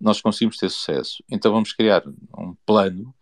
[0.00, 2.04] nós conseguimos ter sucesso, então vamos criar
[2.38, 3.12] um plano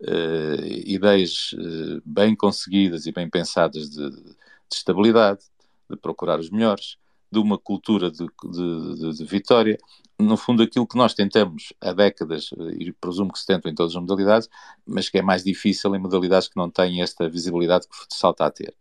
[0.00, 4.34] uh, ideias uh, bem conseguidas e bem pensadas de, de,
[4.72, 5.40] estabilidade,
[5.88, 6.96] de procurar os melhores,
[7.30, 9.78] de uma cultura de, de, de, vitória.
[10.18, 13.74] No fundo, aquilo que nós tentamos há décadas, eh, e presumo que se tentam em
[13.74, 14.48] todas as modalidades,
[14.84, 18.32] mas que é mais difícil em modalidades que não têm esta visibilidade que o futsal
[18.32, 18.74] está a ter.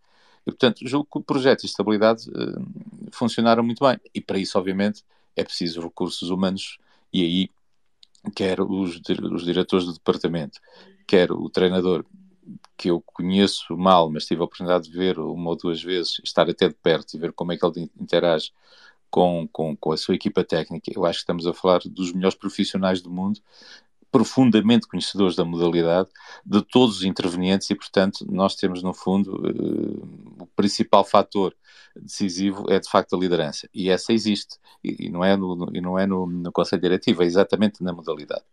[0.46, 4.00] E, portanto, julgo que o projeto de estabilidade uh, funcionaram muito bem.
[4.14, 5.04] E para isso, obviamente,
[5.36, 6.78] é preciso recursos humanos
[7.14, 7.50] e aí
[8.36, 9.00] quer os,
[9.32, 10.60] os diretores do departamento,
[11.10, 12.06] quer o treinador,
[12.78, 16.48] que eu conheço mal, mas tive a oportunidade de ver uma ou duas vezes, estar
[16.48, 18.52] até de perto e ver como é que ele interage
[19.10, 20.92] com, com, com a sua equipa técnica.
[20.96, 23.40] Eu acho que estamos a falar dos melhores profissionais do mundo,
[24.12, 26.10] profundamente conhecedores da modalidade,
[26.46, 31.56] de todos os intervenientes, e, portanto, nós temos, no fundo, uh, o principal fator
[31.96, 33.68] decisivo é, de facto, a liderança.
[33.74, 37.24] E essa existe, e, e não é, no, e não é no, no Conselho Diretivo,
[37.24, 38.44] é exatamente na modalidade.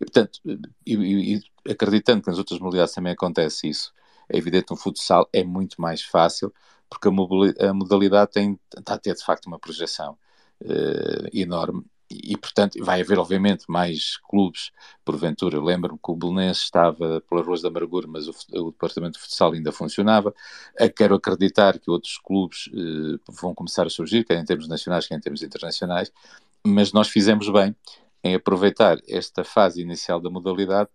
[0.00, 0.40] E, portanto,
[0.86, 0.94] e,
[1.34, 3.92] e, acreditando que nas outras modalidades também acontece isso,
[4.28, 6.52] é evidente que no futsal é muito mais fácil,
[6.88, 10.16] porque a modalidade tem, está a ter, de facto, uma projeção
[10.62, 14.70] uh, enorme e, portanto, vai haver, obviamente, mais clubes,
[15.04, 15.60] porventura.
[15.60, 19.52] Lembro-me que o Belenense estava pelas ruas da amargura, mas o, o, departamento de futsal
[19.52, 20.32] ainda funcionava.
[20.94, 25.16] Quero acreditar que outros clubes eh, vão começar a surgir, quer em termos nacionais, quer
[25.16, 26.12] em termos internacionais,
[26.64, 27.74] mas nós fizemos bem
[28.26, 30.90] em aproveitar esta fase inicial da modalidade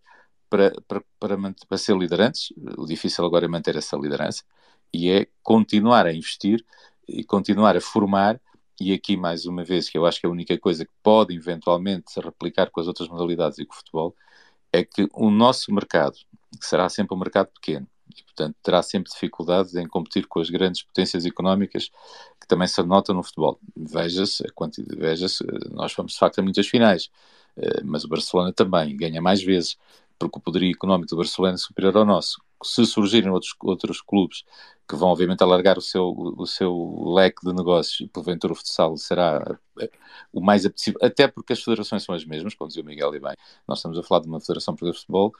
[0.50, 1.38] para, para, para,
[1.68, 2.54] para ser liderantes.
[2.78, 4.44] O difícil agora é manter essa liderança
[4.94, 6.66] e é continuar a investir
[7.08, 8.40] e continuar a formar
[8.82, 12.12] e aqui mais uma vez, que eu acho que a única coisa que pode eventualmente
[12.12, 14.16] se replicar com as outras modalidades e com o futebol,
[14.74, 16.18] é que o nosso mercado,
[16.60, 17.88] que será sempre um mercado pequeno,
[18.20, 21.90] e portanto terá sempre dificuldades em competir com as grandes potências económicas
[22.40, 23.60] que também se notam no futebol.
[23.76, 24.44] Veja-se,
[24.96, 25.28] veja
[25.72, 27.10] nós vamos de facto a muitas finais,
[27.58, 29.78] eh, mas o Barcelona também ganha mais vezes,
[30.28, 32.42] porque o poderio económico do Barcelona é superior ao nosso.
[32.64, 34.44] Se surgirem outros, outros clubes
[34.88, 39.58] que vão obviamente alargar o seu, o seu leque de negócios, porventura o futsal será
[39.80, 39.90] eh,
[40.34, 43.20] o mais apetecível, até porque as federações são as mesmas, como dizia o Miguel e
[43.20, 43.36] bem,
[43.66, 45.34] nós estamos a falar de uma federação de futebol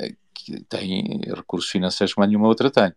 [0.00, 2.92] eh, que tem recursos financeiros que nenhuma outra tem.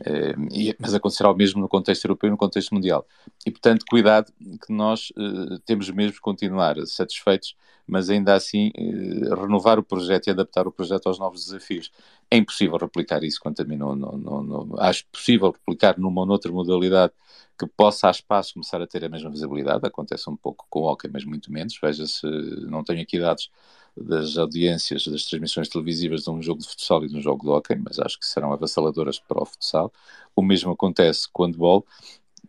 [0.00, 3.06] Uh, e, mas acontecerá o mesmo no contexto europeu e no contexto mundial.
[3.46, 4.32] E, portanto, cuidado
[4.66, 7.54] que nós uh, temos mesmo que continuar satisfeitos,
[7.86, 11.92] mas ainda assim uh, renovar o projeto e adaptar o projeto aos novos desafios.
[12.28, 13.76] É impossível replicar isso quanto a mim.
[13.76, 17.12] Não, não, não, acho possível replicar numa ou noutra modalidade
[17.56, 19.86] que possa, a espaço, começar a ter a mesma visibilidade.
[19.86, 21.78] Acontece um pouco com o hockey, mas muito menos.
[21.80, 22.26] Veja-se,
[22.68, 23.48] não tenho aqui dados
[23.96, 27.50] das audiências das transmissões televisivas de um jogo de futsal e de um jogo de
[27.50, 29.92] hockey, mas acho que serão avassaladoras para o futsal.
[30.34, 31.86] O mesmo acontece com o handball.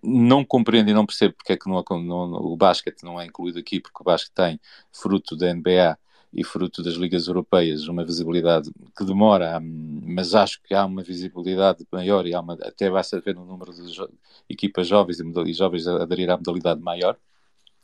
[0.03, 3.59] Não compreendo e não percebo porque é que não, não, o basquete não é incluído
[3.59, 4.59] aqui, porque o basquete tem,
[4.91, 5.97] fruto da NBA
[6.33, 11.85] e fruto das ligas europeias, uma visibilidade que demora, mas acho que há uma visibilidade
[11.91, 14.09] maior e uma, até basta ver no número de jo
[14.49, 17.17] equipas jovens e, e jovens a aderir à modalidade maior.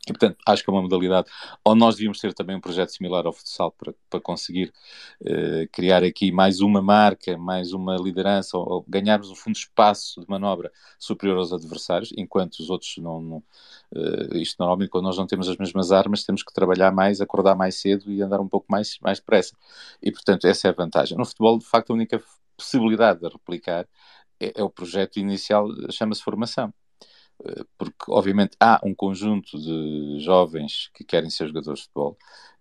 [0.08, 1.28] E, portanto, acho que é uma modalidade,
[1.64, 4.72] ou nós devíamos ter também um projeto similar ao futsal para, para conseguir
[5.20, 10.20] uh, criar aqui mais uma marca, mais uma liderança, ou, ou, ganharmos, no fundo, espaço
[10.20, 13.20] de manobra superior aos adversários, enquanto os outros não.
[13.22, 13.36] não
[13.94, 17.54] uh, isto normalmente, quando nós não temos as mesmas armas, temos que trabalhar mais, acordar
[17.54, 19.56] mais cedo e andar um pouco mais, mais depressa.
[20.02, 21.16] E, portanto, essa é a vantagem.
[21.16, 22.20] No futebol, de facto, a única
[22.56, 23.86] possibilidade de replicar
[24.40, 26.74] é, é o projeto inicial, chama-se formação
[27.76, 32.16] porque obviamente há um conjunto de jovens que querem ser jogadores de futebol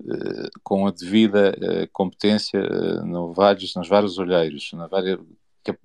[0.10, 5.20] eh, com a devida eh, competência eh, no vários, nos vários olheiros, na, várias,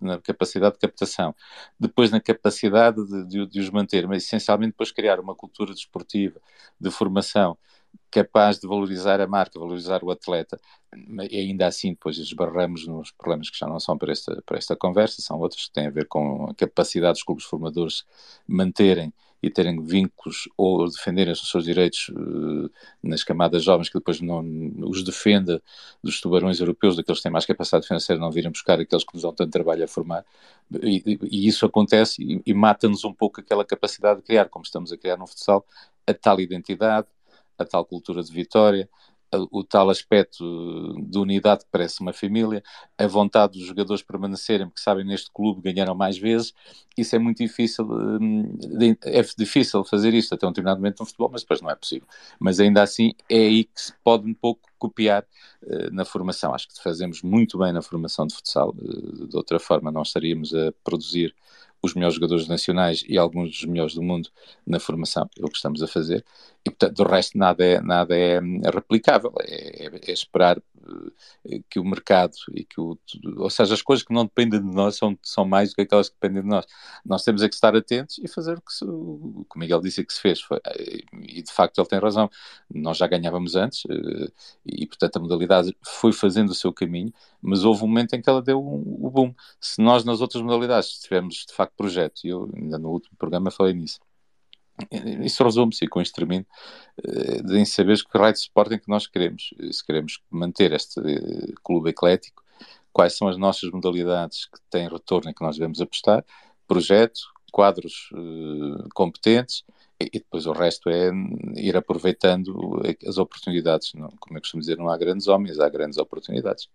[0.00, 1.34] na capacidade de captação,
[1.78, 6.40] depois na capacidade de, de, de os manter, mas essencialmente depois criar uma cultura desportiva,
[6.80, 7.58] de formação,
[8.10, 10.58] capaz de valorizar a marca, valorizar o atleta,
[11.30, 14.76] e ainda assim depois esbarramos nos problemas que já não são para esta, para esta
[14.76, 18.04] conversa, são outros que têm a ver com a capacidade dos clubes formadores
[18.46, 19.12] manterem
[19.42, 22.70] e terem vínculos ou defenderem os seus direitos uh,
[23.02, 24.42] nas camadas jovens que depois não
[24.78, 25.62] os defenda
[26.02, 29.22] dos tubarões europeus, daqueles que têm mais capacidade financeira, não virem buscar aqueles que nos
[29.22, 30.24] dão tanto trabalho a formar.
[30.82, 34.64] E, e, e isso acontece e, e mata-nos um pouco aquela capacidade de criar, como
[34.64, 35.64] estamos a criar no futsal,
[36.06, 37.06] a tal identidade,
[37.58, 38.88] a tal cultura de vitória,
[39.50, 42.62] o tal aspecto de unidade que parece uma família,
[42.96, 46.54] a vontade dos jogadores permanecerem, porque sabem neste clube ganharam mais vezes,
[46.96, 47.86] isso é muito difícil,
[49.04, 52.06] é difícil fazer isto até um determinado momento no futebol, mas depois não é possível.
[52.38, 55.24] Mas ainda assim é aí que se pode um pouco copiar
[55.62, 56.54] uh, na formação.
[56.54, 60.54] Acho que fazemos muito bem na formação de futsal, uh, de outra forma não estaríamos
[60.54, 61.34] a produzir
[61.86, 64.28] os melhores jogadores nacionais e alguns dos melhores do mundo
[64.66, 66.24] na formação, é o que estamos a fazer,
[66.66, 68.40] e portanto, do resto nada é, nada é
[68.74, 71.12] replicável, é, é, é esperar uh,
[71.70, 72.98] que o mercado e que o,
[73.36, 76.08] ou seja, as coisas que não dependem de nós são, são mais do que aquelas
[76.08, 76.66] que dependem de nós.
[77.04, 80.12] Nós temos é que estar atentos e fazer o que, se, o Miguel disse que
[80.12, 80.58] se fez, foi,
[81.28, 82.28] e de facto ele tem razão,
[82.68, 84.32] nós já ganhávamos antes, uh,
[84.64, 88.28] e portanto a modalidade foi fazendo o seu caminho, mas houve um momento em que
[88.28, 89.32] ela deu o um, boom.
[89.60, 93.74] Se nós nas outras modalidades tivermos de facto projeto, eu ainda no último programa falei
[93.74, 94.00] nisso,
[95.24, 96.44] isso resume-se com este termino
[97.02, 99.54] uh, em saber que raio de Sporting que nós queremos.
[99.72, 102.42] Se queremos manter este uh, clube eclético,
[102.92, 106.24] quais são as nossas modalidades que têm retorno e que nós devemos apostar,
[106.66, 107.20] projeto,
[107.50, 109.64] quadros uh, competentes
[109.98, 111.10] e, depois o resto é
[111.54, 113.92] ir aproveitando as oportunidades.
[113.92, 116.68] Como eu costumo dizer, não há grandes homens, há grandes oportunidades.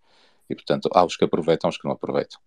[0.50, 2.40] E portanto, há os que aproveitam, há os que não aproveitam.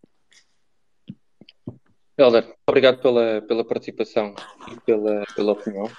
[2.17, 4.33] Helder, obrigado pela, pela participação
[4.71, 5.91] e pela, pela opinião.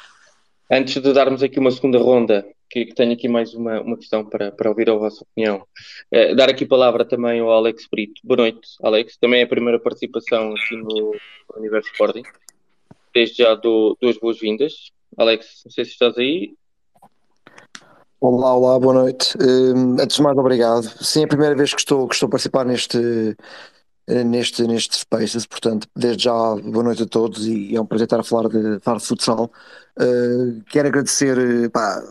[0.71, 4.25] Antes de darmos aqui uma segunda ronda, que, que tenho aqui mais uma, uma questão
[4.25, 5.63] para, para ouvir a vossa opinião,
[6.11, 8.21] eh, dar aqui palavra também ao Alex Brito.
[8.25, 9.19] Boa noite, Alex.
[9.19, 11.15] Também é a primeira participação aqui no
[11.55, 12.23] Universo Sporting.
[13.15, 14.91] Desde já dou duas boas-vindas.
[15.19, 16.55] Alex, não sei se estás aí.
[18.19, 19.37] Olá, olá, boa noite.
[19.37, 20.83] Uh, antes de mais, obrigado.
[21.05, 22.99] Sim, é a primeira vez que estou, que estou a participar neste,
[24.09, 28.21] neste, neste Spaces, portanto, desde já, boa noite a todos e é um prazer estar
[28.21, 29.51] a falar de, falar de futsal.
[29.99, 32.03] Uh, quero agradecer, eh, pá,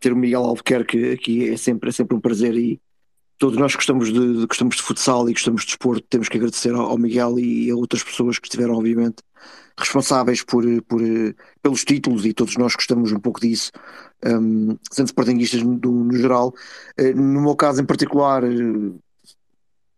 [0.00, 2.80] ter o Miguel Albuquerque aqui é sempre, é sempre um prazer e
[3.38, 6.90] todos nós gostamos de, gostamos de futsal e gostamos de desporto, temos que agradecer ao,
[6.90, 9.22] ao Miguel e a outras pessoas que estiveram, obviamente,
[9.78, 11.00] responsáveis por, por,
[11.62, 13.72] pelos títulos e todos nós gostamos um pouco disso,
[14.24, 16.54] um, sendo sportinguistas no, no geral.
[17.00, 18.42] Uh, no meu caso em particular,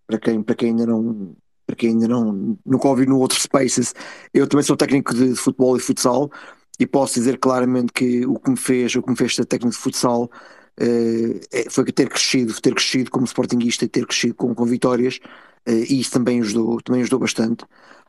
[0.07, 1.37] para quem, para quem ainda não
[1.67, 3.95] para quem ainda não nunca ouviu no outro Spaces,
[4.35, 6.31] eu também sou técnico de, de, futebol e futsal
[6.79, 9.75] e posso dizer claramente que o que me fez, o que me fez ser técnico
[9.75, 14.67] de futsal uh, foi ter crescido, ter crescido como sportinguista e ter crescido com, com
[14.67, 15.19] vitórias
[15.67, 17.65] uh, e isso também ajudou, também ajudou bastante.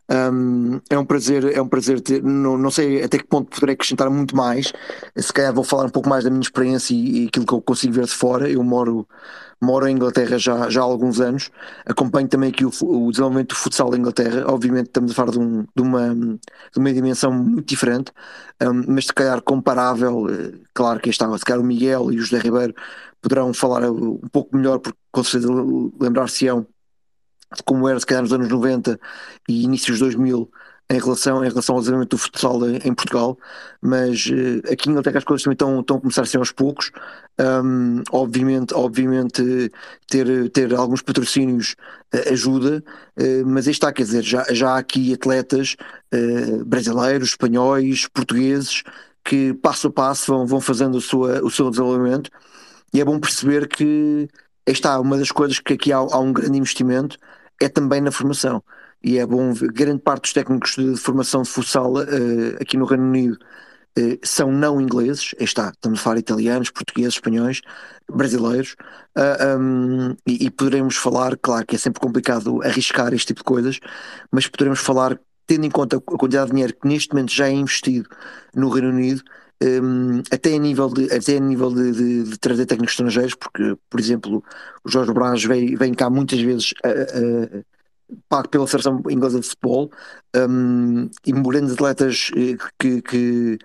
[0.08, 3.74] Um, é um prazer, é um prazer ter, não, não sei até que ponto poderei
[3.74, 4.72] acrescentar muito mais.
[5.18, 7.62] Se calhar vou falar um pouco mais da minha experiência e, e aquilo que eu
[7.62, 8.50] consigo ver de fora.
[8.50, 9.08] Eu moro,
[9.62, 11.50] moro em Inglaterra já, já há alguns anos,
[11.86, 14.46] acompanho também aqui o, o desenvolvimento do futsal da Inglaterra.
[14.48, 18.12] Obviamente estamos a falar de, um, de, uma, de uma dimensão muito diferente,
[18.62, 20.28] um, mas se calhar comparável.
[20.30, 22.76] Eh, claro que está, se calhar o Miguel e o José Ribeiro
[23.22, 25.52] poderão falar um pouco melhor, porque com certeza
[26.00, 26.68] lembrar-se-ão
[27.66, 29.00] como era se calhar nos anos 90
[29.48, 30.50] e inícios de 2000
[30.90, 33.38] em relação, em relação ao desenvolvimento do futsal em, Portugal,
[33.82, 36.52] mas uh, aqui em Inglaterra as coisas também estão, estão a começar a ser aos
[36.52, 36.92] poucos.
[37.40, 39.72] Um, obviamente, obviamente
[40.08, 41.76] ter, ter alguns patrocínios
[42.14, 42.84] uh, ajuda,
[43.18, 45.76] uh, mas aí está, quer dizer, já, já há aqui atletas
[46.66, 48.84] brasileiros, espanhóis, portugueses
[49.24, 52.30] que passo a passo vão, vão fazendo sua, o seu desenvolvimento.
[52.94, 54.30] E é bom perceber que
[54.68, 57.18] está uma das coisas que aqui há, há um grande investimento
[57.62, 58.64] é também na formação.
[59.04, 62.06] E é bom ver, grande parte dos técnicos de formação de futsal uh,
[62.60, 63.38] aqui no Reino Unido
[63.98, 67.62] uh, são não ingleses, está, estamos a falar italianos, portugueses, espanhóis,
[68.12, 68.76] brasileiros,
[69.16, 73.46] uh, um, e, e, poderemos falar, claro que é sempre complicado arriscar este tipo de
[73.46, 73.80] coisas,
[74.32, 77.52] mas poderemos falar, tendo em conta a quantidade de dinheiro que neste momento já é
[77.52, 78.10] investido
[78.56, 79.22] no Reino Unido,
[79.64, 83.78] um, até a nível, de, até a nível de, de, de, trazer técnicos estrangeiros, porque,
[83.90, 84.44] por exemplo,
[84.84, 86.74] o Jorge Braz vem, vem cá muitas vezes
[88.30, 89.92] pago pela seleção inglesa de futebol.
[90.36, 93.58] Um, e grandes atletas eh, que, que,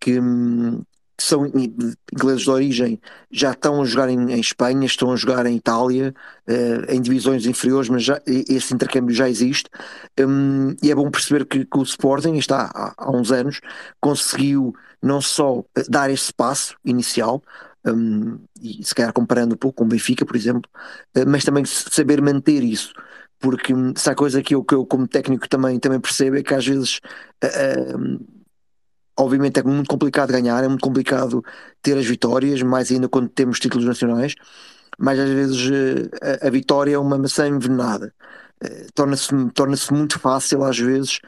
[0.00, 0.82] que, hum,
[1.16, 5.46] que, são ingleses de origem já estão a jogar em, em Espanha, estão a jogar
[5.46, 6.14] em Itália,
[6.48, 9.70] uh, em divisões inferiores, mas já, esse intercâmbio já existe
[10.20, 13.60] um, e é bom perceber que, que o Sporting está há, há uns anos
[14.00, 17.42] conseguiu não só dar esse passo inicial,
[17.86, 20.68] um, e se calhar comparando um pouco com o Benfica, por exemplo,
[21.16, 22.92] uh, mas também saber manter isso.
[23.38, 26.42] Porque hum, se há coisa que eu, que eu como técnico também, também percebo é
[26.42, 27.00] que às vezes
[27.44, 28.26] uh,
[29.18, 31.44] obviamente é muito complicado ganhar, é muito complicado
[31.82, 34.34] ter as vitórias, mais ainda quando temos títulos nacionais,
[34.98, 35.70] mas às vezes
[36.42, 38.12] a, a vitória é uma maçã envenenada.
[38.94, 41.20] torna-se torna muito fácil às vezes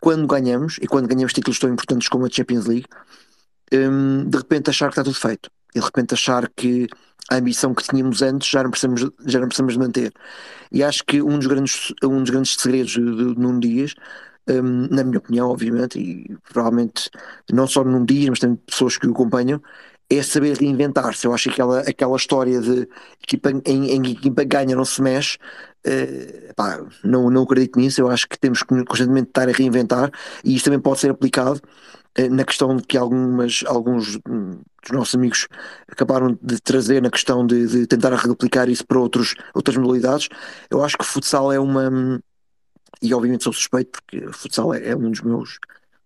[0.00, 2.86] quando ganhamos, e quando ganhamos títulos tão importantes como a Champions League,
[3.72, 5.50] um, de repente achar que está tudo feito.
[5.74, 6.88] e de repente achar que
[7.30, 10.12] a ambição que tínhamos antes já não precisamos, já não precisamos manter.
[10.72, 13.94] E acho que um dos grandes, um dos grandes segredos de, de Nuno Dias,
[14.48, 17.10] um, na minha opinião, obviamente, e provavelmente
[17.52, 19.60] não só Nuno Dias, mas também pessoas que o acompanham,
[20.10, 21.26] é saber reinventar-se.
[21.26, 22.88] Eu acho que aquela, aquela história de
[23.22, 25.38] equipa, em, em equipa ganha não se mexe,
[25.86, 28.00] uh, pá, não, não acredito nisso.
[28.00, 30.10] Eu acho que temos que constantemente estar a reinventar
[30.44, 31.60] e isto também pode ser aplicado
[32.18, 35.46] uh, na questão de que algumas, alguns hum, dos nossos amigos
[35.88, 40.28] acabaram de trazer, na questão de, de tentar replicar isso para outros, outras modalidades.
[40.68, 42.20] Eu acho que o futsal é uma.
[43.02, 45.58] E obviamente sou suspeito porque o futsal é, é um dos meus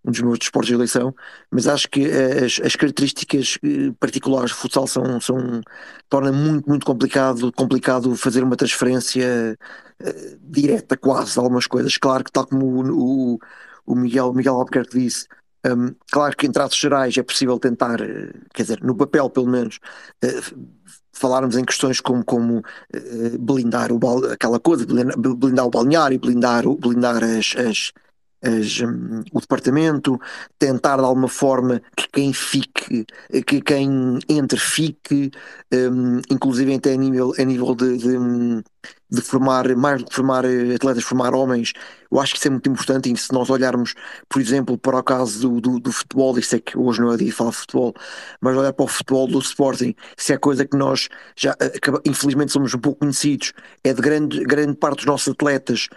[0.04, 1.14] um dos meus desportos de eleição,
[1.50, 5.62] mas acho que as, as características eh, particulares do futsal são, são
[6.10, 9.56] torna muito, muito complicado, complicado fazer uma transferência
[10.02, 11.96] uh, direta quase de algumas coisas.
[11.96, 13.38] Claro que tal como o, o,
[13.86, 15.26] o Miguel, Miguel Albuquerque disse,
[15.66, 19.48] um, claro que em traços gerais é possível tentar, uh, quer dizer, no papel pelo
[19.48, 19.78] menos,
[20.22, 20.58] uh,
[21.12, 23.98] falarmos em questões como, como uh, blindar o,
[24.30, 27.92] aquela coisa, blindar, blindar o balneário, blindar, blindar as, as,
[28.42, 30.20] as, um, o departamento,
[30.58, 33.06] tentar de alguma forma que quem fique,
[33.46, 35.30] que quem entre fique,
[35.72, 38.18] um, inclusive até a nível, a nível de, de,
[39.14, 41.72] de, formar, mais do que formar atletas, formar homens,
[42.10, 43.94] eu acho que isso é muito importante e se nós olharmos,
[44.28, 47.16] por exemplo, para o caso do, do, do futebol, isso é que hoje não é
[47.16, 47.94] dia falar futebol,
[48.40, 51.56] mas olhar para o futebol do Sporting, isso é coisa que nós já,
[52.04, 55.88] infelizmente somos um pouco conhecidos, é de grande, grande parte dos nossos atletas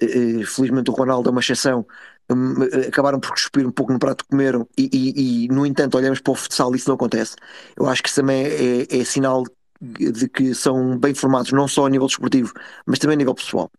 [0.00, 1.86] eh, eh, felizmente o Ronaldo é uma exceção,
[2.30, 5.64] hum, eh, acabaram por cuspir um pouco no prato que comeram e, e, e, no
[5.64, 7.36] entanto olhamos para o futsal e isso não acontece.
[7.76, 9.44] Eu acho que isso também é, é, é, sinal
[9.84, 12.52] de que são bem formados não só a nível desportivo,
[12.86, 13.70] mas também a nível pessoal.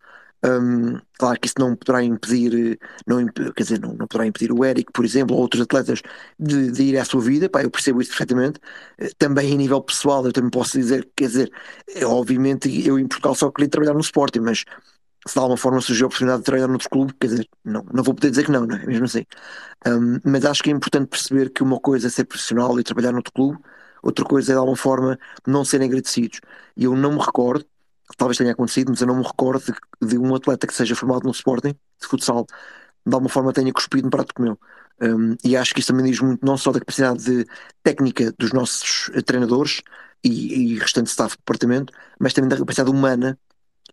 [0.44, 4.64] Um, claro que isso não poderá impedir, não, quer dizer, não, não poderá impedir o
[4.64, 6.02] Eric, por exemplo, ou outros atletas
[6.38, 8.60] de, de ir à sua vida, pá, eu percebo isso perfeitamente.
[9.18, 11.50] Também a nível pessoal, eu também posso dizer, quer dizer,
[11.94, 14.64] é, obviamente eu em Portugal só queria trabalhar no Sporting, mas
[15.26, 18.02] se de alguma forma surgiu a oportunidade de treinar noutro clube, quer dizer, não, não
[18.04, 18.86] vou poder dizer que não, não é?
[18.86, 19.24] Mesmo assim.
[19.86, 23.12] Um, mas acho que é importante perceber que uma coisa é ser profissional e trabalhar
[23.12, 23.58] noutro clube,
[24.06, 26.40] outra coisa é de alguma forma não serem agradecidos.
[26.76, 27.64] E eu não me recordo,
[28.16, 29.64] talvez tenha acontecido, mas eu não me recordo
[30.00, 32.46] de, de um atleta que seja formado no Sporting, de futsal,
[33.06, 34.58] de alguma forma tenha cuspido no prato que comeu.
[35.00, 37.46] Um, e acho que isso também diz muito não só da capacidade de
[37.82, 39.82] técnica dos nossos treinadores
[40.24, 43.38] e, e restante staff do departamento, mas também da capacidade humana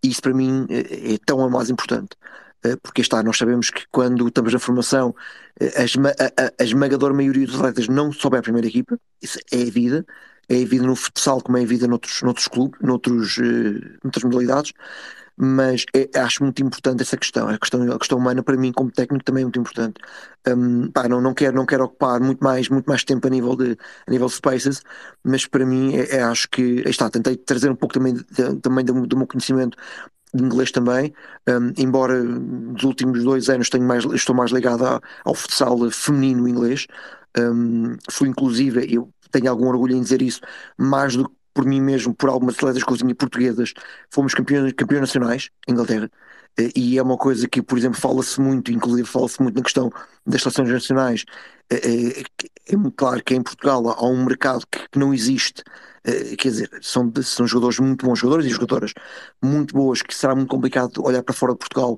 [0.04, 2.16] e isso para mim é, é tão ou mais importante.
[2.64, 5.14] Eh, porque está, nós sabemos que quando estamos na formação,
[5.60, 9.62] eh, a, a, a esmagadora maioria dos atletas não sobe à primeira equipa, isso é
[9.64, 10.06] a vida,
[10.50, 14.24] é a vida no futsal como é a vida noutros, noutros clubes, noutros, uh, noutras
[14.24, 14.74] modalidades,
[15.36, 17.48] mas é, acho muito importante essa questão.
[17.48, 20.00] A questão, a questão humana, para mim, como técnico, também é muito importante.
[20.48, 23.56] Um, pá, não, não, quero, não quero ocupar muito mais, muito mais tempo a nível
[23.56, 23.78] de,
[24.08, 24.82] a nível de spaces,
[25.24, 26.84] mas para mim, é, é acho que.
[26.88, 29.78] Está, tentei trazer um pouco também, de, também do, do meu conhecimento
[30.34, 31.14] de inglês também,
[31.48, 36.88] um, embora nos últimos dois anos tenho mais, estou mais ligado ao, futsal feminino inglês.
[37.38, 40.42] Um, fui inclusive, eu tenho algum orgulho em dizer isso,
[40.78, 43.74] mais do que por mim mesmo, por algumas atletas cozinha portuguesas,
[44.10, 46.10] fomos campeões, campeões nacionais em Inglaterra.
[46.58, 49.92] Eh, e é uma coisa que, por exemplo, fala-se muito, inclusive fala-se muito na questão
[50.26, 51.26] das seleções nacionais.
[51.70, 52.24] Eh, eh,
[52.70, 55.64] é muito claro que em Portugal há um mercado que não existe,
[56.38, 58.94] quer dizer, são, são jogadores muito bons, jogadores e jogadoras
[59.42, 61.98] muito boas, que será muito complicado olhar para fora de Portugal,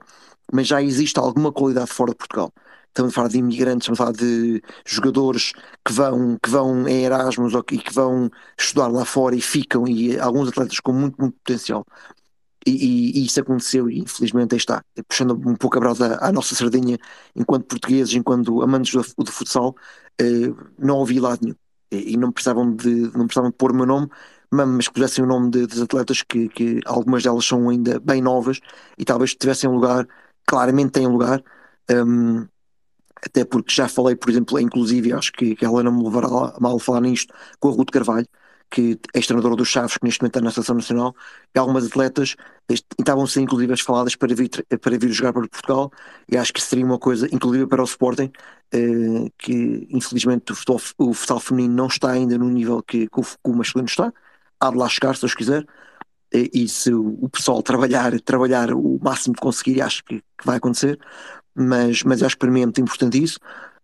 [0.53, 2.53] mas já existe alguma qualidade fora de Portugal
[2.95, 5.51] estamos a falar de imigrantes, estamos a falar de jogadores
[5.85, 10.17] que vão, que vão em Erasmus e que vão estudar lá fora e ficam, e
[10.17, 11.85] alguns atletas com muito, muito potencial.
[12.65, 16.31] E, e, e isso aconteceu e infelizmente aí está, puxando um pouco a brasa à
[16.31, 16.97] nossa sardinha,
[17.35, 19.75] enquanto portugueses, enquanto amantes do, do futsal,
[20.19, 21.55] eh, não ouvi lado nenhum.
[21.91, 24.09] E, não precisavam de não precisavam de pôr o meu nome,
[24.51, 28.59] mas pusessem o nome de, atletas que, que algumas delas são ainda bem novas
[28.97, 30.07] e talvez tivessem lugar,
[30.45, 31.43] claramente têm lugar,
[31.91, 32.47] um,
[33.25, 36.27] até porque já falei, por exemplo, inclusive, acho que, que ela não me levará
[36.59, 38.27] mal falar nisto, com a Ruth Carvalho,
[38.69, 41.15] que é treinadora dos Chaves, que neste momento está na Seleção Nacional,
[41.53, 42.35] e algumas atletas
[42.69, 44.49] estavam ser inclusive faladas para vir,
[44.81, 45.91] para vir jogar para Portugal,
[46.29, 48.31] e acho que seria uma coisa, inclusive para o Sporting,
[48.73, 53.19] eh, que infelizmente o futebol, o futsal feminino não está ainda no nível que, que,
[53.19, 54.11] o, o masculino está,
[54.59, 55.65] há de lá chegar, se Deus quiser,
[56.31, 60.99] e se o pessoal trabalhar, trabalhar o máximo que conseguir, acho que, que vai acontecer,
[61.55, 63.39] mas, mas acho que para mim é muito importante isso.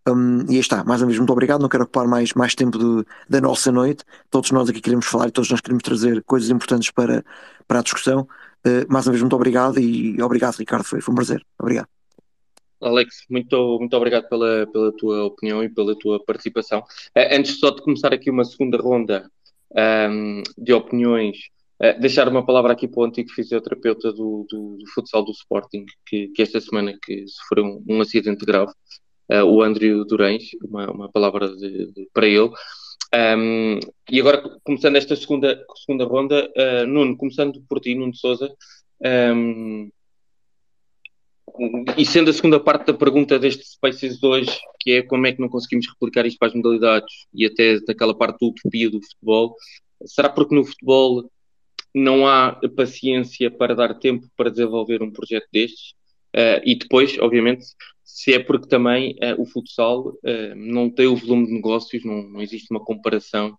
[0.08, 1.62] Um, e aí está, mais uma vez, muito obrigado.
[1.62, 4.04] Não quero ocupar mais, mais tempo de, da nossa noite.
[4.30, 7.24] Todos nós aqui queremos falar e todos nós queremos trazer coisas importantes para,
[7.68, 8.28] para a discussão.
[8.66, 10.84] Uh, mais uma vez, muito obrigado e obrigado, Ricardo.
[10.84, 11.46] Foi, foi um prazer.
[11.60, 11.88] Obrigado.
[12.82, 16.80] Alex, muito, muito obrigado pela, pela tua opinião e pela tua participação.
[16.80, 19.30] Uh, antes só de começar aqui uma segunda ronda,
[20.10, 21.38] um, de opiniões.
[21.80, 25.86] Uh, deixar uma palavra aqui para o antigo fisioterapeuta do, do, do futsal do Sporting,
[26.08, 28.72] que, que, esta semana que sofreu um, um acidente grave,
[29.32, 32.52] uh, o Andrew Durães, uma, uma palavra de, de, para ele.
[33.14, 33.80] Um,
[34.10, 38.54] e agora, começando esta segunda, segunda ronda, uh, Nuno, começando por ti, Nuno Souza,
[39.04, 39.90] um,
[41.98, 44.48] e sendo a segunda parte da pergunta deste Spaces 2,
[44.80, 48.18] que é como é que não conseguimos replicar isto para as modalidades e até daquela
[48.18, 49.56] parte da utopia do futebol,
[50.06, 51.30] será porque no futebol
[51.94, 55.94] não há paciência para dar tempo para desenvolver um projeto destes?
[56.34, 57.66] Uh, e depois, obviamente,
[58.14, 62.22] se é porque também uh, o futsal uh, não tem o volume de negócios, não,
[62.24, 63.58] não existe uma comparação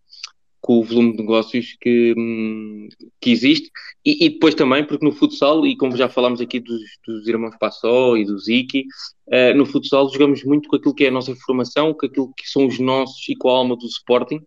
[0.61, 2.87] com o volume de negócios que, hum,
[3.21, 3.69] que existe,
[4.05, 7.57] e, e, depois também, porque no futsal, e como já falámos aqui dos, dos irmãos
[7.59, 8.85] Passó e do Ziki,
[9.29, 12.47] uh, no futsal jogamos muito com aquilo que é a nossa formação, com aquilo que
[12.47, 14.41] são os nossos e com a alma do Sporting,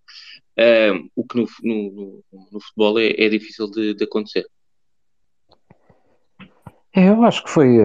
[1.16, 4.46] o que no, no, no futebol é, é difícil de, de, acontecer.
[6.96, 7.78] É, eu acho que foi,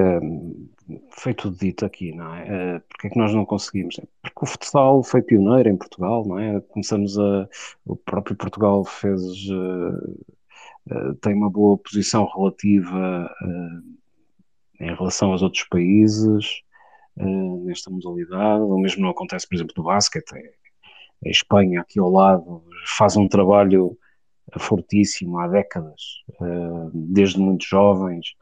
[1.11, 2.77] foi tudo dito aqui, não é?
[2.77, 3.99] Uh, porque é que nós não conseguimos?
[3.99, 6.61] É porque o futsal foi pioneiro em Portugal, não é?
[6.61, 7.49] Começamos a.
[7.85, 9.21] O próprio Portugal fez.
[9.49, 13.31] Uh, tem uma boa posição relativa
[14.81, 16.63] em relação aos outros países
[17.17, 18.63] nesta modalidade.
[18.63, 20.33] O mesmo não acontece, por exemplo, no basquete.
[20.33, 22.65] A Espanha, aqui ao lado,
[22.97, 23.97] faz um trabalho
[24.59, 26.03] fortíssimo há décadas,
[26.93, 28.35] desde muito jovens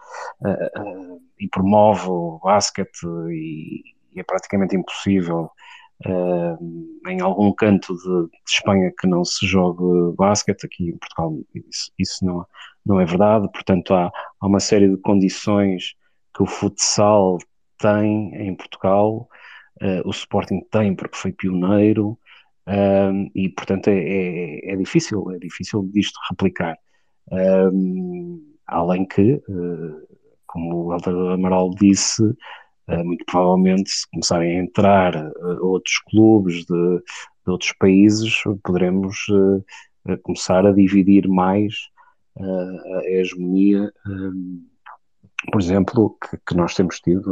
[1.39, 3.83] e promove o basquete e,
[4.17, 5.51] é praticamente impossível
[7.09, 11.93] em algum canto de, de, Espanha que não se jogue basquete, aqui em Portugal isso,
[11.99, 12.47] isso não,
[12.87, 14.11] não é verdade, portanto há,
[14.41, 15.95] há uma série de condições
[16.35, 17.39] que o futsal
[17.79, 19.29] tem em Portugal,
[20.05, 22.19] o Sporting tem porque foi pioneiro,
[22.69, 26.77] uh, e portanto é, é, é, difícil, é difícil disto replicar.
[28.67, 30.09] além que uh,
[30.49, 36.65] como o Helder Amaral disse, uh, muito provavelmente se começarem a entrar uh, outros clubes
[36.65, 36.99] de,
[37.45, 39.27] de, outros países, poderemos
[40.23, 41.75] começar a dividir mais
[42.39, 43.93] a hegemonia,
[45.51, 47.23] por exemplo, que, que, nós temos tido,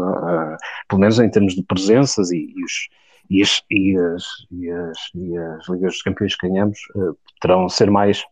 [0.89, 2.89] pelo menos em termos de presenças e, e os
[3.29, 7.69] e as, e as, e as, e as Ligas dos Campeões que ganhamos uh, terão
[7.69, 8.25] ser mais,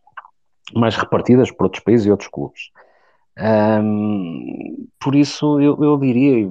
[0.73, 2.71] mais repartidas por outros países e outros clubes.
[3.37, 6.47] Um, por isso, eu, eu diria,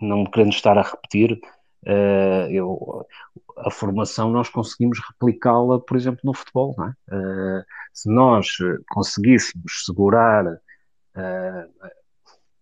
[0.00, 1.32] não querendo estar a repetir,
[1.86, 3.06] uh, eu,
[3.58, 6.74] a formação nós conseguimos replicá-la, por exemplo, no futebol.
[6.76, 6.90] Não é?
[7.08, 8.48] Uh, se nós
[8.90, 10.44] conseguíssemos segurar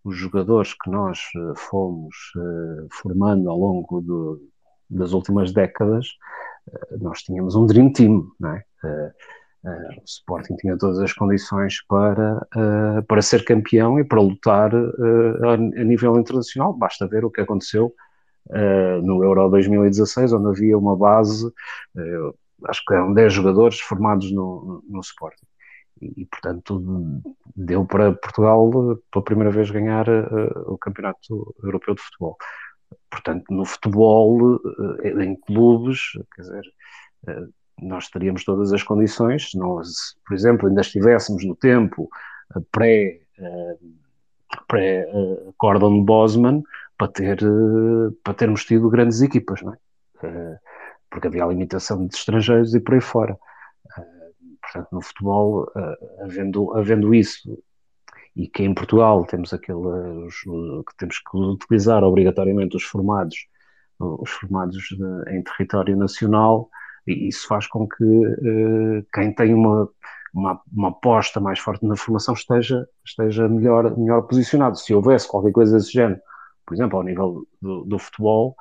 [0.05, 1.19] os jogadores que nós
[1.57, 2.15] fomos
[2.93, 4.41] formando ao longo do,
[4.95, 6.09] das últimas décadas,
[7.01, 8.27] nós tínhamos um Dream Team.
[8.39, 8.65] Não é?
[8.83, 9.13] Uh,
[9.65, 12.47] o Sporting tinha todas as condições para,
[13.09, 16.75] para ser campeão e para lutar a, nível internacional.
[16.75, 17.91] Basta ver o que aconteceu
[19.03, 21.51] no Euro 2016, onde havia uma base,
[22.67, 25.47] acho que eram 10 jogadores formados no, no, Sporting.
[26.03, 27.23] E, portanto,
[27.57, 28.71] deu para Portugal,
[29.11, 30.07] pela primeira vez, ganhar
[30.67, 32.37] o Campeonato Europeu de Futebol.
[33.11, 34.61] Portanto, no futebol,
[35.05, 36.73] em clubes, quer dizer
[37.81, 42.09] nós teríamos todas as condições, se nós, por exemplo, ainda estivéssemos no tempo
[42.55, 43.79] eh, pré, eh,
[44.69, 45.07] pré
[45.59, 46.63] Gordon Bosman
[46.97, 47.39] para, ter,
[48.23, 49.79] para termos tido grandes equipas, não é?
[51.11, 53.39] porque havia a limitação de estrangeiros e por aí fora.
[54.63, 55.71] portanto, no futebol,
[56.21, 57.63] havendo, havendo isso,
[58.37, 63.47] e que em Portugal temos aqueles que temos que utilizar obrigatoriamente os formados,
[63.99, 66.69] os formados de, em território nacional,
[67.07, 69.89] e isso faz com que uh, quem tem uma,
[70.33, 74.79] uma, uma, aposta mais forte na formação esteja, esteja melhor, melhor posicionado.
[74.79, 76.21] Se houvesse qualquer coisa desse género,
[76.67, 78.57] por exemplo, ao nível do, do futebol,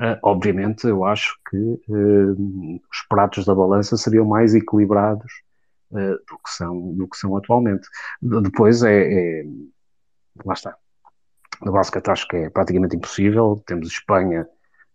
[0.00, 5.47] uh, obviamente eu acho que os pratos da balança seriam mais equilibrados
[5.90, 7.88] do, que são, do que são atualmente.
[8.20, 9.44] Depois é, é
[10.44, 10.76] lá está.
[11.62, 13.62] No basquete acho que é praticamente impossível.
[13.66, 14.46] Temos Espanha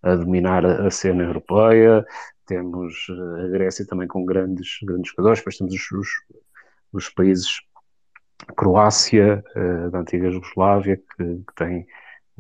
[0.02, 2.06] a dominar a cena europeia,
[2.46, 6.10] temos eh, a Grécia também com grandes, grandes jogadores, depois temos os, os,
[6.92, 7.62] os países
[8.58, 11.88] Croácia, uh, da antiga Jugoslávia, que, que tem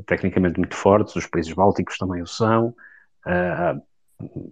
[0.05, 2.75] tecnicamente muito fortes, os países bálticos também o são,
[3.25, 3.81] uh,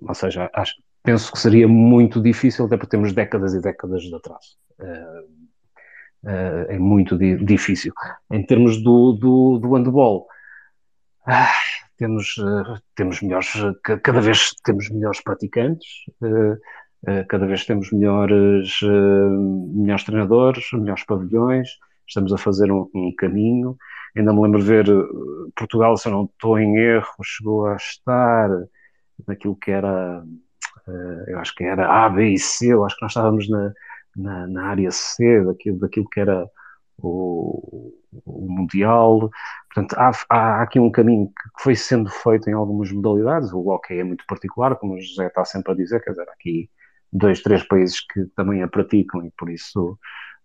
[0.08, 4.16] ou seja, acho, penso que seria muito difícil, até porque temos décadas e décadas de
[4.16, 4.58] atraso.
[6.24, 7.94] Uh, é muito di difícil.
[8.32, 10.28] Em termos do, do, do handball,
[11.26, 11.52] ah,
[11.98, 13.50] temos, uh, temos melhores,
[14.04, 15.88] cada vez temos melhores praticantes,
[17.28, 18.80] cada vez temos melhores,
[19.74, 21.70] melhores treinadores, melhores pavilhões,
[22.08, 23.76] estamos a fazer um, um, caminho.
[24.16, 24.86] Ainda me lembro de ver
[25.56, 28.50] Portugal, se eu não estou em erro, chegou a estar
[29.28, 30.24] naquilo que era,
[31.28, 33.74] eu acho que era A, B e C, eu acho que nós estávamos na,
[34.16, 36.48] na, na área C, daquilo, daquilo que era
[36.98, 37.94] o,
[38.26, 39.30] o Mundial.
[39.74, 43.52] Portanto, há, há, aqui um caminho que foi sendo feito em algumas modalidades.
[43.54, 46.34] O hockey é muito particular, como o José está sempre a dizer, quer dizer, há
[46.34, 46.70] aqui
[47.12, 49.98] dois, três países que também a praticam e por isso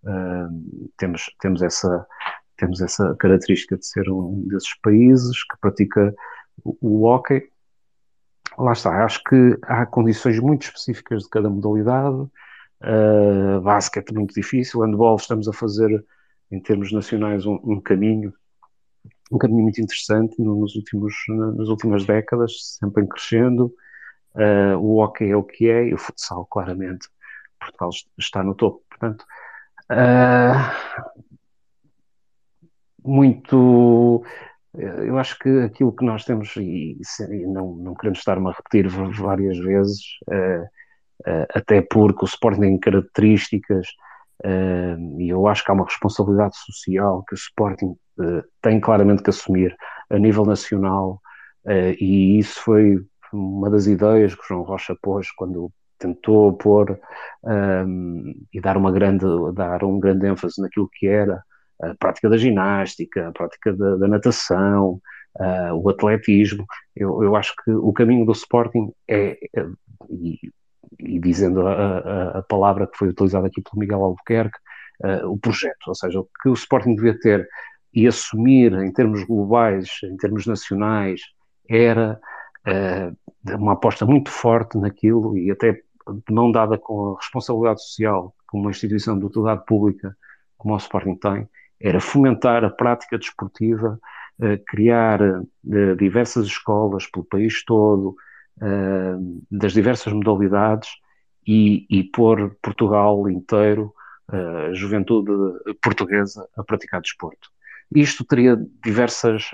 [0.05, 2.07] uh, temos, temos, essa,
[2.57, 6.15] temos essa característica de ser um desses países que pratica
[6.65, 7.48] o, o hockey.
[8.59, 12.28] Lá está, acho que há condições muito específicas de cada modalidade.
[12.83, 16.05] Uh, basquete muito difícil, handball estamos a fazer
[16.51, 18.33] em termos nacionais, um, um caminho,
[19.33, 23.74] um caminho muito interessante nos últimos, nas últimas décadas, sempre em crescendo.
[24.35, 27.09] Uh, o hockey é o que é e o futsal, claramente,
[27.59, 28.85] Portugal está no topo.
[28.89, 29.24] Portanto,
[29.91, 31.27] uh,
[33.03, 34.24] muito.
[34.77, 36.98] Eu acho que aquilo que nós temos, e,
[37.31, 40.66] e não, não queremos estar-me a repetir várias vezes, uh,
[41.55, 43.86] até porque o Sporting tem características
[44.44, 49.23] Uh, e eu acho que há uma responsabilidade social que o Sporting uh, tem claramente
[49.23, 49.74] que assumir
[50.11, 51.20] a nível nacional,
[51.65, 52.98] uh, e isso foi
[53.32, 57.01] uma das ideias que o João Rocha pôs quando tentou pôr
[57.43, 59.24] um, e dar uma grande
[59.55, 61.43] dar um grande ênfase naquilo que era
[61.81, 65.01] a prática da ginástica, a prática da, da natação,
[65.74, 66.65] o atletismo.
[66.94, 69.66] Eu, eu, acho que o caminho do Sporting é, é
[70.09, 70.39] e
[70.98, 74.59] e dizendo a, a, a, palavra que foi utilizada aqui pelo Miguel Albuquerque,
[75.05, 77.48] uh, o projeto, ou seja, o que o Sporting devia ter
[77.93, 81.20] e assumir em termos globais, em termos nacionais,
[81.69, 82.20] era
[82.66, 88.35] uh, uma aposta muito forte naquilo e até de mão dada com a responsabilidade social
[88.47, 90.16] como uma instituição de utilidade pública
[90.57, 91.48] como o Sporting tem,
[91.81, 93.98] era fomentar a prática desportiva,
[94.39, 95.20] uh, criar
[95.98, 98.16] diversas escolas pelo país todo,
[98.59, 100.90] uh, das diversas modalidades
[101.47, 103.93] e, e pôr Portugal inteiro,
[104.28, 105.31] a juventude
[105.81, 107.48] portuguesa, a praticar desporto.
[107.94, 109.48] Isto teria diversas,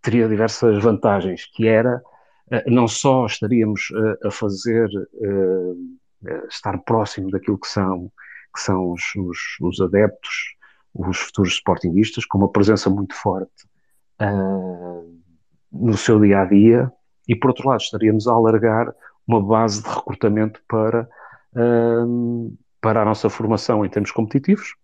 [0.00, 2.00] teria diversas vantagens, que era
[2.68, 3.88] não só estaríamos
[4.24, 4.88] a fazer
[6.48, 8.08] estar próximo daquilo que são,
[8.54, 10.54] que são os, os, os adeptos,
[10.94, 13.66] os futuros sportinguistas, com uma presença muito forte
[15.72, 16.92] no seu dia a dia,
[17.26, 18.94] e por outro lado estaríamos a alargar
[19.26, 21.08] uma base de recrutamento para,
[21.56, 24.74] um, para a nossa formação em termos competitivos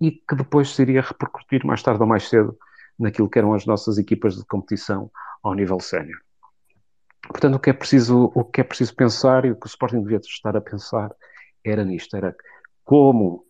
[0.00, 2.56] e que depois se iria repercutir mais tarde ou mais cedo
[2.98, 5.10] naquilo que eram as nossas equipas de competição
[5.42, 6.18] ao nível sénior.
[7.26, 10.02] Portanto, o que é preciso, o que é preciso pensar e o que o Sporting
[10.02, 11.10] devia estar a pensar
[11.64, 12.36] era nisto, era
[12.84, 13.43] como, uh,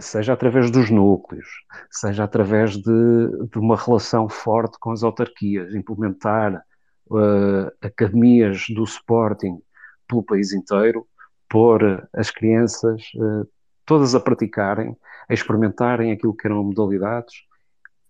[0.00, 1.46] seja através dos núcleos,
[1.90, 6.64] seja através de, de uma relação forte com as autarquias, implementar
[7.10, 9.60] uh, academias do Sporting
[10.08, 11.06] pelo país inteiro,
[11.48, 13.48] pôr as crianças uh,
[13.84, 14.96] todas a praticarem,
[15.28, 17.34] a experimentarem aquilo que eram modalidades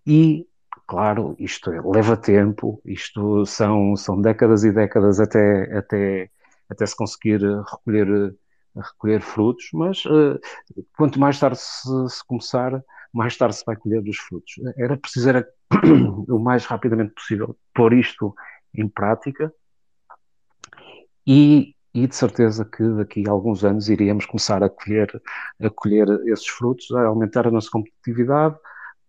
[0.05, 0.47] e,
[0.87, 6.29] claro, isto é, leva tempo, isto são, são décadas e décadas até, até,
[6.69, 8.33] até se conseguir recolher,
[8.81, 10.39] recolher frutos, mas uh,
[10.95, 12.83] quanto mais tarde se, se, começar,
[13.13, 14.53] mais tarde se vai colher dos frutos.
[14.77, 15.47] Era preciso era,
[16.27, 18.33] o mais rapidamente possível pôr isto
[18.73, 19.51] em prática
[21.25, 25.21] e, e de certeza que daqui a alguns anos iríamos começar a colher,
[25.61, 28.55] a colher esses frutos, a aumentar a nossa competitividade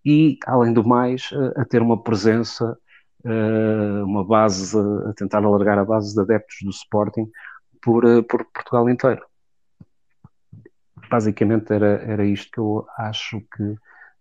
[0.05, 2.77] e, além do mais, a, a ter uma presença,
[3.25, 4.77] uh, uma base,
[5.09, 7.31] a tentar alargar a base de adeptos do Sporting
[7.83, 9.25] por, por Portugal inteiro.
[11.11, 13.63] Basicamente era, era isto que eu acho que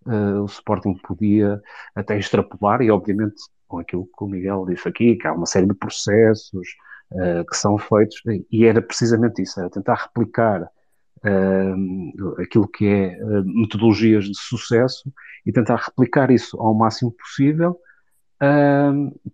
[0.06, 1.62] uh, o Sporting podia
[1.96, 5.68] até extrapolar e, obviamente, com aquilo que o Miguel disse aqui, que há uma série
[5.68, 6.68] de processos
[7.12, 13.24] uh, que são feitos, e era precisamente isso, era tentar replicar uh, aquilo que é
[13.24, 15.12] uh, metodologias de sucesso
[15.46, 17.80] e tentar replicar isso ao máximo possível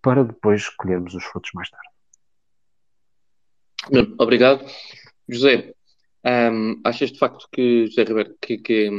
[0.01, 1.89] para depois colhermos os frutos mais tarde.
[4.17, 4.63] Obrigado.
[5.27, 5.73] José,
[6.25, 8.89] um, achas de facto que, José Ribeiro, que, que,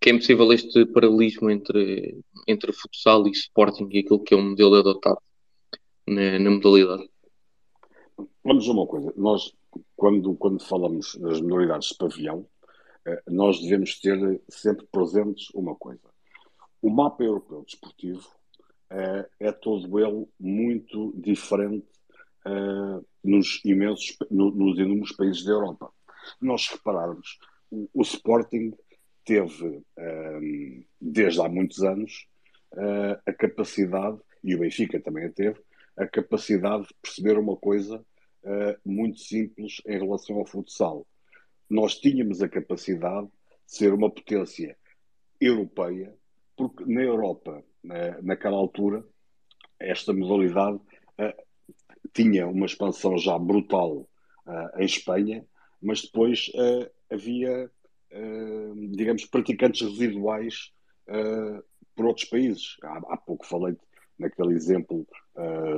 [0.00, 4.42] que é impossível este paralelismo entre, entre futsal e Sporting e aquilo que é o
[4.42, 5.20] modelo adotado
[6.06, 7.08] na, na modalidade?
[8.44, 9.52] Vamos a uma coisa, nós
[9.96, 12.46] quando, quando falamos das modalidades de pavilhão,
[13.06, 16.02] eh, nós devemos ter sempre presentes uma coisa.
[16.82, 18.28] O mapa europeu desportivo
[18.90, 21.86] é, é todo ele muito diferente
[23.22, 25.90] nos imensos, no, nos inúmeros países da Europa.
[26.40, 27.38] Nós repararmos,
[27.70, 28.72] o, o Sporting
[29.24, 32.26] teve, um, ehm, desde há muitos anos,
[32.72, 35.60] uh, a capacidade, e o Benfica também a teve,
[35.96, 38.04] a capacidade de perceber uma coisa
[38.42, 41.06] uh, muito simples em relação ao futsal.
[41.68, 43.32] Nós tínhamos a capacidade de
[43.76, 44.76] ser uma potência
[45.40, 46.14] europeia,
[46.56, 49.04] porque na Europa, na, naquela altura,
[49.78, 51.44] esta modalidade uh,
[52.12, 54.08] tinha uma expansão já brutal
[54.46, 55.44] uh, em Espanha,
[55.84, 57.70] mas depois uh, havia,
[58.92, 60.72] digamos, praticantes residuais
[61.94, 62.76] por outros países.
[62.82, 63.76] Há, há pouco falei
[64.18, 65.06] naquele exemplo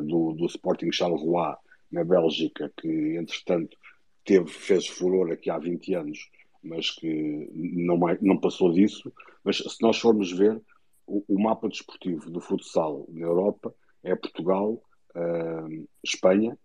[0.05, 1.57] do, do Sporting Charleroi
[1.91, 3.77] na Bélgica, que entretanto
[4.24, 6.31] teve, fez furor aqui há 20 anos,
[6.62, 9.12] mas que não, não passou disso.
[9.43, 10.61] Mas se nós formos ver
[11.07, 14.83] o, o mapa desportivo do futsal na Europa, é Portugal,
[15.15, 16.59] uh, Espanha,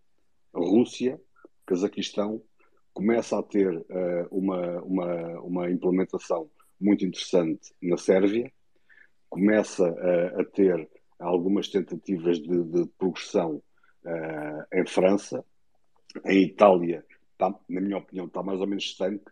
[0.54, 1.22] Rússia,
[1.66, 2.42] Cazaquistão,
[3.02, 6.48] começa a ter uh, uma, uma, uma implementação
[6.80, 8.52] muito interessante na Sérvia,
[9.28, 10.88] começa uh, a ter
[11.18, 13.56] algumas tentativas de, de progressão
[14.06, 15.44] uh, em França,
[16.28, 19.32] em Itália, está, na minha opinião, está mais ou menos estanque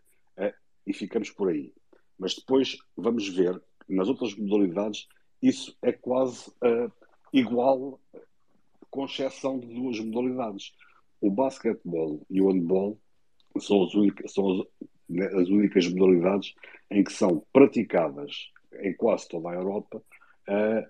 [0.87, 1.71] e ficamos por aí.
[2.17, 5.07] Mas depois vamos ver, nas outras modalidades,
[5.39, 6.51] isso é quase
[7.31, 7.99] igual,
[8.89, 10.73] com exceção de duas modalidades.
[11.21, 12.97] O basquetebol e o handball
[13.57, 14.67] são as únicas, são as,
[15.09, 16.53] né, as únicas modalidades
[16.91, 18.51] em que são praticadas
[18.81, 20.03] em quase toda a Europa
[20.47, 20.87] uh,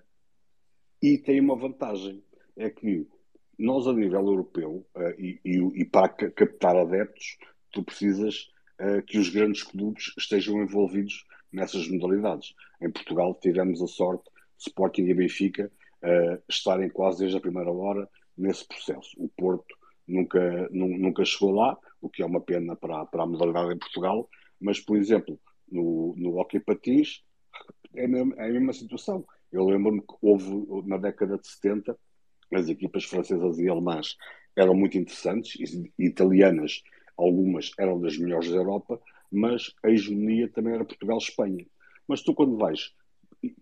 [1.02, 2.22] e têm uma vantagem,
[2.56, 3.06] é que
[3.58, 7.38] nós a nível europeu uh, e, e, e, para captar adeptos
[7.72, 8.50] tu precisas
[8.80, 12.54] uh, que os grandes clubes estejam envolvidos nessas modalidades.
[12.80, 15.70] Em Portugal tivemos a sorte Sporting e Benfica
[16.48, 19.10] estarem quase desde a primeira hora nesse processo.
[19.18, 19.74] O Porto
[20.06, 24.28] nunca, nunca chegou lá, o que é uma pena para, para a modalidade em Portugal,
[24.60, 25.38] mas, por exemplo,
[25.70, 27.22] no, no hockey patins
[27.94, 29.24] é a, mesma, é a mesma situação.
[29.52, 31.98] Eu lembro-me que houve, na década de 70,
[32.54, 34.16] as equipas francesas e alemãs
[34.56, 35.54] eram muito interessantes,
[35.98, 36.82] e italianas,
[37.16, 39.00] algumas eram das melhores da Europa,
[39.30, 41.66] mas a hegemonia também era Portugal-Espanha.
[42.08, 42.92] Mas tu, quando vais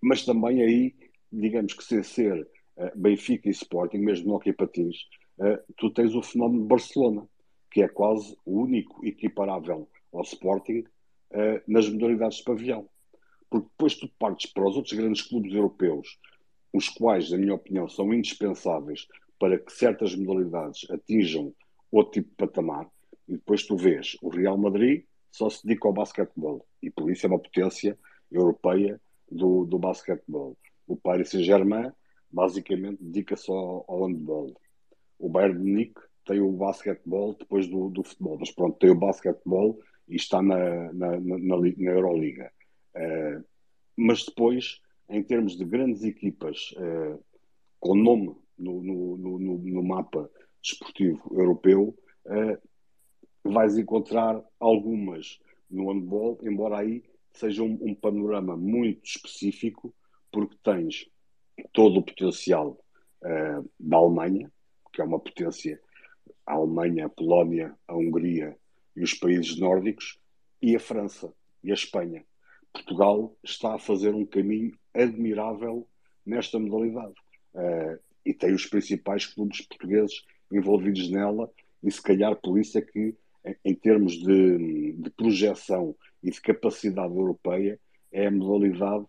[0.00, 0.94] mas também aí,
[1.32, 4.96] digamos que sem ser uh, Benfica e Sporting, mesmo no Hockey Patins,
[5.38, 7.28] uh, tu tens o fenómeno de Barcelona,
[7.70, 10.84] que é quase o único equiparável ao Sporting
[11.30, 12.88] uh, nas modalidades de pavilhão.
[13.50, 16.18] Porque depois tu partes para os outros grandes clubes europeus,
[16.72, 19.06] os quais, na minha opinião, são indispensáveis
[19.38, 21.54] para que certas modalidades atinjam
[21.90, 22.88] outro tipo de patamar,
[23.26, 27.26] e depois tu vês o Real Madrid só se dedica ao basquetebol, e por isso
[27.26, 27.98] é uma potência
[28.30, 29.00] europeia
[29.30, 30.56] do, do basquetebol.
[30.86, 31.92] O Paris Saint-Germain
[32.30, 34.54] basicamente dedica-se ao, ao handball.
[35.18, 38.94] O Bayern de Munique tem o basquetebol depois do, do futebol, mas pronto, tem o
[38.94, 42.52] basquetebol e está na, na, na, na Euroliga.
[42.94, 43.42] Uh,
[43.96, 44.78] mas depois,
[45.08, 47.18] em termos de grandes equipas uh,
[47.80, 50.30] com nome no, no, no, no, mapa
[50.60, 51.96] desportivo europeu,
[52.26, 55.40] uh, vais encontrar algumas
[55.70, 57.02] no handball, embora aí
[57.32, 59.94] seja um, um panorama muito específico,
[60.30, 61.08] porque tens
[61.72, 62.78] todo o potencial
[63.80, 64.50] da Alemanha,
[64.92, 65.80] que é uma potência,
[66.48, 68.56] a Alemanha, a Polónia, a Hungria
[68.96, 70.18] e os países nórdicos,
[70.60, 72.24] e a França e a Espanha.
[72.72, 75.86] Portugal está a fazer um caminho admirável
[76.24, 77.14] nesta modalidade.
[77.54, 81.50] Uh, e tem os principais clubes portugueses envolvidos nela,
[81.82, 83.14] e se calhar por isso é que,
[83.64, 87.78] em termos de, de projeção e de capacidade europeia
[88.10, 89.06] é a modalidade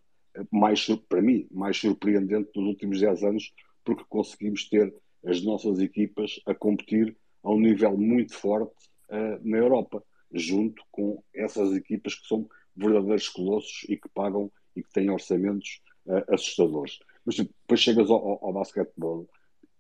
[0.51, 3.53] mais, para mim, mais surpreendente dos últimos 10 anos,
[3.83, 4.93] porque conseguimos ter
[5.25, 8.73] as nossas equipas a competir a um nível muito forte
[9.09, 14.83] uh, na Europa, junto com essas equipas que são verdadeiros colossos e que pagam e
[14.83, 16.99] que têm orçamentos uh, assustadores.
[17.25, 19.27] Mas depois chegas ao, ao, ao basquetebol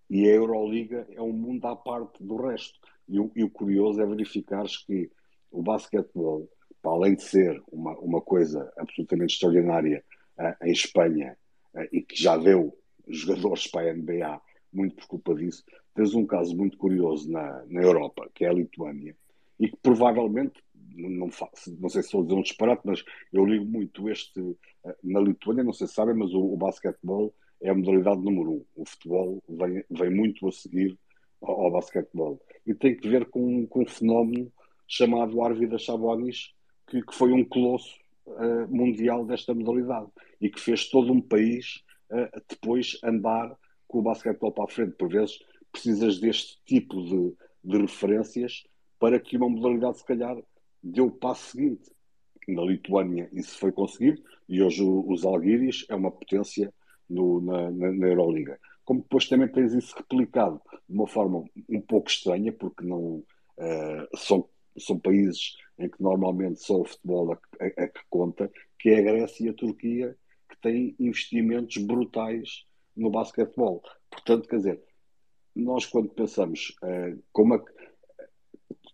[0.09, 2.79] e a Euroliga é um mundo à parte do resto.
[3.07, 5.11] E o, e o curioso é verificar que
[5.51, 6.49] o basquetebol
[6.81, 10.03] para além de ser uma, uma coisa absolutamente extraordinária
[10.39, 11.37] uh, em Espanha
[11.91, 12.75] e que já deu
[13.07, 14.41] jogadores para a NBA
[14.71, 15.63] muito por culpa disso,
[15.93, 19.15] tens um caso muito curioso na, na Europa, que é a Lituânia,
[19.59, 20.61] e que provavelmente,
[20.95, 21.29] não,
[21.79, 24.39] não sei se estou a dizer um disparate, mas eu ligo muito este.
[24.39, 24.57] Uh,
[25.03, 28.65] na Lituânia, não sei se sabem, mas o, o basquetebol é a modalidade número um.
[28.75, 30.97] O futebol vem, vem muito a seguir
[31.41, 32.39] ao, ao basquetebol.
[32.65, 34.51] E tem que ver com, com um fenómeno
[34.87, 36.53] chamado Arvidas Sabonis,
[36.87, 40.09] que, que foi um colosso uh, mundial desta modalidade
[40.41, 43.55] e que fez todo um país uh, depois andar
[43.89, 44.95] com o basquetebol para a frente.
[44.95, 45.39] Por vezes
[45.71, 47.33] precisas deste tipo de,
[47.63, 48.63] de referências
[48.97, 50.37] para que uma modalidade, se calhar,
[50.81, 51.91] dê o passo seguinte.
[52.47, 56.73] Na Lituânia isso foi conseguido e hoje os Alguiris é uma potência
[57.09, 58.59] no, na, na, na Euroliga.
[58.85, 63.17] Como depois também tens isso replicado de uma forma um pouco estranha, porque não
[63.57, 68.51] uh, são, são países em que normalmente só o futebol é, é, é que conta,
[68.79, 70.17] que é a Grécia e a Turquia,
[70.49, 72.65] que têm investimentos brutais
[72.99, 73.81] no basquetebol.
[74.09, 74.83] Portanto, quer dizer,
[75.55, 77.59] nós quando pensamos uh, como é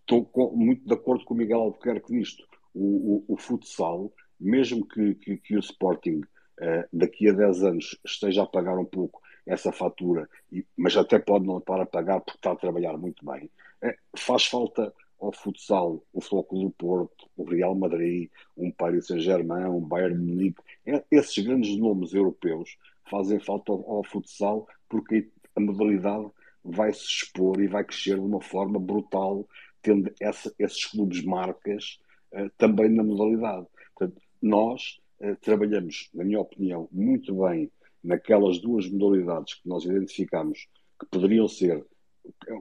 [0.05, 4.85] estou com, muito de acordo com o Miguel Albuquerque nisto, o, o, o futsal, mesmo
[4.87, 9.21] que, que, que o Sporting uh, daqui a 10 anos esteja a pagar um pouco
[9.45, 13.25] essa fatura, e, mas até pode não estar a pagar porque está a trabalhar muito
[13.25, 13.49] bem,
[13.83, 19.65] uh, faz falta ao futsal o Floco do Porto, o Real Madrid, um Paris Saint-Germain,
[19.65, 20.61] um Bayern Munique,
[21.09, 22.77] esses grandes nomes europeus
[23.09, 26.29] fazem falta ao, ao futsal porque a modalidade
[26.63, 29.47] vai se expor e vai crescer de uma forma brutal,
[29.81, 31.99] tendo essa, esses clubes marcas
[32.33, 33.67] uh, também na modalidade.
[33.95, 37.71] Portanto, nós uh, trabalhamos, na minha opinião, muito bem
[38.03, 40.67] naquelas duas modalidades que nós identificamos
[40.99, 41.85] que poderiam ser,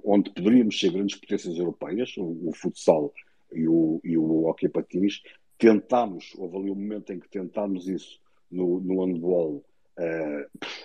[0.04, 3.12] onde poderíamos ser grandes potências europeias, o, o futsal
[3.52, 5.22] e o, e o hockey patins,
[5.58, 9.64] tentámos, houve ali um momento em que tentámos isso no, no handball,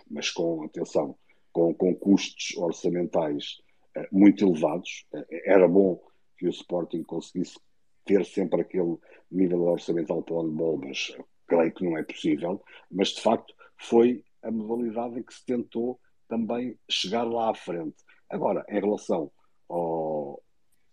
[0.10, 1.16] mas com, atenção,
[1.52, 3.60] com, com custos orçamentais
[3.98, 5.06] uh, muito elevados.
[5.14, 6.02] Uh, era bom
[6.38, 7.60] que o Sporting conseguisse
[8.06, 8.98] ter sempre aquele
[9.32, 11.16] nível orçamental para o handball, mas
[11.48, 12.64] creio que não é possível.
[12.90, 17.98] Mas, de facto, foi a modalidade em que se tentou também chegar lá à frente.
[18.30, 19.32] Agora, em relação
[19.68, 20.42] ao,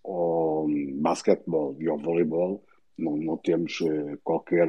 [0.04, 2.64] ao basquetebol e ao voleibol,
[2.98, 4.68] não, não temos uh, qualquer,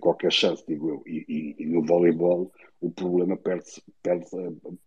[0.00, 1.02] qualquer chance, digo eu.
[1.06, 4.26] E, e, e no voleibol o problema perde-se perde,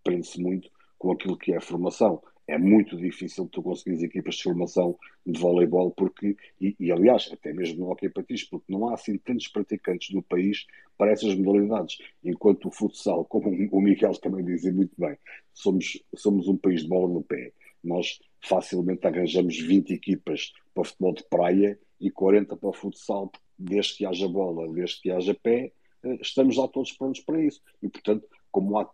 [0.04, 2.22] prende muito com aquilo que é a formação.
[2.48, 4.96] É muito difícil tu conseguires equipas de formação
[5.26, 9.18] de voleibol, porque, e, e aliás, até mesmo no hockey patins, porque não há assim
[9.18, 11.98] tantos praticantes no país para essas modalidades.
[12.24, 15.18] Enquanto o futsal, como o Miguel também dizia muito bem,
[15.54, 17.52] somos, somos um país de bola no pé.
[17.84, 24.06] Nós facilmente arranjamos 20 equipas para futebol de praia e 40 para futsal, desde que
[24.06, 25.72] haja bola, desde que haja pé,
[26.04, 27.62] eh, estamos lá todos prontos para isso.
[27.82, 28.86] E, portanto, como há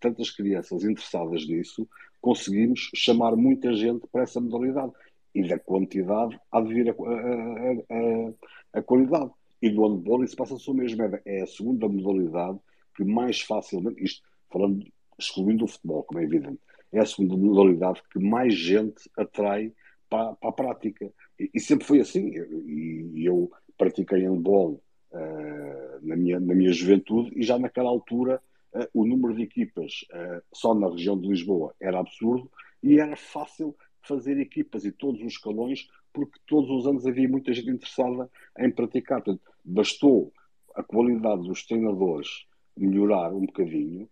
[0.00, 1.88] tantas crianças interessadas nisso,
[2.20, 4.92] conseguimos chamar muita gente para essa modalidade.
[5.34, 9.30] E da quantidade há de vir a, a, a, a qualidade.
[9.62, 11.02] E do handball isso passa-se o mesmo.
[11.02, 12.58] É, é a segunda modalidade
[12.96, 14.84] que mais facilmente, isto falando,
[15.18, 16.58] excluindo o futebol, como é evidente,
[16.92, 19.72] é a segunda modalidade que mais gente atrai
[20.08, 21.12] para, para a prática.
[21.38, 22.28] E, e, sempre foi assim.
[22.28, 23.50] E, e eu
[23.80, 28.42] pratiquei handball uh, na, minha, na minha juventude e já naquela altura
[28.74, 32.50] uh, o número de equipas uh, só na região de Lisboa era absurdo
[32.82, 37.54] e era fácil fazer equipas e todos os escalões porque todos os anos havia muita
[37.54, 38.28] gente interessada
[38.58, 39.22] em praticar.
[39.22, 40.30] Portanto, bastou
[40.74, 42.46] a qualidade dos treinadores
[42.76, 44.08] melhorar um bocadinho,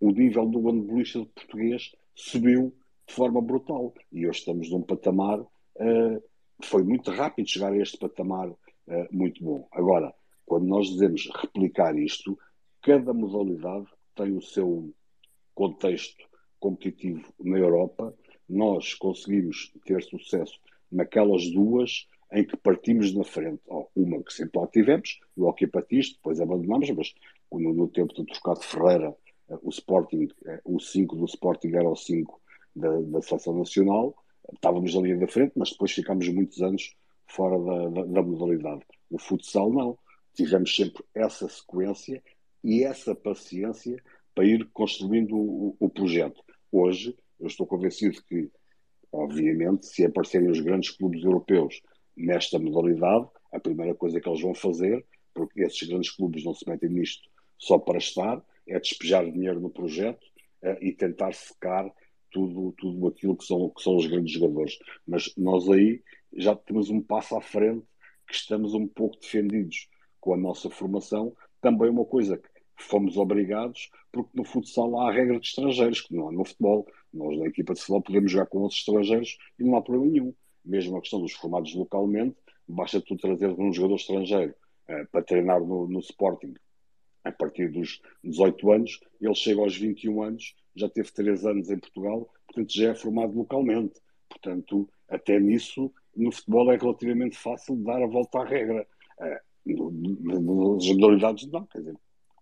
[0.00, 2.74] o nível do handbolista português subiu
[3.06, 3.94] de forma brutal.
[4.10, 6.22] E hoje estamos num patamar, uh,
[6.62, 8.56] foi muito rápido chegar a este patamar uh,
[9.10, 9.68] muito bom.
[9.72, 10.14] Agora,
[10.46, 12.38] quando nós dizemos replicar isto,
[12.82, 14.94] cada modalidade tem o seu
[15.54, 16.28] contexto
[16.58, 18.14] competitivo na Europa.
[18.48, 20.58] Nós conseguimos ter sucesso
[20.90, 23.62] naquelas duas em que partimos na frente.
[23.68, 27.14] Oh, uma que sempre lá tivemos, o Hockey Patins, depois abandonamos, mas
[27.50, 29.16] no, no tempo do Trocado Ferreira
[29.62, 32.40] o Sporting, eh, o 5 do Sporting era o 5
[32.74, 34.14] da, da Seleção Nacional,
[34.52, 36.94] estávamos ali da frente, mas depois ficámos muitos anos
[37.26, 38.82] fora da, da, da modalidade.
[39.10, 39.98] O futsal não.
[40.34, 42.22] Tivemos sempre essa sequência
[42.62, 44.02] e essa paciência
[44.34, 46.42] para ir construindo o, o projeto.
[46.72, 48.50] Hoje, eu estou convencido que,
[49.12, 51.80] obviamente, se aparecerem os grandes clubes europeus
[52.16, 56.68] nesta modalidade, a primeira coisa que eles vão fazer, porque esses grandes clubes não se
[56.68, 60.24] metem nisto só para estar, é despejar dinheiro no projeto
[60.62, 61.90] uh, e tentar secar
[62.34, 64.76] tudo, tudo aquilo que são, que são os grandes jogadores.
[65.06, 66.02] Mas nós aí
[66.36, 67.86] já temos um passo à frente
[68.26, 69.88] que estamos um pouco defendidos
[70.20, 71.34] com a nossa formação.
[71.60, 76.12] Também uma coisa que fomos obrigados, porque no futsal há a regra de estrangeiros, que
[76.12, 76.86] não há no futebol.
[77.12, 80.34] Nós, na equipa de futebol, podemos jogar com outros estrangeiros e não há problema nenhum.
[80.64, 82.36] Mesmo a questão dos formados localmente,
[82.66, 84.54] basta tu trazer um jogador estrangeiro
[84.88, 86.54] uh, para treinar no, no Sporting
[87.24, 91.78] a partir dos 18 anos, ele chega aos 21 anos, já teve 3 anos em
[91.78, 94.00] Portugal, portanto já é formado localmente.
[94.28, 98.86] Portanto, até nisso, no futebol é relativamente fácil dar a volta à regra.
[99.18, 99.54] Uh,
[100.20, 101.96] nas modalidades não, quer dizer,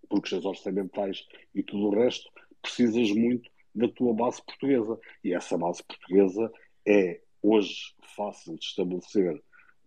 [0.08, 2.30] porque as orçamentais e tudo o resto,
[2.60, 4.98] precisas muito da tua base portuguesa.
[5.22, 6.52] E essa base portuguesa
[6.86, 9.42] é hoje fácil de estabelecer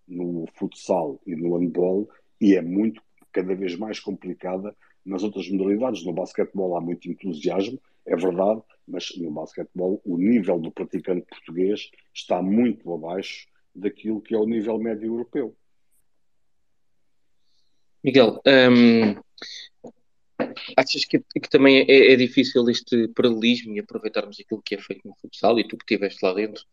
[0.07, 2.09] no futsal e no handball
[2.39, 3.01] e é muito,
[3.35, 4.73] cada vez mais complicada
[5.05, 6.05] nas outras modalidades.
[6.05, 11.91] No basquetebol há muito entusiasmo, é verdade, mas no basquetebol o nível do praticante português
[12.13, 13.45] está muito abaixo
[13.75, 15.53] daquilo que é o nível médio europeu.
[18.01, 19.19] Miguel, hum,
[20.77, 25.05] achas que, que também é, é, difícil este paralelismo e aproveitarmos aquilo que é feito
[25.05, 26.63] no futsal e tu que estiveste lá dentro?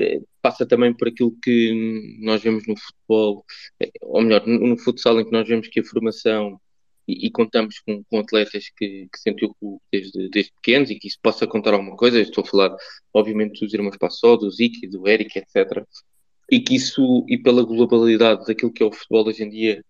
[0.00, 3.44] É, passa também por aquilo que nós vemos no futebol,
[3.80, 6.60] é, ou melhor, no, futsal, em que nós vemos que a formação
[7.06, 9.54] e, e contamos com, com, atletas que, que sentiu
[9.92, 12.20] desde, desde pequenos e que isso possa contar alguma coisa.
[12.20, 12.76] Estou a falar,
[13.12, 15.84] obviamente, dos irmãos Passó, do Ziki, do Eric, etc.
[16.50, 19.84] E que isso, e pela globalidade daquilo que é o futebol hoje em dia,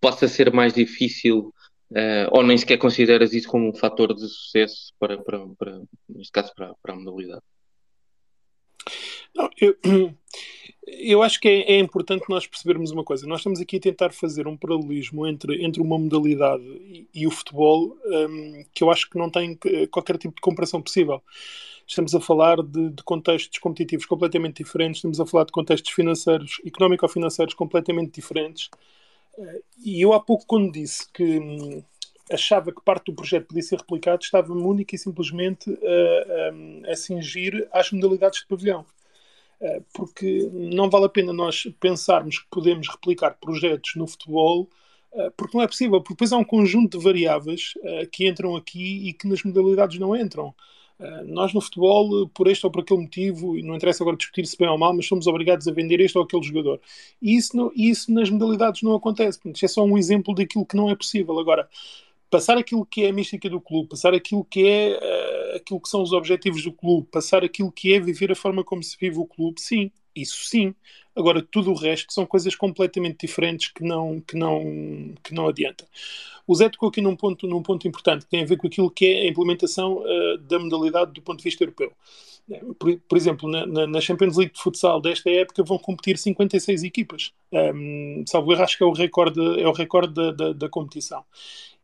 [0.00, 1.52] possa ser mais difícil
[1.90, 6.32] Uh, ou nem sequer consideras isso como um fator de sucesso para, para, para neste
[6.32, 7.42] caso, para, para a modalidade?
[9.34, 9.76] Não, eu,
[10.86, 13.26] eu acho que é, é, importante nós percebermos uma coisa.
[13.26, 17.30] Nós estamos aqui a tentar fazer um paralelismo entre, entre uma modalidade e, e o
[17.30, 19.58] futebol um, que eu acho que não tem
[19.90, 21.22] qualquer tipo de comparação possível.
[21.86, 26.60] Estamos a falar de, de contextos competitivos completamente diferentes, estamos a falar de contextos financeiros,
[26.64, 28.70] económico-financeiros completamente diferentes.
[29.84, 31.82] E eu há pouco, quando disse que hum,
[32.30, 36.96] achava que parte do projeto podia ser replicado, estava-me única e simplesmente a, a, a
[36.96, 38.86] cingir às modalidades de pavilhão.
[39.60, 44.68] Uh, porque não vale a pena nós pensarmos que podemos replicar projetos no futebol,
[45.12, 48.56] uh, porque não é possível, porque depois há um conjunto de variáveis uh, que entram
[48.56, 50.54] aqui e que nas modalidades não entram.
[50.98, 54.46] Eh, nós no futebol, por este ou por aquele motivo, e não interessa agora discutir
[54.46, 56.80] se bem ou mal, mas somos obrigados a vender este ou aquele jogador.
[57.20, 59.38] E isso, isso nas modalidades não acontece.
[59.38, 61.38] Portanto, isto é só um exemplo daquilo que não é possível.
[61.38, 61.68] Agora,
[62.34, 65.88] passar aquilo que é a mística do clube, passar aquilo que é uh, aquilo que
[65.88, 69.18] são os objetivos do clube, passar aquilo que é viver a forma como se vive
[69.18, 70.74] o clube, sim, isso sim.
[71.14, 75.86] Agora, tudo o resto são coisas completamente diferentes que não, que não, que não adianta.
[76.44, 78.90] O Zé tocou aqui num ponto, num ponto importante que tem a ver com aquilo
[78.90, 81.92] que é a implementação uh, da modalidade do ponto de vista europeu.
[82.78, 87.32] Por, por exemplo, na, na, Champions League de futsal desta época vão competir 56 equipas.
[87.50, 91.24] Um, salvo erro, acho que é o recorde, é o recorde da, da, da competição.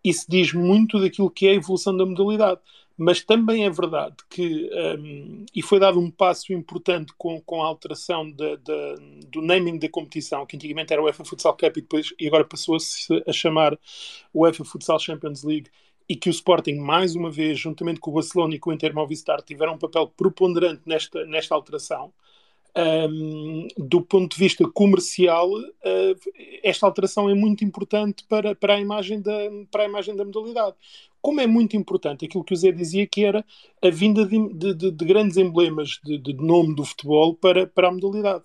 [0.03, 2.61] Isso diz muito daquilo que é a evolução da modalidade
[3.03, 4.69] mas também é verdade que,
[4.99, 9.79] um, e foi dado um passo importante com, com a alteração de, de, do naming
[9.79, 13.33] da competição, que antigamente era o UEFA Futsal Cup e, depois, e agora passou-se a
[13.33, 13.79] chamar
[14.35, 15.71] UEFA Futsal Champions League,
[16.07, 18.95] e que o Sporting, mais uma vez, juntamente com o Barcelona e com o Inter
[18.95, 22.13] Movistar, tiveram um papel preponderante nesta, nesta alteração.
[22.77, 26.17] Um, do ponto de vista comercial, uh,
[26.63, 29.33] esta alteração é muito importante para, para, a imagem da,
[29.71, 30.77] para a imagem da modalidade.
[31.21, 33.45] Como é muito importante aquilo que o Zé dizia, que era
[33.83, 37.93] a vinda de, de, de grandes emblemas de, de, nome do futebol para, para a
[37.93, 38.45] modalidade.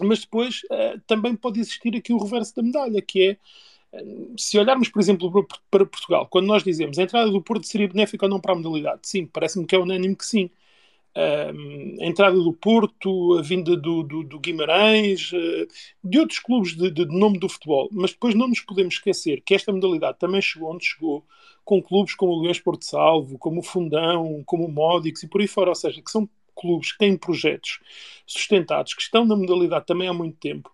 [0.00, 3.36] Mas depois uh, também pode existir aqui o reverso da medalha, que é
[4.38, 8.24] se olharmos, por exemplo, para Portugal, quando nós dizemos a entrada do Porto seria benéfica
[8.24, 10.48] ou não para a modalidade, sim, parece-me que é unânime que sim
[11.14, 15.66] a entrada do Porto, a vinda do, do, do Guimarães, eh,
[16.02, 17.88] de outros clubes de, de, nome do futebol.
[17.92, 21.24] Mas depois não nos podemos esquecer que esta modalidade também chegou onde chegou,
[21.64, 25.40] com clubes como o Leões Porto Salvo, como o Fundão, como o Módix e por
[25.40, 25.70] aí fora.
[25.70, 27.80] Ou seja, que são clubes que têm projetos
[28.26, 30.70] sustentados, que estão na modalidade também há muito tempo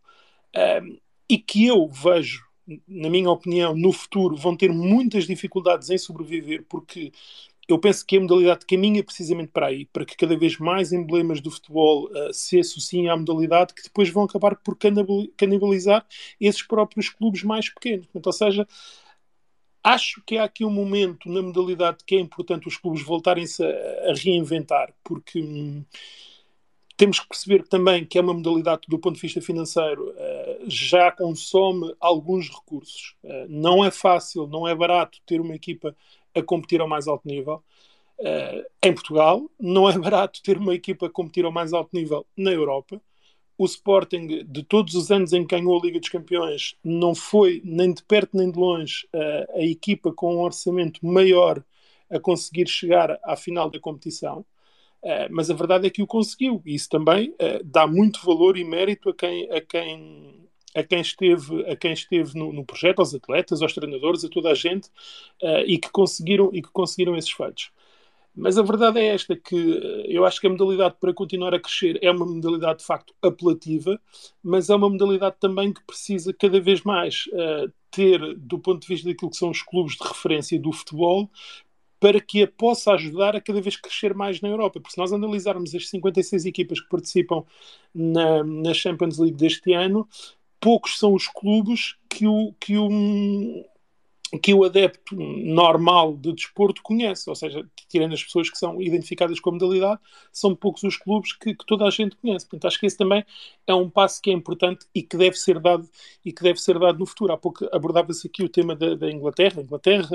[1.28, 2.48] e que eu vejo
[2.86, 7.12] na minha opinião, no futuro vão ter muitas dificuldades em sobreviver porque
[7.69, 11.40] eu penso que a modalidade caminha precisamente para aí, para que cada vez mais emblemas
[11.40, 14.77] do futebol uh, se associem à modalidade, que depois vão acabar por
[15.36, 16.07] canibalizar
[16.40, 18.07] esses próprios clubes mais pequenos.
[18.07, 18.66] Portanto, ou seja,
[19.85, 24.11] acho que há aqui um momento na modalidade que é importante os clubes voltarem-se a,
[24.11, 25.85] a, reinventar, porque hum,
[26.97, 31.12] temos que perceber também que é uma modalidade do ponto de vista financeiro uh, já
[31.12, 33.15] consome alguns recursos.
[33.23, 35.95] Uh, não é fácil, não é barato ter uma equipa
[36.39, 37.62] a competir ao mais alto nível.
[38.19, 42.27] Uh, em Portugal, não é barato ter uma equipa a competir ao mais alto nível
[42.36, 43.01] na Europa.
[43.56, 47.60] O Sporting, de todos os anos em que ganhou a Liga dos Campeões, não foi
[47.65, 51.62] nem de perto nem de longe uh, a equipa com um orçamento maior
[52.10, 54.44] a conseguir chegar à final da competição.
[55.02, 56.62] Uh, mas a verdade é que o conseguiu.
[56.65, 57.35] Isso também
[57.65, 60.48] dá muito valor e mérito a quem, a quem
[60.79, 64.51] a quem esteve, a quem esteve no, no projeto, aos atletas, aos treinadores, a toda
[64.51, 64.89] a gente,
[65.43, 67.71] uh, e, que conseguiram, e que conseguiram esses feitos.
[68.35, 71.59] Mas a verdade é esta, que eh, eu acho que a modalidade para continuar a
[71.59, 74.01] crescer é uma modalidade de facto apelativa,
[74.41, 78.87] mas é uma modalidade também que precisa cada vez mais uh, ter, do ponto de
[78.87, 81.29] vista daquilo que são os clubes de referência do futebol,
[82.01, 84.81] para que a possa ajudar a cada vez crescer mais na Europa.
[84.81, 87.45] Porque se nós analisarmos as 56 equipas que participam
[87.95, 90.09] na, na Champions League deste ano,
[90.60, 92.89] poucos são os clubes que o, que o,
[94.43, 99.41] que o adepto normal de desporto conhece, ou seja, tirando as pessoas que são identificadas
[99.41, 100.01] com a modalidade,
[100.31, 102.45] são poucos os clubes que, que, toda a gente conhece.
[102.47, 103.25] Portanto, acho que esse também
[103.67, 105.89] é um passo que é importante e que deve ser dado
[106.23, 107.33] e que deve ser dado no futuro.
[107.33, 110.09] Há pouco abordava-se aqui o tema da, da Inglaterra, a Inglaterra,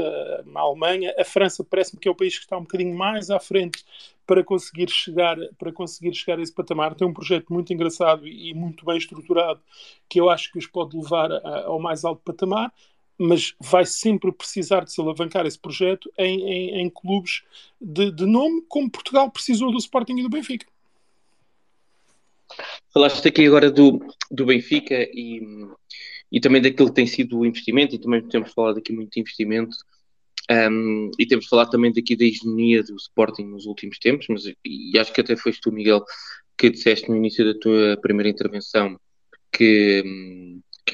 [0.56, 3.40] a Alemanha, a França parece-me que é o país que está um bocadinho mais à
[3.40, 3.84] frente
[4.28, 6.94] para conseguir chegar para conseguir chegar a esse patamar.
[6.94, 9.60] Tem um projeto muito engraçado e muito bem estruturado
[10.08, 12.72] que eu acho que os pode levar a, ao mais alto patamar
[13.18, 17.44] mas vai sempre precisar de se alavancar esse projeto em, em, em clubes
[17.80, 20.66] de, de, nome, como Portugal precisou do Sporting e do Benfica.
[22.94, 24.00] Falaste aqui agora do,
[24.30, 25.42] do Benfica e,
[26.32, 29.20] e também daquilo que tem sido o investimento, e também temos falado aqui muito de
[29.22, 29.76] investimento,
[30.52, 34.98] um, e temos falado também daqui da hegemonia do Sporting nos últimos tempos, mas e
[35.00, 36.04] acho que até foste tu, Miguel,
[36.58, 39.00] que disseste no início da tua primeira intervenção
[39.52, 40.04] que,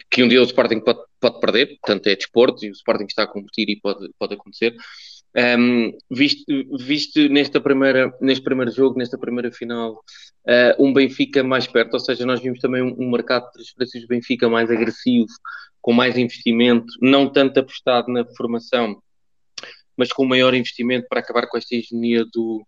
[0.10, 3.24] que um dia o Sporting pode, pode perder, portanto é desporto e o Sporting está
[3.24, 4.76] a competir e pode, pode acontecer.
[5.36, 6.46] Um, visto,
[6.80, 12.00] visto nesta primeira, neste primeiro jogo, nesta primeira final, uh, um Benfica mais perto, ou
[12.00, 15.28] seja, nós vimos também um, um mercado de transferências do Benfica mais agressivo,
[15.82, 19.02] com mais investimento, não tanto apostado na formação,
[19.96, 22.66] mas com maior investimento para acabar com esta hegemonia do,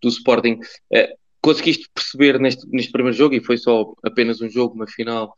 [0.00, 0.60] do Sporting.
[0.90, 5.34] Uh, conseguiste perceber neste, neste primeiro jogo, e foi só apenas um jogo, uma final,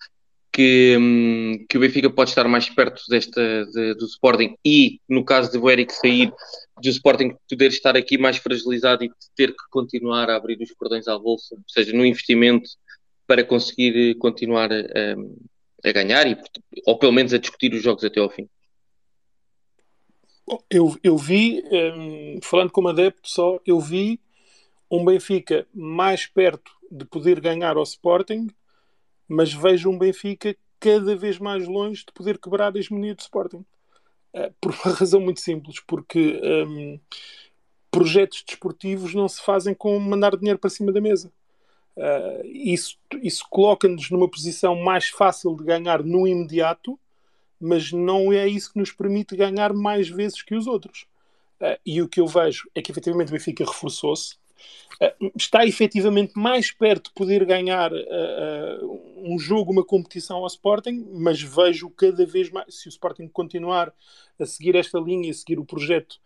[0.53, 5.25] que, hum, que o Benfica pode estar mais perto desta, de, do Sporting e, no
[5.25, 6.33] caso de o Eric sair,
[6.81, 11.07] do Sporting poder estar aqui mais fragilizado e ter que continuar a abrir os cordões
[11.07, 12.69] à bolsa, ou seja, no investimento
[13.27, 16.37] para conseguir continuar a, a ganhar e,
[16.85, 18.49] ou pelo menos a discutir os jogos até ao fim.
[20.69, 24.19] Eu, eu vi, um, falando como adepto só, eu vi
[24.91, 28.49] um Benfica mais perto de poder ganhar ao Sporting
[29.31, 33.65] mas vejo um Benfica cada vez mais longe de poder quebrar a hegemonia do Sporting.
[34.35, 36.99] Uh, por uma razão muito simples, porque um,
[37.91, 41.33] projetos desportivos não se fazem com mandar dinheiro para cima da mesa.
[41.97, 46.99] Uh, isso isso coloca-nos numa posição mais fácil de ganhar no imediato,
[47.61, 51.07] mas não é isso que nos permite ganhar mais vezes que os outros.
[51.61, 54.37] Uh, e o que eu vejo é que efetivamente o Benfica reforçou-se,
[55.37, 61.41] está efetivamente mais perto de poder ganhar uh, um jogo, uma competição ao Sporting, mas
[61.41, 63.93] vejo cada vez mais, se o Sporting continuar
[64.39, 66.21] a seguir esta linha, a seguir o projeto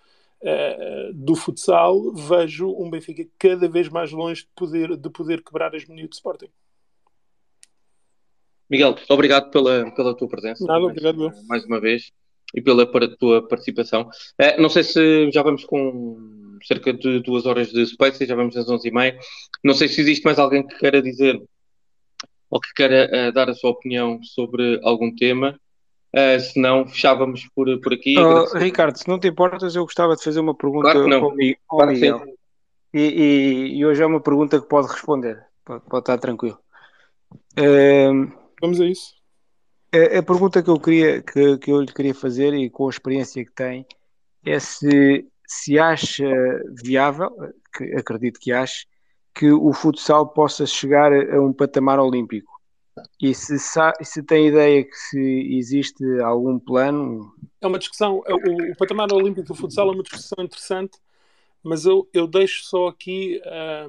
[1.15, 5.87] do futsal, vejo um Benfica cada vez mais longe de poder, de poder quebrar as
[5.87, 6.51] meninas do Sporting.
[8.69, 10.63] Miguel, obrigado pela, pela tua presença.
[10.67, 11.17] Nada, obrigado.
[11.17, 12.13] Mais, mais uma vez
[12.55, 12.87] e pela
[13.17, 14.09] tua participação.
[14.59, 16.34] não sei se já vamos com
[16.67, 19.17] cerca de duas horas de Space, já vamos às 11h30.
[19.63, 21.41] Não sei se existe mais alguém que queira dizer
[22.51, 25.59] ou que queira uh, dar a sua opinião sobre algum tema.
[26.15, 28.17] Uh, se não, fechávamos por, por aqui.
[28.17, 31.77] Oh, Ricardo, se não te importas, eu gostava de fazer uma pergunta claro ao, ao
[31.79, 32.23] claro Miguel.
[32.93, 35.45] E, e, e, hoje é uma pergunta que pode responder.
[35.65, 36.57] Pode, pode estar tranquilo.
[37.59, 39.15] Uh, Vamos a isso.
[39.93, 42.91] A, a, pergunta que eu, queria, que, que eu lhe queria fazer, e com a
[42.91, 43.85] experiência que tem,
[44.47, 46.25] é se se acha
[46.83, 47.31] viável,
[47.77, 48.87] que acredito que ache,
[49.35, 52.53] que o futsal possa chegar a um patamar olímpico.
[53.21, 57.33] E se, se tem ideia que se existe algum plano.
[57.61, 58.23] É uma discussão.
[58.29, 60.99] O, o patamar olímpico do futsal é uma discussão interessante,
[61.63, 63.41] mas eu, eu deixo só aqui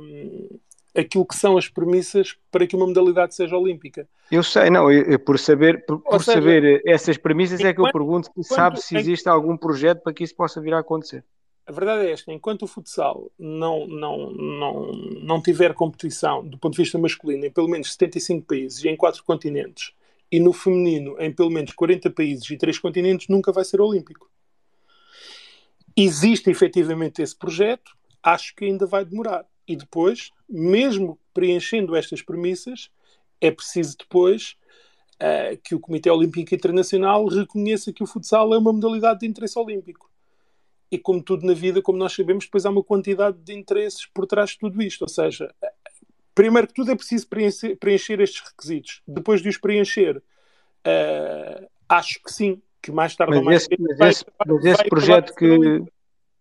[0.02, 0.60] um,
[0.98, 4.07] aquilo que são as premissas para que uma modalidade seja olímpica.
[4.32, 7.73] Eu sei, não, eu, eu por saber, por, por seja, saber essas premissas enquanto, é
[7.76, 10.80] que eu pergunto se sabe se existe algum projeto para que isso possa vir a
[10.80, 11.23] acontecer
[11.66, 16.76] a verdade é esta: enquanto o futsal não, não, não, não tiver competição do ponto
[16.76, 19.92] de vista masculino em pelo menos 75 países e em 4 continentes,
[20.32, 24.30] e no feminino em pelo menos 40 países e 3 continentes, nunca vai ser olímpico.
[25.98, 29.46] Existe efetivamente esse projeto, acho que ainda vai demorar.
[29.68, 32.92] E depois, mesmo preenchendo estas premissas,
[33.42, 34.56] é preciso depois
[35.16, 39.58] uh, que o Comitê Olímpico Internacional reconheça que o futsal é uma modalidade de interesse
[39.58, 40.12] olímpico
[40.91, 44.26] e como tudo na vida, como nós sabemos, depois há uma quantidade de interesses por
[44.26, 45.02] trás de tudo isto.
[45.02, 45.53] Ou seja,
[46.34, 49.02] primeiro que tudo é preciso preencher, preencher estes requisitos.
[49.07, 53.70] Depois de os preencher, uh, acho que sim, que mais tarde mas ou mais esse,
[53.80, 55.84] mas vai, esse, vai, mas esse vai projeto que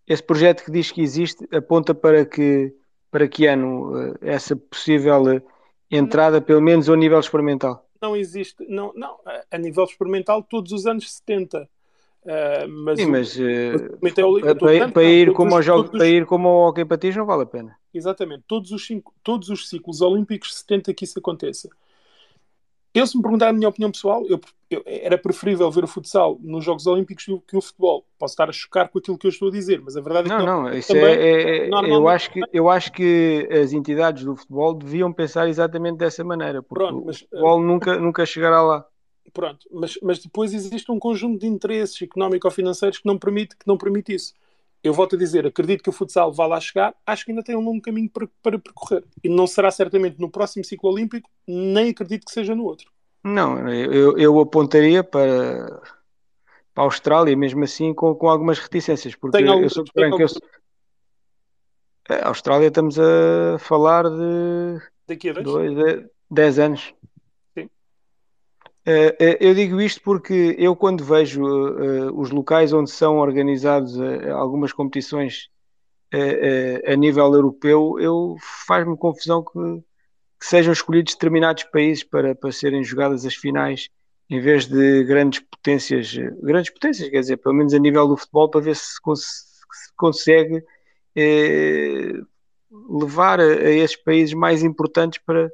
[0.07, 2.75] esse projeto que diz que existe aponta para que
[3.11, 5.41] para que ano uh, essa possível
[5.91, 7.89] entrada, não, pelo menos ao nível experimental?
[8.03, 9.19] Não existe, não, não,
[9.51, 11.69] a nível experimental todos os anos 70
[12.25, 16.09] Uh, mas Sim, o, mas, uh, mas é para, para, ir como os, jogo, para
[16.09, 17.77] ir como ao hockey patins não vale a pena.
[17.93, 18.45] Exatamente.
[18.49, 21.69] Todos os, cinco, todos os ciclos olímpicos se tenta que isso aconteça.
[22.95, 24.41] Eu, se me perguntar a minha opinião pessoal, eu,
[24.71, 28.07] eu, era preferível ver o futsal nos Jogos Olímpicos do que o futebol.
[28.17, 30.37] Posso estar a chocar com aquilo que eu estou a dizer, mas a verdade não,
[30.37, 30.47] é que.
[30.47, 34.37] Não, não, isso também, é, é eu, acho que, eu acho que as entidades do
[34.37, 38.63] futebol deviam pensar exatamente dessa maneira, porque Pronto, mas, o futebol uh, nunca, nunca chegará
[38.63, 38.87] lá.
[39.33, 43.77] Pronto, mas, mas depois existe um conjunto de interesses económico-financeiros que não permite, que não
[43.77, 44.35] permite isso.
[44.83, 47.57] Eu volto a dizer, acredito que o futsal vá lá chegar, acho que ainda tem
[47.57, 49.03] um longo caminho para, para percorrer.
[49.23, 52.93] E não será certamente no próximo ciclo olímpico, nem acredito que seja no outro.
[53.25, 55.81] Não, eu, eu apontaria para,
[56.75, 60.21] para a Austrália, mesmo assim, com, com algumas reticências, porque algum, eu sou franco.
[60.21, 60.29] Eu,
[62.11, 65.75] a Austrália estamos a falar de Daqui a dois?
[65.75, 66.95] dois 10 anos.
[68.87, 73.97] Eh, eh, eu digo isto porque eu, quando vejo uh, os locais onde são organizados
[73.97, 75.49] uh, algumas competições
[76.87, 78.37] a nível europeu, eu
[78.69, 79.59] faz-me confusão que,
[80.39, 83.89] que, sejam escolhidos determinados países para, para serem jogadas as finais
[84.31, 88.49] em vez de grandes potências, grandes potências, quer dizer, pelo menos a nível do futebol,
[88.49, 90.63] para ver se, cons se consegue
[92.89, 95.51] levar a, a esses países mais importantes para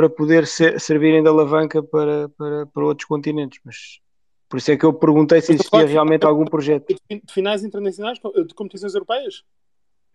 [0.00, 3.60] para poder ser, servirem de alavanca para, para, para outros continentes.
[3.62, 4.00] Mas
[4.48, 6.86] por isso é que eu perguntei se existia realmente algum projeto.
[6.88, 9.44] De finais internacionais de competições europeias?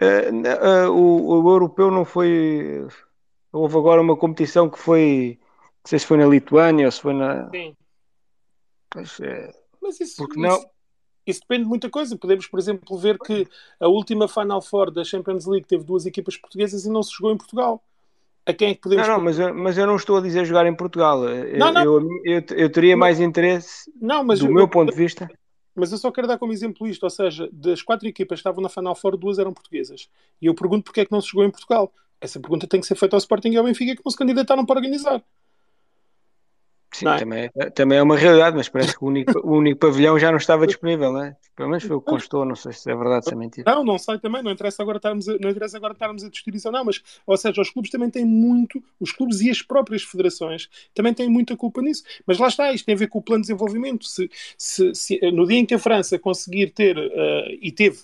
[0.02, 2.88] Uh, uh, o, o, europeu não foi.
[3.54, 5.38] Houve agora uma competição que foi.
[5.62, 7.48] Não sei se foi na Lituânia ou se foi na.
[7.52, 7.76] Sim.
[8.90, 9.54] Pois, é...
[9.80, 10.56] Mas isso, Porque não...
[10.56, 10.68] Isso,
[11.28, 12.18] isso depende de muita coisa.
[12.18, 13.48] Podemos, por exemplo, ver que
[13.80, 17.32] a última Final Four da Champions League teve duas equipas portuguesas e não se jogou
[17.32, 17.84] em Portugal
[18.46, 19.08] a quem é que podemos.
[19.08, 21.22] Não, não, mas eu, mas eu não estou a dizer jogar em Portugal.
[21.58, 21.84] Não, não.
[21.84, 25.28] Eu, eu, eu teria mais interesse, não, mas do eu, meu ponto de vista.
[25.76, 28.62] Mas eu só quero dar como exemplo isto, ou seja, das quatro equipas que estavam
[28.62, 30.08] na Final Four, duas eram portuguesas.
[30.42, 31.92] E eu pergunto porque é que não se jogou em Portugal.
[32.22, 34.66] Essa pergunta tem que ser feita ao Sporting e ao Benfica que não se candidataram
[34.66, 35.22] para organizar.
[36.96, 37.18] Sim, é?
[37.18, 40.32] Também, é, também é uma realidade, mas parece que o único, o único pavilhão já
[40.32, 41.36] não estava disponível, não é?
[41.54, 43.70] Pelo menos foi o que constou, não sei se é verdade, se é mentira.
[43.70, 46.56] Não, não sei também, não interessa agora estarmos a, não interessa agora estarmos a discutir
[46.56, 49.62] isso ou não, mas, ou seja, os clubes também têm muito, os clubes e as
[49.62, 52.04] próprias federações também têm muita culpa nisso.
[52.26, 54.06] Mas lá está, isto tem a ver com o plano de desenvolvimento.
[54.06, 58.00] Se, se, se no dia em que a França conseguir ter, uh, e teve,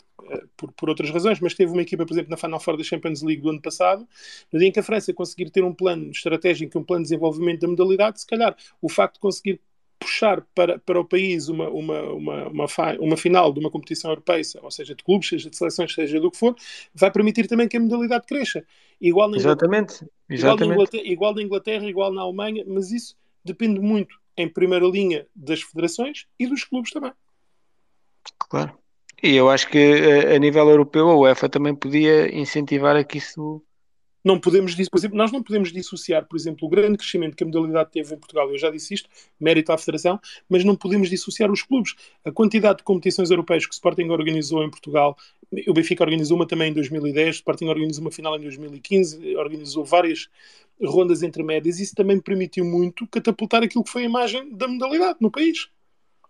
[0.55, 3.21] por, por, outras razões, mas teve uma equipa, por exemplo, na Final Four da Champions
[3.21, 4.07] League do ano passado,
[4.51, 7.61] no dia em que a França conseguir ter um plano estratégico, um plano de desenvolvimento
[7.61, 9.61] da modalidade, se calhar o facto de conseguir
[10.01, 12.65] puxar para, para o país uma, uma, uma, uma,
[12.99, 16.31] uma, final de uma competição europeia, ou seja, de clubes, seja de seleções, seja do
[16.31, 16.55] que for,
[16.93, 18.65] vai permitir também que a modalidade cresça.
[18.99, 20.05] Igual na Exatamente.
[20.27, 20.73] Exatamente.
[20.73, 25.27] Igual, na igual na Inglaterra, igual na Alemanha, mas isso depende muito, em primeira linha,
[25.35, 27.13] das federações e dos clubes também.
[28.49, 28.80] Claro.
[29.23, 29.77] E eu acho que
[30.35, 33.61] a, nível europeu a UEFA também podia incentivar a que isso.
[34.23, 37.47] Não podemos, por exemplo, nós não podemos dissociar, por exemplo, o grande crescimento que a
[37.47, 41.51] modalidade teve em Portugal, eu já disse isto, mérito à Federação, mas não podemos dissociar
[41.51, 41.95] os clubes.
[42.23, 45.17] A quantidade de competições europeias que o Sporting organizou em Portugal,
[45.67, 49.83] o Benfica organizou uma também em 2010, o Sporting organizou uma final em 2015, organizou
[49.83, 50.29] várias
[50.83, 55.31] rondas intermédias, isso também permitiu muito catapultar aquilo que foi a imagem da modalidade no
[55.31, 55.69] país.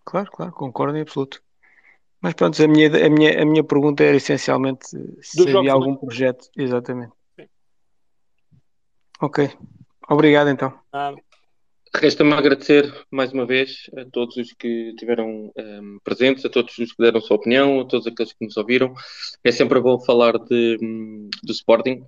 [0.05, 1.43] Claro, claro, concordo em absoluto.
[2.21, 4.85] Mas pronto, a minha, a minha, a minha pergunta era essencialmente
[5.21, 6.47] se havia algum projeto.
[6.55, 7.13] Exatamente.
[7.35, 7.47] Sim.
[9.19, 9.49] Ok.
[10.07, 10.71] Obrigado então.
[11.93, 16.77] Resta-me agradecer mais uma vez a todos os que estiveram um, ehm, presentes, a todos
[16.77, 18.93] os que deram a sua opinião, a todos aqueles que nos ouviram.
[19.43, 22.05] É sempre bom falar de, hum, do Sporting.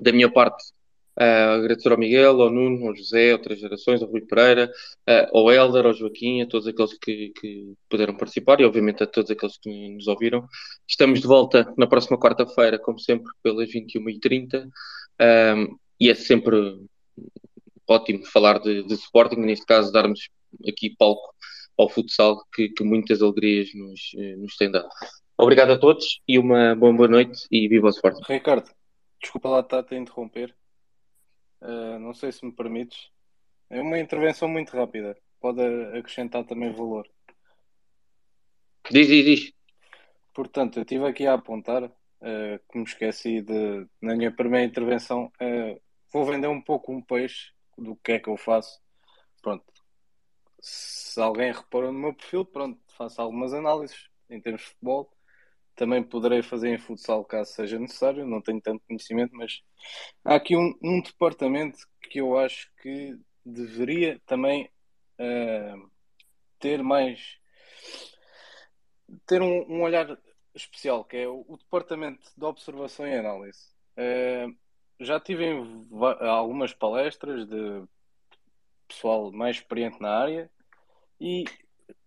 [0.00, 0.62] Da minha parte,
[1.18, 4.70] Uh, agradecer ao Miguel, ao Nuno, ao José, a outras gerações, ao Rui Pereira,
[5.08, 9.06] uh, ao Helder, ao Joaquim, a todos aqueles que, que, puderam participar e, obviamente, a
[9.06, 10.46] todos aqueles que nos ouviram.
[10.86, 14.68] Estamos de volta na próxima quarta-feira, como sempre, pelas 21h30
[15.56, 16.78] um, e é sempre
[17.88, 20.28] ótimo falar de, de Sporting, neste caso, darmos
[20.68, 21.34] aqui palco
[21.78, 24.00] ao futsal que, que muitas alegrias nos,
[24.38, 24.88] nos tem dado.
[25.38, 28.20] Obrigado a todos e uma boa, boa noite e viva o Sporting.
[28.26, 28.70] Ricardo,
[29.20, 30.54] desculpa lá estar a interromper.
[31.60, 33.10] Uh, não sei se me permites.
[33.68, 35.16] É uma intervenção muito rápida.
[35.40, 35.60] Pode
[35.96, 37.08] acrescentar também valor.
[38.90, 39.52] Diz, diz, diz.
[40.32, 45.32] Portanto, eu estive aqui a apontar, uh, que me esqueci de, na minha primeira intervenção,
[45.40, 45.80] uh,
[46.12, 48.80] vou vender um pouco um peixe do que é que eu faço.
[49.42, 49.64] Pronto.
[50.60, 55.10] Se alguém reparou no meu perfil, pronto, faço algumas análises em termos de futebol.
[55.76, 59.62] Também poderei fazer em futsal caso seja necessário, não tenho tanto conhecimento, mas
[60.24, 61.78] há aqui um, um departamento
[62.10, 64.70] que eu acho que deveria também
[65.20, 65.90] uh,
[66.58, 67.38] ter mais
[69.26, 70.18] ter um, um, olhar
[70.54, 73.68] especial, que é o, o, Departamento de Observação e Análise.
[73.96, 74.56] Uh,
[74.98, 75.44] já tive
[76.20, 77.84] algumas palestras de
[78.88, 80.50] pessoal mais experiente na área
[81.20, 81.44] e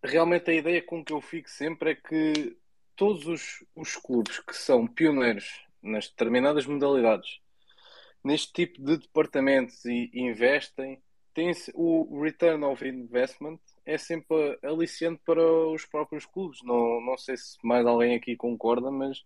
[0.03, 2.57] realmente a ideia com que eu fico sempre é que
[2.99, 7.39] todos os, os clubes que são pioneiros nas determinadas modalidades,
[8.21, 11.01] neste tipo de departamentos e, e investem,
[11.33, 16.59] têm o return of investment é sempre aliciante para os próprios clubes.
[16.61, 19.19] Não, não sei se mais alguém aqui concorda, mas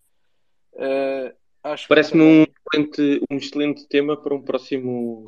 [0.74, 5.26] uh, acho Parece-me um, excelente, um excelente tema para um próximo.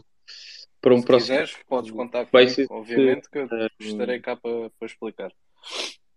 [0.79, 1.39] Para um se próximo...
[1.39, 5.31] quiseres, podes contar comigo, obviamente, que eu uh, estarei cá para, para explicar.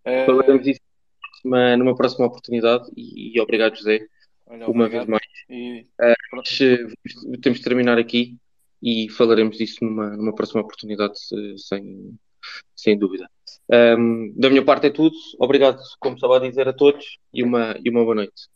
[0.04, 0.26] Uh...
[0.26, 0.87] Falaremos isso
[1.44, 4.06] numa, numa próxima oportunidade e, e obrigado, José,
[4.46, 4.90] Olha, uma obrigado.
[4.90, 5.22] vez mais.
[5.48, 5.86] E...
[6.00, 8.36] Uh, temos de terminar aqui
[8.82, 11.18] e falaremos disso numa, numa próxima oportunidade,
[11.58, 12.14] sem,
[12.74, 13.28] sem dúvida.
[13.70, 15.14] Um, da minha parte é tudo.
[15.38, 18.48] Obrigado, como estava a dizer, a todos e uma, e uma boa noite.